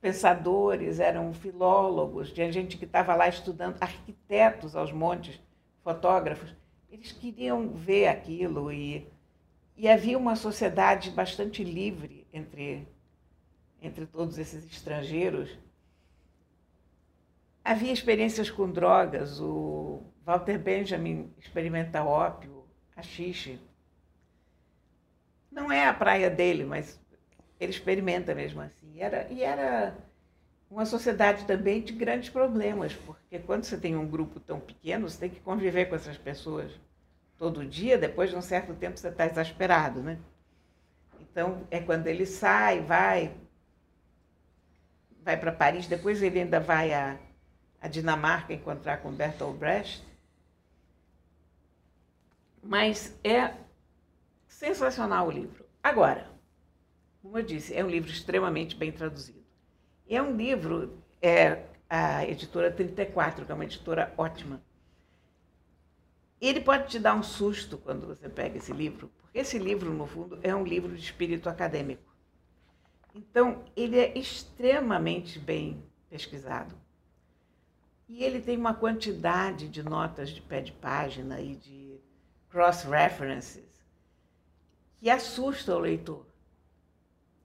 pensadores, 0.00 1.00
eram 1.00 1.34
filólogos, 1.34 2.32
tinha 2.32 2.50
gente 2.50 2.76
que 2.76 2.84
estava 2.84 3.14
lá 3.14 3.28
estudando, 3.28 3.76
arquitetos 3.80 4.76
aos 4.76 4.92
montes, 4.92 5.40
fotógrafos. 5.88 6.54
Eles 6.90 7.12
queriam 7.12 7.70
ver 7.70 8.08
aquilo 8.08 8.70
e, 8.70 9.10
e 9.74 9.88
havia 9.88 10.18
uma 10.18 10.36
sociedade 10.36 11.10
bastante 11.10 11.64
livre 11.64 12.26
entre 12.30 12.86
entre 13.80 14.04
todos 14.04 14.38
esses 14.38 14.66
estrangeiros. 14.66 15.56
Havia 17.64 17.92
experiências 17.92 18.50
com 18.50 18.70
drogas, 18.70 19.40
o 19.40 20.02
Walter 20.26 20.58
Benjamin 20.58 21.32
experimenta 21.38 22.02
ópio, 22.02 22.66
haxixe. 22.94 23.58
Não 25.50 25.70
é 25.72 25.86
a 25.86 25.94
praia 25.94 26.28
dele, 26.28 26.64
mas 26.64 27.00
ele 27.58 27.70
experimenta 27.70 28.34
mesmo 28.34 28.60
assim. 28.60 29.00
Era, 29.00 29.26
e 29.30 29.42
era 29.42 29.96
uma 30.70 30.84
sociedade 30.84 31.46
também 31.46 31.82
de 31.82 31.92
grandes 31.92 32.28
problemas, 32.28 32.94
porque 32.94 33.38
quando 33.38 33.64
você 33.64 33.78
tem 33.78 33.96
um 33.96 34.06
grupo 34.06 34.38
tão 34.38 34.60
pequeno, 34.60 35.08
você 35.08 35.18
tem 35.18 35.30
que 35.30 35.40
conviver 35.40 35.86
com 35.86 35.94
essas 35.94 36.18
pessoas 36.18 36.70
todo 37.38 37.64
dia, 37.64 37.96
depois 37.96 38.30
de 38.30 38.36
um 38.36 38.42
certo 38.42 38.74
tempo 38.74 38.98
você 38.98 39.08
está 39.08 39.26
exasperado, 39.26 40.02
né? 40.02 40.18
Então, 41.20 41.66
é 41.70 41.80
quando 41.80 42.06
ele 42.06 42.26
sai, 42.26 42.80
vai, 42.80 43.34
vai 45.22 45.36
para 45.36 45.52
Paris, 45.52 45.86
depois 45.86 46.22
ele 46.22 46.40
ainda 46.40 46.60
vai 46.60 46.92
a, 46.92 47.18
a 47.80 47.88
Dinamarca 47.88 48.52
encontrar 48.52 48.98
com 48.98 49.12
Bertolt 49.12 49.56
Brecht. 49.56 50.04
Mas 52.62 53.16
é 53.22 53.54
sensacional 54.48 55.28
o 55.28 55.30
livro. 55.30 55.64
Agora, 55.82 56.28
como 57.22 57.38
eu 57.38 57.42
disse, 57.42 57.74
é 57.74 57.84
um 57.84 57.88
livro 57.88 58.10
extremamente 58.10 58.76
bem 58.76 58.90
traduzido. 58.90 59.37
E 60.08 60.16
é 60.16 60.22
um 60.22 60.34
livro, 60.34 60.98
é 61.20 61.64
a 61.88 62.24
editora 62.24 62.72
34, 62.72 63.44
que 63.44 63.52
é 63.52 63.54
uma 63.54 63.64
editora 63.64 64.12
ótima. 64.16 64.62
Ele 66.40 66.60
pode 66.60 66.88
te 66.88 66.98
dar 66.98 67.14
um 67.14 67.22
susto 67.22 67.76
quando 67.76 68.06
você 68.06 68.28
pega 68.28 68.56
esse 68.56 68.72
livro, 68.72 69.10
porque 69.20 69.38
esse 69.38 69.58
livro, 69.58 69.92
no 69.92 70.06
fundo, 70.06 70.38
é 70.42 70.54
um 70.54 70.64
livro 70.64 70.94
de 70.94 71.02
espírito 71.02 71.48
acadêmico. 71.48 72.08
Então, 73.14 73.64
ele 73.76 73.98
é 73.98 74.16
extremamente 74.16 75.38
bem 75.38 75.82
pesquisado. 76.08 76.74
E 78.08 78.24
ele 78.24 78.40
tem 78.40 78.56
uma 78.56 78.72
quantidade 78.72 79.68
de 79.68 79.82
notas 79.82 80.30
de 80.30 80.40
pé 80.40 80.62
de 80.62 80.72
página 80.72 81.40
e 81.40 81.56
de 81.56 82.00
cross-references 82.48 83.68
que 84.98 85.10
assusta 85.10 85.76
o 85.76 85.78
leitor. 85.78 86.26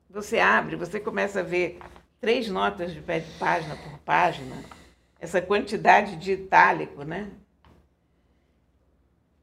Você 0.09 0.39
abre, 0.39 0.75
você 0.75 0.99
começa 0.99 1.41
a 1.41 1.43
ver 1.43 1.79
três 2.23 2.47
notas 2.47 2.93
de 2.93 3.01
pé 3.01 3.19
de 3.19 3.29
página 3.37 3.75
por 3.75 3.99
página, 3.99 4.55
essa 5.19 5.41
quantidade 5.41 6.15
de 6.15 6.31
itálico, 6.31 7.03
né? 7.03 7.29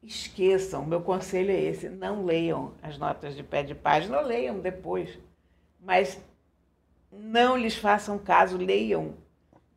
Esqueçam, 0.01 0.83
meu 0.83 0.99
conselho 0.99 1.51
é 1.51 1.61
esse: 1.61 1.87
não 1.87 2.25
leiam 2.25 2.73
as 2.81 2.97
notas 2.97 3.35
de 3.35 3.43
pé 3.43 3.61
de 3.61 3.75
página, 3.75 4.17
ou 4.19 4.25
leiam 4.25 4.59
depois 4.59 5.19
mas 5.79 6.19
não 7.11 7.55
lhes 7.55 7.75
façam 7.75 8.17
caso, 8.17 8.57
leiam 8.57 9.13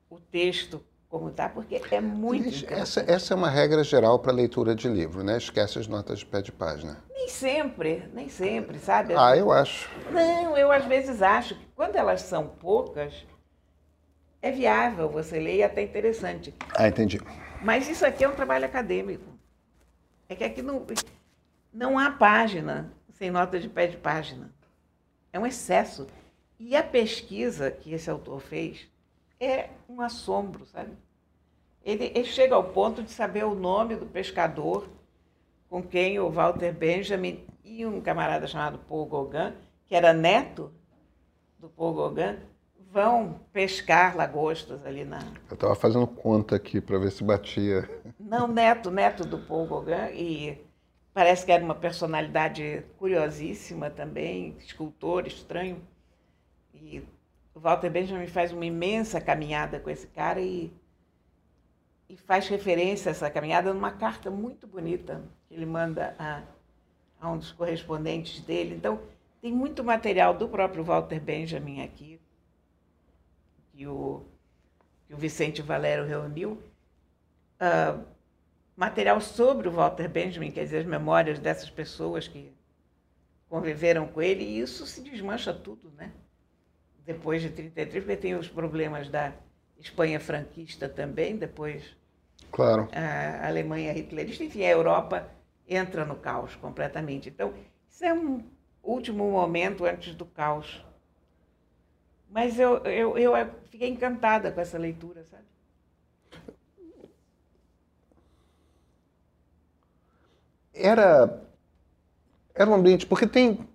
o 0.08 0.18
texto 0.18 0.82
como 1.14 1.28
está, 1.28 1.48
porque 1.48 1.80
é 1.92 2.00
muito 2.00 2.66
essa, 2.68 3.04
essa 3.06 3.34
é 3.34 3.36
uma 3.36 3.48
regra 3.48 3.84
geral 3.84 4.18
para 4.18 4.32
leitura 4.32 4.74
de 4.74 4.88
livro, 4.88 5.22
né? 5.22 5.36
Esquece 5.36 5.78
as 5.78 5.86
notas 5.86 6.18
de 6.18 6.26
pé 6.26 6.42
de 6.42 6.50
página. 6.50 7.04
Nem 7.08 7.28
sempre, 7.28 8.10
nem 8.12 8.28
sempre, 8.28 8.80
sabe? 8.80 9.14
Ah, 9.16 9.36
eu 9.36 9.52
acho. 9.52 9.88
Não, 10.10 10.58
eu 10.58 10.72
às 10.72 10.84
vezes 10.86 11.22
acho 11.22 11.54
que 11.54 11.66
quando 11.76 11.94
elas 11.94 12.22
são 12.22 12.48
poucas, 12.48 13.24
é 14.42 14.50
viável 14.50 15.08
você 15.08 15.38
ler 15.38 15.58
e 15.58 15.62
é 15.62 15.66
até 15.66 15.82
interessante. 15.82 16.52
Ah, 16.74 16.88
entendi. 16.88 17.20
Mas 17.62 17.88
isso 17.88 18.04
aqui 18.04 18.24
é 18.24 18.28
um 18.28 18.34
trabalho 18.34 18.64
acadêmico. 18.64 19.38
É 20.28 20.34
que 20.34 20.42
aqui 20.42 20.62
não, 20.62 20.84
não 21.72 21.96
há 21.96 22.10
página 22.10 22.92
sem 23.12 23.30
nota 23.30 23.60
de 23.60 23.68
pé 23.68 23.86
de 23.86 23.98
página. 23.98 24.50
É 25.32 25.38
um 25.38 25.46
excesso. 25.46 26.08
E 26.58 26.74
a 26.74 26.82
pesquisa 26.82 27.70
que 27.70 27.92
esse 27.92 28.10
autor 28.10 28.40
fez 28.40 28.88
é 29.38 29.70
um 29.88 30.00
assombro, 30.00 30.66
sabe? 30.66 31.03
Ele, 31.84 32.10
ele, 32.14 32.24
chega 32.24 32.54
ao 32.54 32.64
ponto 32.64 33.02
de 33.02 33.10
saber 33.10 33.44
o 33.44 33.54
nome 33.54 33.94
do 33.94 34.06
pescador 34.06 34.88
com 35.68 35.82
quem 35.82 36.18
o 36.18 36.30
Walter 36.30 36.72
Benjamin 36.72 37.44
e 37.62 37.84
um 37.84 38.00
camarada 38.00 38.46
chamado 38.46 38.78
Paul 38.78 39.06
Gauguin, 39.06 39.52
que 39.86 39.94
era 39.94 40.12
neto 40.12 40.72
do 41.58 41.68
Paul 41.68 41.94
Gauguin, 41.94 42.38
vão 42.90 43.40
pescar 43.52 44.16
lagostas 44.16 44.84
ali 44.86 45.04
na. 45.04 45.18
Eu 45.50 45.54
estava 45.54 45.74
fazendo 45.74 46.06
conta 46.06 46.56
aqui 46.56 46.80
para 46.80 46.96
ver 46.96 47.10
se 47.10 47.22
batia. 47.22 47.88
Não, 48.18 48.46
neto, 48.46 48.90
neto 48.90 49.24
do 49.24 49.38
Paul 49.38 49.66
Gauguin 49.66 50.14
e 50.14 50.58
parece 51.12 51.44
que 51.44 51.52
era 51.52 51.62
uma 51.62 51.74
personalidade 51.74 52.82
curiosíssima 52.96 53.90
também, 53.90 54.56
escultor 54.58 55.26
estranho. 55.26 55.82
E 56.72 57.02
o 57.54 57.60
Walter 57.60 57.90
Benjamin 57.90 58.26
faz 58.26 58.52
uma 58.52 58.64
imensa 58.64 59.20
caminhada 59.20 59.78
com 59.80 59.90
esse 59.90 60.06
cara 60.06 60.40
e 60.40 60.72
faz 62.16 62.48
referência 62.48 63.10
a 63.10 63.12
essa 63.12 63.30
caminhada 63.30 63.72
numa 63.72 63.90
carta 63.90 64.30
muito 64.30 64.66
bonita 64.66 65.22
que 65.48 65.54
ele 65.54 65.66
manda 65.66 66.14
a, 66.18 66.42
a 67.20 67.30
um 67.30 67.38
dos 67.38 67.52
correspondentes 67.52 68.40
dele. 68.40 68.74
Então, 68.74 69.00
tem 69.40 69.52
muito 69.52 69.84
material 69.84 70.34
do 70.34 70.48
próprio 70.48 70.84
Walter 70.84 71.20
Benjamin 71.20 71.82
aqui, 71.82 72.20
que 73.72 73.86
o, 73.86 74.22
que 75.06 75.14
o 75.14 75.16
Vicente 75.16 75.60
Valério 75.62 76.06
reuniu. 76.06 76.58
Uh, 77.60 78.04
material 78.76 79.20
sobre 79.20 79.68
o 79.68 79.70
Walter 79.70 80.08
Benjamin, 80.08 80.50
quer 80.50 80.64
dizer, 80.64 80.78
as 80.78 80.86
memórias 80.86 81.38
dessas 81.38 81.70
pessoas 81.70 82.26
que 82.26 82.52
conviveram 83.48 84.06
com 84.06 84.20
ele, 84.20 84.44
e 84.44 84.60
isso 84.60 84.86
se 84.86 85.00
desmancha 85.00 85.52
tudo, 85.52 85.90
né? 85.92 86.12
Depois 87.04 87.42
de 87.42 87.50
33, 87.50 88.04
porque 88.04 88.16
tem 88.16 88.34
os 88.34 88.48
problemas 88.48 89.08
da 89.08 89.32
Espanha 89.78 90.18
franquista 90.18 90.88
também, 90.88 91.36
depois 91.36 91.94
claro. 92.50 92.88
a 92.92 93.46
Alemanha 93.46 93.92
hitlerista, 93.92 94.44
enfim, 94.44 94.64
a 94.64 94.70
Europa 94.70 95.28
entra 95.68 96.04
no 96.04 96.16
caos 96.16 96.54
completamente. 96.56 97.28
Então, 97.28 97.52
isso 97.88 98.04
é 98.04 98.12
um 98.12 98.42
último 98.82 99.30
momento 99.30 99.84
antes 99.84 100.14
do 100.14 100.26
caos. 100.26 100.84
Mas 102.28 102.58
eu, 102.58 102.78
eu, 102.78 103.16
eu 103.16 103.50
fiquei 103.70 103.88
encantada 103.88 104.50
com 104.50 104.60
essa 104.60 104.78
leitura, 104.78 105.24
sabe? 105.24 105.44
Era, 110.74 111.40
era 112.54 112.68
um 112.68 112.74
ambiente, 112.74 113.06
porque 113.06 113.26
tem 113.26 113.66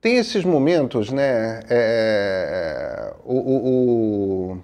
tem 0.00 0.16
esses 0.18 0.44
momentos, 0.44 1.10
né? 1.10 1.60
É, 1.68 3.14
o, 3.24 3.34
o, 3.34 4.52
o, 4.52 4.62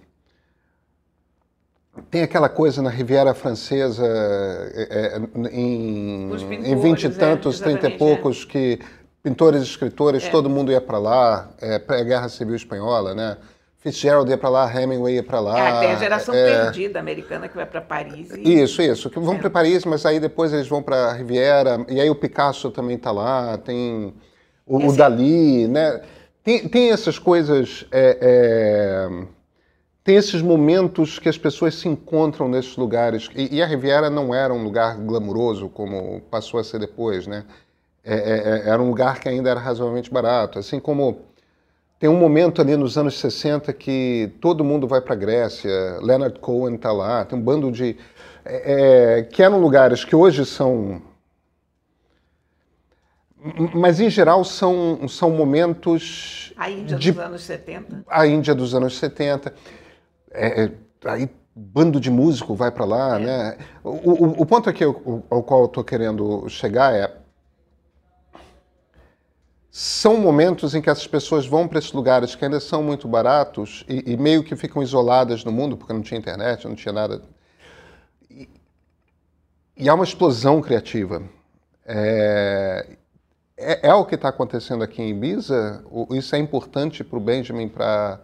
tem 2.12 2.22
aquela 2.22 2.50
coisa 2.50 2.82
na 2.82 2.90
Riviera 2.90 3.32
Francesa, 3.32 4.06
é, 4.06 5.16
é 5.16 5.48
em, 5.50 6.30
em 6.62 6.76
20 6.78 7.02
e 7.02 7.06
é, 7.06 7.08
tantos, 7.08 7.58
é, 7.58 7.64
30 7.64 7.88
e 7.88 7.96
poucos, 7.96 8.44
que 8.44 8.78
pintores, 9.22 9.62
escritores, 9.62 10.26
é. 10.26 10.30
todo 10.30 10.50
mundo 10.50 10.70
ia 10.70 10.80
para 10.80 10.98
lá, 10.98 11.48
é, 11.58 11.78
pré-guerra 11.78 12.28
civil 12.28 12.54
espanhola, 12.54 13.14
né? 13.14 13.38
Fitzgerald 13.78 14.30
ia 14.30 14.36
para 14.36 14.50
lá, 14.50 14.70
Hemingway 14.70 15.14
ia 15.14 15.22
para 15.22 15.40
lá. 15.40 15.58
É, 15.58 15.80
tem 15.80 15.90
a 15.92 15.96
geração 15.96 16.34
perdida 16.34 17.00
americana 17.00 17.48
que 17.48 17.56
vai 17.56 17.64
para 17.64 17.80
Paris. 17.80 18.30
E... 18.36 18.62
Isso, 18.62 18.82
isso, 18.82 19.08
que 19.08 19.18
vão 19.18 19.38
para 19.38 19.48
Paris, 19.48 19.86
mas 19.86 20.04
aí 20.04 20.20
depois 20.20 20.52
eles 20.52 20.68
vão 20.68 20.82
para 20.82 21.06
a 21.06 21.12
Riviera, 21.14 21.82
e 21.88 21.98
aí 21.98 22.10
o 22.10 22.14
Picasso 22.14 22.70
também 22.70 22.96
está 22.96 23.10
lá, 23.10 23.56
tem 23.56 24.12
o, 24.66 24.86
o 24.86 24.94
Dali, 24.94 25.66
né? 25.66 26.02
Tem, 26.44 26.68
tem 26.68 26.90
essas 26.90 27.18
coisas, 27.18 27.86
é, 27.90 28.18
é, 28.20 29.26
tem 30.04 30.16
esses 30.16 30.42
momentos 30.42 31.18
que 31.18 31.28
as 31.28 31.38
pessoas 31.38 31.76
se 31.76 31.88
encontram 31.88 32.48
nesses 32.48 32.76
lugares. 32.76 33.28
E, 33.36 33.56
e, 33.56 33.62
a 33.62 33.66
Riviera 33.66 34.10
não 34.10 34.34
era 34.34 34.52
um 34.52 34.62
lugar 34.62 34.96
glamuroso 34.96 35.68
como 35.68 36.20
passou 36.22 36.58
a 36.58 36.64
ser 36.64 36.80
depois, 36.80 37.26
né? 37.26 37.44
É, 38.04 38.14
é, 38.14 38.66
é 38.66 38.68
era 38.70 38.82
um 38.82 38.88
lugar 38.88 39.20
que 39.20 39.28
ainda 39.28 39.48
era 39.48 39.60
razoavelmente 39.60 40.10
barato. 40.10 40.58
Assim 40.58 40.80
como 40.80 41.20
tem 42.00 42.10
um 42.10 42.16
momento 42.16 42.60
ali 42.60 42.76
nos 42.76 42.98
anos 42.98 43.18
60 43.20 43.72
que 43.72 44.32
todo 44.40 44.64
mundo 44.64 44.88
vai 44.88 45.00
para 45.00 45.12
a 45.12 45.16
Grécia, 45.16 45.70
Leonard 46.00 46.38
Cohen 46.40 46.74
está 46.74 46.90
lá, 46.90 47.24
tem 47.24 47.38
um 47.38 47.42
bando 47.42 47.70
de. 47.70 47.96
É, 48.44 49.18
é, 49.18 49.22
que 49.22 49.40
eram 49.40 49.60
lugares 49.60 50.04
que 50.04 50.16
hoje 50.16 50.44
são 50.44 51.00
mas, 53.74 53.98
em 53.98 54.08
geral, 54.08 54.44
são, 54.44 55.08
são 55.08 55.30
momentos. 55.30 56.52
A 56.56 56.70
Índia 56.70 56.96
de, 56.96 57.10
dos 57.10 57.20
anos 57.20 57.42
70. 57.42 58.04
A 58.08 58.26
Índia 58.26 58.54
dos 58.54 58.74
anos 58.74 58.96
70. 58.98 59.52
É, 60.32 60.64
é, 60.64 60.72
aí, 61.04 61.30
bando 61.54 62.00
de 62.00 62.10
músico 62.10 62.54
vai 62.54 62.70
para 62.70 62.84
lá, 62.84 63.16
é. 63.16 63.24
né? 63.24 63.58
O, 63.84 63.90
o, 63.90 64.42
o, 64.42 64.46
ponto 64.46 64.68
aqui 64.68 64.82
ao, 64.82 65.22
ao 65.28 65.42
qual 65.42 65.60
eu 65.60 65.66
estou 65.66 65.84
querendo 65.84 66.48
chegar 66.48 66.94
é. 66.94 67.14
São 69.70 70.18
momentos 70.18 70.74
em 70.74 70.82
que 70.82 70.90
essas 70.90 71.06
pessoas 71.06 71.46
vão 71.46 71.66
para 71.66 71.78
esses 71.78 71.92
lugares 71.92 72.34
que 72.34 72.44
ainda 72.44 72.60
são 72.60 72.82
muito 72.82 73.08
baratos 73.08 73.84
e, 73.88 74.12
e, 74.12 74.16
meio 74.18 74.44
que 74.44 74.54
ficam 74.54 74.82
isoladas 74.82 75.44
no 75.44 75.52
mundo, 75.52 75.78
porque 75.78 75.94
não 75.94 76.02
tinha 76.02 76.18
internet, 76.18 76.68
não 76.68 76.74
tinha 76.74 76.92
nada. 76.92 77.22
E, 78.30 78.48
e 79.76 79.88
há 79.88 79.94
uma 79.94 80.04
explosão 80.04 80.60
criativa. 80.60 81.22
É, 81.86 82.96
é, 83.56 83.88
é 83.88 83.94
o 83.94 84.04
que 84.04 84.14
está 84.14 84.28
acontecendo 84.28 84.84
aqui 84.84 85.00
em 85.00 85.10
Ibiza? 85.10 85.82
Isso 86.10 86.34
é 86.36 86.38
importante 86.38 87.02
para 87.02 87.16
o 87.16 87.20
Benjamin 87.20 87.68
para 87.68 88.20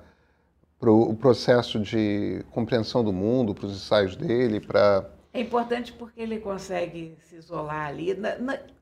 o 0.81 1.15
processo 1.15 1.81
de 1.81 2.45
compreensão 2.51 3.03
do 3.03 3.13
mundo, 3.13 3.55
para 3.55 3.67
os 3.67 3.73
ensaios 3.73 4.15
dele, 4.15 4.61
para... 4.61 5.11
É 5.33 5.41
importante 5.41 5.93
porque 5.93 6.21
ele 6.21 6.39
consegue 6.39 7.17
se 7.21 7.37
isolar 7.37 7.89
ali, 7.89 8.17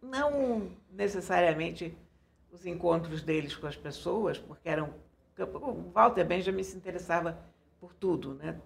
não 0.03 0.69
necessariamente 0.91 1.97
os 2.53 2.67
encontros 2.67 3.23
deles 3.23 3.57
com 3.57 3.67
as 3.67 3.77
pessoas, 3.77 4.39
porque 4.39 4.69
eram... 4.69 4.91
O 5.39 5.91
Walter 5.93 6.25
Benjamin 6.25 6.63
se 6.63 6.77
interessava 6.77 7.39
por 7.81 7.93
tudo, 7.95 8.35
né? 8.35 8.59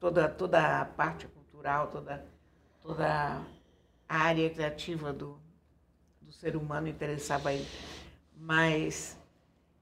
Toda, 0.00 0.28
toda 0.28 0.80
a 0.80 0.84
parte 0.84 1.28
cultural, 1.28 1.88
toda, 1.88 2.26
toda 2.80 3.40
a 4.08 4.16
área 4.16 4.50
criativa 4.50 5.12
do, 5.12 5.38
do 6.20 6.32
ser 6.32 6.56
humano 6.56 6.88
interessava 6.88 7.52
ele. 7.52 7.66
Mas 8.36 9.16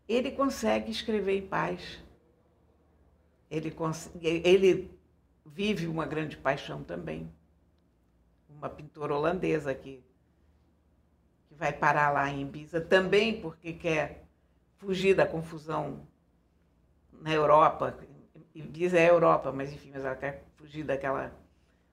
ele 0.07 0.31
consegue 0.31 0.91
escrever 0.91 1.39
em 1.39 1.47
paz. 1.47 2.03
Ele, 3.51 3.75
ele 4.23 5.01
vive 5.45 5.87
uma 5.87 6.07
grande 6.07 6.37
paixão 6.37 6.83
também. 6.83 7.31
Uma 8.49 8.69
pintora 8.69 9.15
holandesa 9.15 9.75
que, 9.75 10.05
que 11.49 11.55
vai 11.55 11.73
parar 11.73 12.11
lá 12.11 12.29
em 12.29 12.43
Ibiza 12.43 12.81
também 12.81 13.41
porque 13.41 13.73
quer 13.73 14.25
fugir 14.77 15.15
da 15.15 15.27
confusão 15.27 16.07
na 17.13 17.33
Europa. 17.33 17.99
Ibiza 18.55 18.99
é 18.99 19.07
a 19.07 19.13
Europa, 19.13 19.53
mas 19.53 19.73
enfim, 19.73 19.91
mas 19.93 20.05
ela 20.05 20.17
quer 20.17 20.45
fugir 20.57 20.85
daquela, 20.85 21.33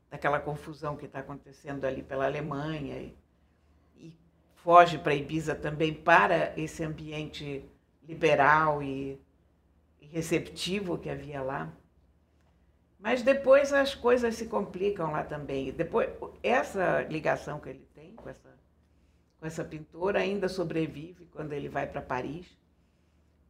daquela 0.09 0.39
confusão 0.39 0.95
que 0.95 1.05
está 1.05 1.19
acontecendo 1.19 1.85
ali 1.85 2.03
pela 2.03 2.25
Alemanha. 2.25 3.01
E, 3.01 3.15
foge 4.67 4.97
para 4.97 5.15
Ibiza 5.15 5.55
também 5.55 5.93
para 5.93 6.53
esse 6.59 6.83
ambiente 6.83 7.63
liberal 8.03 8.83
e, 8.83 9.13
e 9.13 9.19
receptivo 10.11 10.97
que 10.97 11.09
havia 11.09 11.41
lá. 11.41 11.71
Mas 12.99 13.21
depois 13.21 13.71
as 13.71 13.93
coisas 13.93 14.35
se 14.35 14.47
complicam 14.47 15.11
lá 15.11 15.23
também. 15.23 15.71
Depois 15.71 16.09
essa 16.41 17.01
ligação 17.03 17.59
que 17.59 17.69
ele 17.69 17.87
tem 17.93 18.15
com 18.15 18.29
essa 18.29 18.57
com 19.39 19.45
essa 19.45 19.63
pintora 19.63 20.19
ainda 20.19 20.49
sobrevive 20.49 21.27
quando 21.27 21.53
ele 21.53 21.69
vai 21.69 21.85
para 21.85 22.01
Paris. 22.01 22.47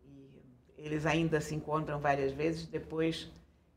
E 0.04 0.42
eles 0.78 1.06
ainda 1.06 1.40
se 1.40 1.56
encontram 1.56 2.00
várias 2.00 2.34
vezes. 2.34 2.68
Depois 2.68 3.32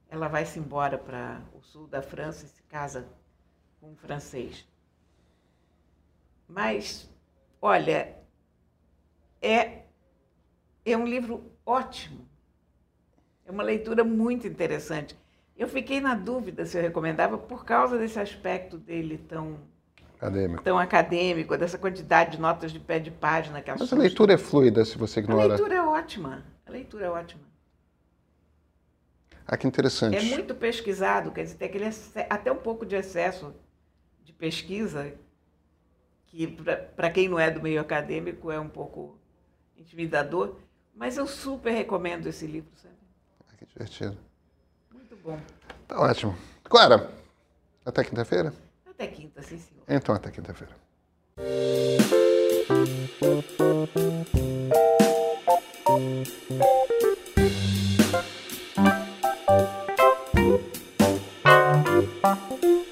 ela 0.08 0.26
vai 0.26 0.44
se 0.44 0.58
embora 0.58 0.98
para 0.98 1.40
o 1.54 1.62
sul 1.62 1.86
da 1.86 2.02
França 2.02 2.44
e 2.46 2.48
se 2.48 2.62
casa 2.64 3.08
com 3.80 3.92
um 3.92 3.96
francês. 3.96 4.66
Mas 6.48 7.08
Olha, 7.62 8.16
é, 9.42 9.82
é 10.84 10.96
um 10.96 11.06
livro 11.06 11.52
ótimo. 11.64 12.26
É 13.50 13.52
uma 13.52 13.64
leitura 13.64 14.04
muito 14.04 14.46
interessante. 14.46 15.18
Eu 15.56 15.66
fiquei 15.66 16.00
na 16.00 16.14
dúvida 16.14 16.64
se 16.64 16.78
eu 16.78 16.82
recomendava 16.82 17.36
por 17.36 17.64
causa 17.64 17.98
desse 17.98 18.16
aspecto 18.20 18.78
dele 18.78 19.18
tão 19.18 19.58
acadêmico, 20.14 20.62
tão 20.62 20.78
acadêmico 20.78 21.56
dessa 21.56 21.76
quantidade 21.76 22.36
de 22.36 22.40
notas 22.40 22.70
de 22.70 22.78
pé 22.78 23.00
de 23.00 23.10
página 23.10 23.60
que 23.60 23.68
Mas 23.68 23.92
a 23.92 23.96
leitura 23.96 24.34
é 24.34 24.38
fluida 24.38 24.84
se 24.84 24.96
você 24.96 25.18
ignora. 25.18 25.42
A 25.42 25.46
leitura 25.48 25.74
é 25.74 25.82
ótima. 25.82 26.44
A 26.64 26.70
leitura 26.70 27.06
é 27.06 27.10
ótima. 27.10 27.42
Ah, 29.44 29.56
que 29.56 29.66
interessante. 29.66 30.16
É 30.16 30.22
muito 30.22 30.54
pesquisado, 30.54 31.32
quer 31.32 31.42
dizer, 31.42 31.56
tem 31.56 31.66
aquele 31.66 31.86
até 32.30 32.52
um 32.52 32.56
pouco 32.56 32.86
de 32.86 32.94
excesso 32.94 33.52
de 34.22 34.32
pesquisa, 34.32 35.12
que 36.28 36.46
para 36.94 37.10
quem 37.10 37.28
não 37.28 37.36
é 37.36 37.50
do 37.50 37.60
meio 37.60 37.80
acadêmico 37.80 38.48
é 38.48 38.60
um 38.60 38.68
pouco 38.68 39.18
intimidador, 39.76 40.54
mas 40.94 41.16
eu 41.16 41.26
super 41.26 41.72
recomendo 41.72 42.28
esse 42.28 42.46
livro, 42.46 42.70
sabe? 42.76 42.99
Divertido. 43.80 44.14
Muito 44.92 45.16
bom. 45.16 45.40
Tá 45.88 45.98
ótimo. 45.98 46.36
Clara, 46.64 47.10
até 47.82 48.04
quinta-feira? 48.04 48.52
Até 48.86 49.06
quinta, 49.06 49.40
sim, 49.40 49.58
senhor. 49.58 49.84
Então, 49.88 50.14
até 50.14 50.30
quinta-feira. 50.30 50.76
Thank 61.52 62.64
you. 62.64 62.89